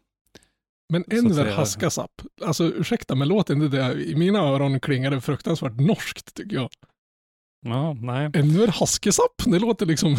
[0.88, 1.56] Men Enver säga.
[1.56, 6.56] Haskasap, alltså ursäkta men låter inte det, i mina öron klingar det fruktansvärt norskt tycker
[6.56, 6.70] jag.
[7.64, 8.30] ja, nej.
[8.34, 10.16] Enver Haskasap, det låter liksom.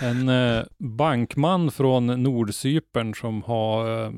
[0.00, 4.12] En eh, bankman från Nordcypern som har eh,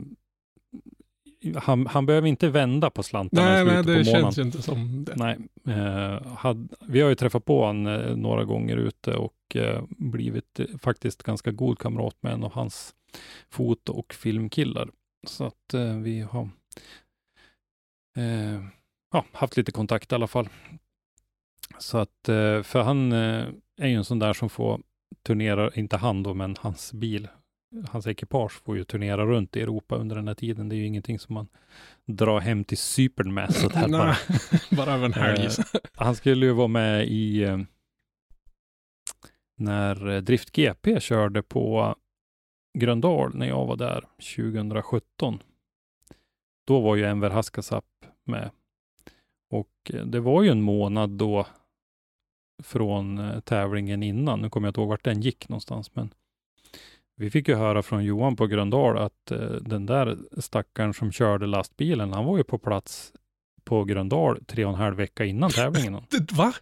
[1.57, 4.23] han, han behöver inte vända på slantarna Nej, i nej, slutet det på månaden.
[4.23, 5.17] känns ju inte som det.
[5.17, 5.39] Nej,
[5.77, 10.61] eh, had, vi har ju träffat på han eh, några gånger ute och eh, blivit
[10.61, 12.95] eh, faktiskt ganska god kamrat med en av hans
[13.51, 14.91] foto och filmkillar.
[15.27, 16.49] Så att eh, vi har
[18.17, 18.63] eh,
[19.13, 20.49] ja, haft lite kontakt i alla fall.
[21.79, 22.19] Så att,
[22.63, 24.81] för han är ju en sån där som får
[25.23, 27.29] turnera, inte han då, men hans bil,
[27.89, 30.69] hans ekipage får ju turnera runt i Europa under den här tiden.
[30.69, 31.49] Det är ju ingenting som man
[32.05, 33.55] drar hem till Cypern med.
[33.55, 34.17] Så där bara.
[34.77, 35.45] Bara över en helg.
[35.45, 37.59] Eh, Han skulle ju vara med i eh,
[39.57, 41.95] när Drift GP körde på
[42.79, 44.05] Gröndal när jag var där
[44.37, 45.43] 2017.
[46.67, 47.85] Då var ju Enver Haskasap
[48.25, 48.51] med.
[49.51, 51.47] Och eh, det var ju en månad då
[52.63, 54.41] från tävlingen innan.
[54.41, 56.11] Nu kommer jag inte ihåg vart den gick någonstans, men
[57.19, 61.47] vi fick ju höra från Johan på Gröndal att eh, den där stackaren som körde
[61.47, 63.13] lastbilen, han var ju på plats
[63.65, 65.95] på Gröndal tre och en halv vecka innan tävlingen.
[66.33, 66.53] Va?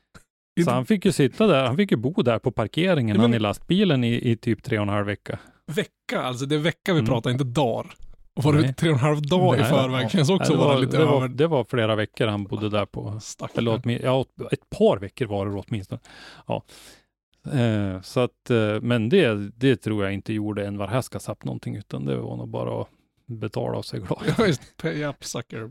[0.64, 3.34] Så han fick ju sitta där, han fick ju bo där på parkeringen, men- han
[3.34, 5.38] i lastbilen i, i typ tre och en halv vecka.
[5.72, 7.06] Vecka, alltså det är vecka vi Mm.
[7.06, 7.94] pratar, inte dagar.
[8.34, 10.08] Och var det tre och en halv dag i förväg ja.
[10.08, 11.28] känns också Nej, det, var, lite det, var, över...
[11.28, 13.20] det var flera veckor han bodde där på.
[13.20, 13.58] Stackare.
[13.58, 16.00] Eller åtmin- ja, ett par veckor var det åtminstone.
[16.46, 16.62] Ja.
[17.52, 22.04] Eh, så att, eh, men det, det tror jag inte gjorde Envar Haskasap någonting, utan
[22.04, 22.88] det var nog bara att
[23.26, 24.22] betala av sig glad.
[24.38, 24.76] Ja, visst.
[24.76, 25.70] Pay up sucker.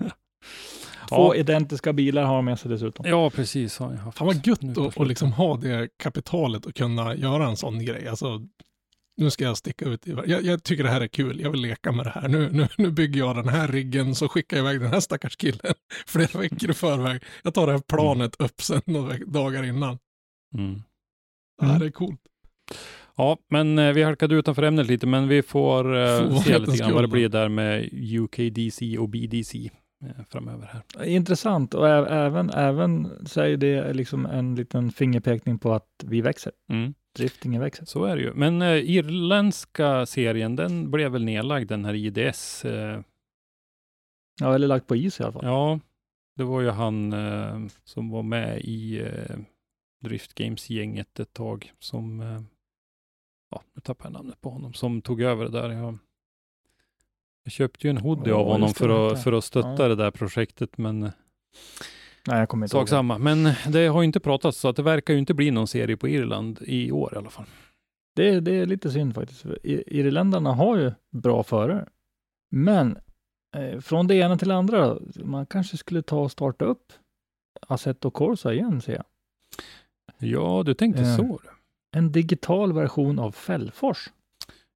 [1.08, 3.06] Två identiska bilar har de med sig dessutom.
[3.08, 3.78] Ja, precis.
[3.78, 4.18] Har jag haft.
[4.18, 5.06] Fan vad gött att, slutet.
[5.06, 8.08] liksom ha det kapitalet och kunna göra en sån grej.
[8.08, 8.40] Alltså,
[9.16, 11.60] nu ska jag sticka ut i jag, jag tycker det här är kul, jag vill
[11.60, 12.28] leka med det här.
[12.28, 15.36] Nu, nu, nu bygger jag den här riggen, så skickar jag iväg den här stackars
[15.36, 15.74] killen
[16.06, 17.22] flera veckor i förväg.
[17.42, 19.98] Jag tar det här planet upp sen några dagar innan.
[20.54, 20.82] Mm.
[21.58, 22.20] Det här är coolt.
[23.16, 26.92] Ja, men eh, vi halkade utanför ämnet lite, men vi får eh, se lite grann
[26.92, 29.70] vad det blir där med UKDC och BDC
[30.04, 31.04] eh, framöver här.
[31.04, 36.52] Intressant och även, även så är det liksom en liten fingerpekning på att vi växer.
[36.70, 36.94] Mm.
[37.16, 37.84] driftingen växer.
[37.84, 38.34] Så är det ju.
[38.34, 42.64] Men eh, irländska serien, den blev väl nedlagd, den här IDS.
[42.64, 43.00] Eh,
[44.40, 45.44] Ja, eller lagt på is i alla fall.
[45.44, 45.80] ja,
[46.36, 47.14] det var ju han
[47.84, 49.02] som var med i
[50.04, 52.40] Drift Games-gänget ett tag, som, eh,
[53.50, 55.70] ja, nu tappar jag namnet på honom, som tog över det där.
[55.70, 55.98] Jag,
[57.44, 59.88] jag köpte ju en hoodie Ja, av honom för, att, för att stötta Ja.
[59.88, 63.18] det där projektet, men Nej, jag kommer inte sak samma.
[63.18, 65.96] Men det har ju inte pratats, så att det verkar ju inte bli någon serie
[65.96, 67.46] på Irland i år i alla fall.
[68.16, 69.44] Det, det är lite synd faktiskt.
[69.62, 71.88] Irländarna har ju bra förare.
[72.50, 72.98] Men
[73.56, 76.92] eh, från det ena till det andra, man kanske skulle ta och starta upp
[77.68, 79.04] Assetto Corsa igen, ser jag.
[80.18, 81.40] Ja, du tänkte Eh, så.
[81.96, 84.10] En digital version av Fällfors.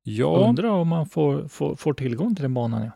[0.03, 2.83] Ja, Undrar om man får, får, får tillgång till den banan.
[2.85, 2.91] Ja.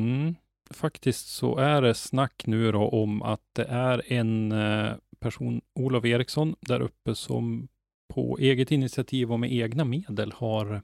[0.00, 0.34] Mm.
[0.70, 6.04] Faktiskt så är det snack nu då om att det är en eh, person, Olof
[6.04, 7.68] Eriksson, där uppe som
[8.14, 10.82] på eget initiativ och med egna medel har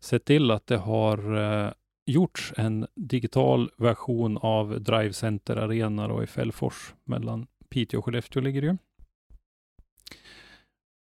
[0.00, 1.72] sett till att det har eh,
[2.06, 8.42] gjorts en digital version av Drive Center Arena då i Fällfors mellan Piteå och Skellefteå
[8.42, 8.76] ligger det ju.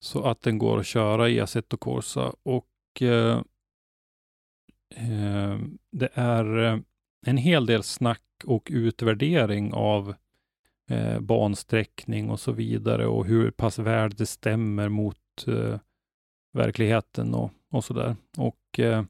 [0.03, 2.67] Så att den går att köra i Assetto Corsa och
[3.01, 3.43] eh,
[4.97, 5.59] eh,
[5.93, 6.79] det är eh,
[7.27, 10.15] en hel del snack och utvärdering av
[10.91, 15.79] eh, bansträckning och så vidare och hur pass väl det stämmer mot eh,
[16.53, 18.17] verkligheten och, och så där.
[18.37, 19.05] Och eh,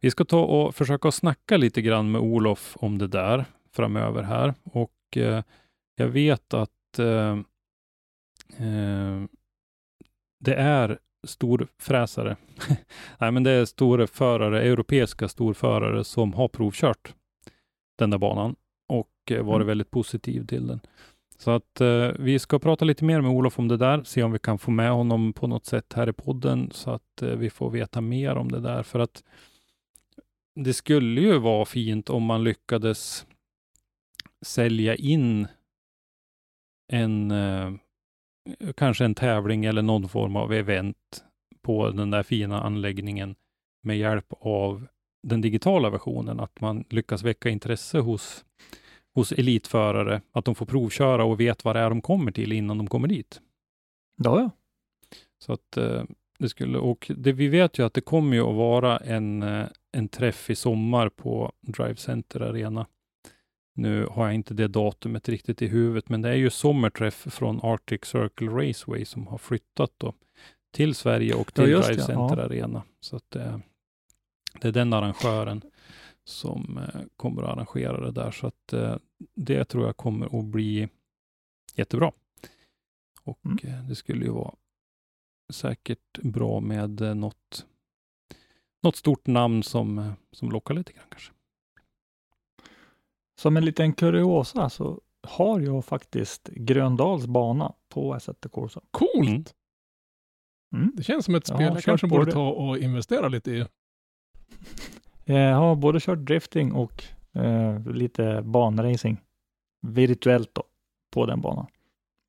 [0.00, 4.54] vi ska ta och försöka snacka lite grann med Olof om det där framöver här
[4.64, 5.42] och eh,
[5.96, 7.38] jag vet att eh,
[8.56, 9.24] eh,
[10.38, 12.36] det är storfräsare.
[13.18, 17.14] Nej, men det är storförare, europeiska storförare som har provkört
[17.98, 18.56] den där banan
[18.88, 19.66] och eh, varit Mm.
[19.66, 20.80] väldigt positiv till den.
[21.38, 24.32] Så att eh, vi ska prata lite mer med Olof om det där, se om
[24.32, 27.50] vi kan få med honom på något sätt här i podden så att eh, vi
[27.50, 28.82] får veta mer om det där.
[28.82, 29.22] För att
[30.54, 33.26] det skulle ju vara fint om man lyckades
[34.42, 35.46] sälja in
[36.92, 37.70] en eh,
[38.76, 41.24] kanske en tävling eller någon form av event
[41.62, 43.34] på den där fina anläggningen
[43.82, 44.86] med hjälp av
[45.22, 48.44] den digitala versionen, att man lyckas väcka intresse hos,
[49.14, 52.78] hos elitförare, att de får provköra och vet vad det är de kommer till innan
[52.78, 53.40] de kommer dit.
[54.24, 54.50] Ja, ja.
[55.38, 56.04] Så att eh,
[56.38, 59.66] det skulle, och det, vi vet ju att det kommer ju att vara en, eh,
[59.92, 62.86] en träff i sommar på Drive Center Arena.
[63.78, 67.60] Nu har jag inte det datumet riktigt i huvudet, men det är ju sommarträff från
[67.62, 70.14] Arctic Circle Raceway som har flyttat då
[70.70, 72.42] till Sverige och till Ja, Drive Center ja.
[72.44, 72.82] Arena.
[73.00, 73.60] Så att det,
[74.60, 75.62] det är den arrangören
[76.24, 78.30] som eh, kommer att arrangera det där.
[78.30, 78.96] Så att eh,
[79.34, 80.88] det tror jag kommer att bli
[81.74, 82.12] jättebra.
[83.22, 83.58] Och Mm.
[83.62, 84.54] eh, det skulle ju vara
[85.52, 87.66] säkert bra med eh, något,
[88.82, 91.32] något stort namn som, eh, som lockar lite grann kanske.
[93.38, 98.80] Som en liten kuriosa så har jag faktiskt Gröndals bana på Assetto Corsa.
[98.90, 99.28] Coolt!
[99.28, 99.44] Mm.
[100.74, 100.92] Mm.
[100.96, 103.66] Det känns som ett spel jag kanske borde ta och investera lite i.
[105.24, 109.20] Jag har både kört drifting och eh, lite banracing
[109.86, 110.62] virtuellt då
[111.14, 111.66] på den banan.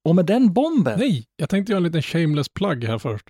[0.04, 1.00] Och med den bomben!
[1.00, 3.26] Nej, jag tänkte göra en liten shameless plug här först.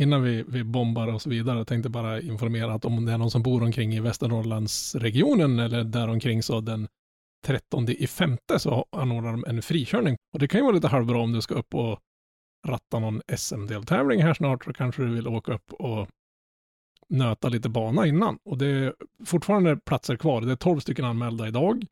[0.00, 1.58] Innan vi, vi bombar och så vidare.
[1.58, 5.84] Jag tänkte bara informera att om det är någon som bor omkring i Västernorrlandsregionen eller
[5.84, 6.88] däromkring så den
[7.42, 10.16] 13 i femte så anordnar de en frikörning.
[10.32, 11.98] Och det kan ju vara lite halvbra om du ska upp och
[12.66, 16.08] ratta någon SM-deltävling här snart så kanske du vill åka upp och
[17.08, 18.38] nöta lite bana innan.
[18.44, 18.94] Och det är
[19.24, 20.40] fortfarande platser kvar.
[20.40, 21.86] Det är 12 stycken anmälda idag.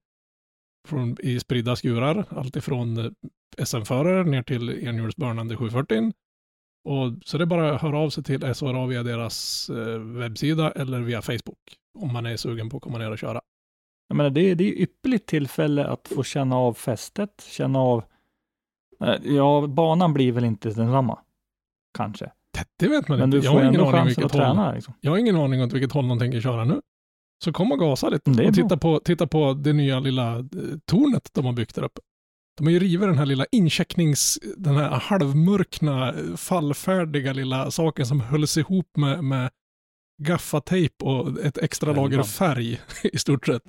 [0.89, 6.13] Från, I spridda skurar, alltifrån eh, SM-förare ner till enhjulsburnande 740.
[6.85, 10.71] Och, så det är bara att höra av sig till SRA via deras eh, webbsida
[10.71, 13.41] eller via Facebook om man är sugen på att komma ner och köra.
[14.11, 18.05] Jag menar, det, är- det är ypperligt tillfälle att få känna av fästet, känna av...
[19.05, 21.19] eh, Ja, banan blir väl inte densamma.
[21.99, 22.31] Kanske.
[22.79, 23.47] Det vet man Men inte.
[23.47, 24.73] Jag har, ingen aning vilket håll, träna.
[24.73, 24.95] Liksom.
[25.01, 26.81] jag har ingen aning om åt vilket håll de tänker köra nu.
[27.45, 28.63] Så kom och gasa lite Det och bra.
[28.63, 30.45] titta på, titta på det nya lilla eh,
[30.85, 32.01] tornet de har byggt där uppe.
[32.59, 38.07] De har ju rivit den här lilla inchecknings, den här halvmörkna, eh, fallfärdiga lilla saken
[38.07, 39.51] som hölls ihop med, med
[40.23, 42.81] gaffatejp och ett extra lager färg
[43.13, 43.63] i stort sett.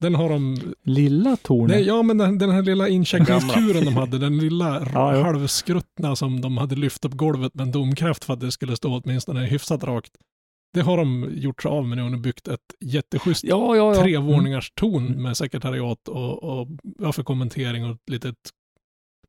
[0.00, 1.76] Den har de Lilla tornet.
[1.76, 5.22] Nej, ja, men den, den här lilla incheckningskuren de hade, den lilla Ja, ja.
[5.22, 9.00] halvskruttna som de hade lyft upp golvet med en domkraft för att det skulle stå
[9.04, 10.12] åtminstone hyfsat rakt.
[10.74, 14.02] Det har de gjort sig av med nu och byggt ett jätteschysst ja, ja, ja.
[14.02, 15.22] trevåningars torn Mm.
[15.22, 16.68] med sekretariat och, och
[16.98, 18.36] ja, för kommentering och ett litet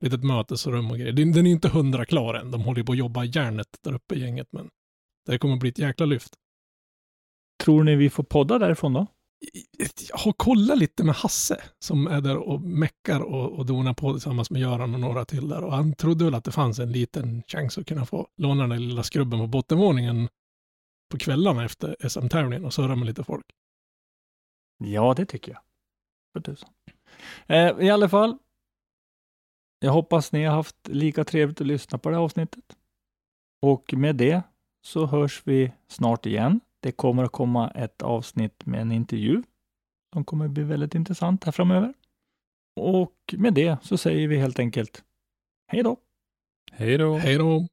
[0.01, 1.13] litet mötesrum och grejer.
[1.13, 2.51] Den den är inte hundra klar än.
[2.51, 4.69] De håller ju på att jobba järnet där uppe i gänget, men
[5.25, 6.33] det kommer bli ett jäkla lyft.
[7.63, 9.07] Tror ni vi får podda därifrån då?
[10.09, 14.13] Jag har kollat lite med Hasse som är där och meckar och, och donar på
[14.13, 15.63] tillsammans med Göran och några till där.
[15.63, 18.69] Och han trodde väl att det fanns en liten chans att kunna få låna den
[18.69, 20.29] där lilla skrubben på bottenvåningen
[21.11, 23.45] på kvällarna efter SM-tävlingen och surra med lite folk.
[24.77, 25.61] Ja, det tycker jag.
[26.33, 26.69] För tusan.
[27.47, 28.37] Eh, I alla fall.
[29.79, 32.77] Jag hoppas ni har haft lika trevligt att lyssna på det här avsnittet.
[33.61, 34.41] Och med det
[34.81, 36.59] så hörs vi snart igen.
[36.80, 39.43] Det kommer att komma ett avsnitt med en intervju
[40.14, 41.93] som kommer att bli väldigt intressant här framöver.
[42.76, 45.03] Och med det så säger vi helt enkelt
[45.68, 45.97] hej då!
[46.72, 47.18] Hej då!
[47.18, 47.68] Hej då!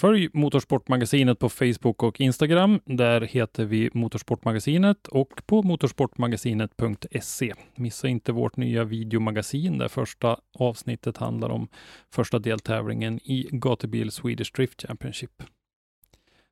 [0.00, 2.80] Följ Motorsportmagasinet på Facebook och Instagram.
[2.84, 7.54] Där heter vi Motorsportmagasinet och på motorsportmagasinet.se.
[7.74, 11.68] Missa inte vårt nya videomagasin där första avsnittet handlar om
[12.14, 15.42] första deltävlingen i Gatubil Swedish Drift Championship.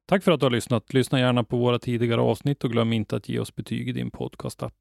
[0.09, 0.95] Tack för att du har lyssnat.
[0.95, 4.11] Lyssna gärna på våra tidigare avsnitt och glöm inte att ge oss betyg i din
[4.11, 4.75] podcastapp.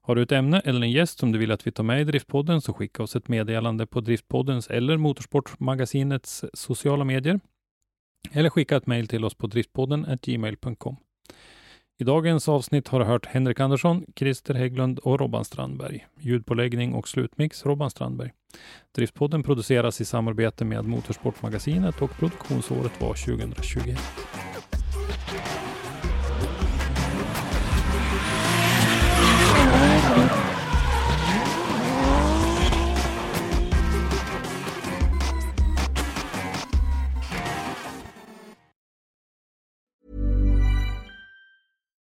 [0.00, 2.04] Har du ett ämne eller en gäst som du vill att vi tar med i
[2.04, 7.40] Driftpodden så skicka oss ett meddelande på Driftpoddens eller Motorsportmagasinets sociala medier.
[8.32, 10.96] Eller skicka ett mejl till oss på driftpodden gmail.com.
[11.98, 16.06] I dagens avsnitt har du hört Henrik Andersson, Christer Hägglund och Robban Strandberg.
[16.20, 18.32] Ljudpåläggning och slutmix Robban Strandberg.
[18.96, 23.98] Driftpodden produceras i samarbete med Motorsportmagasinet och produktionsåret var 2021.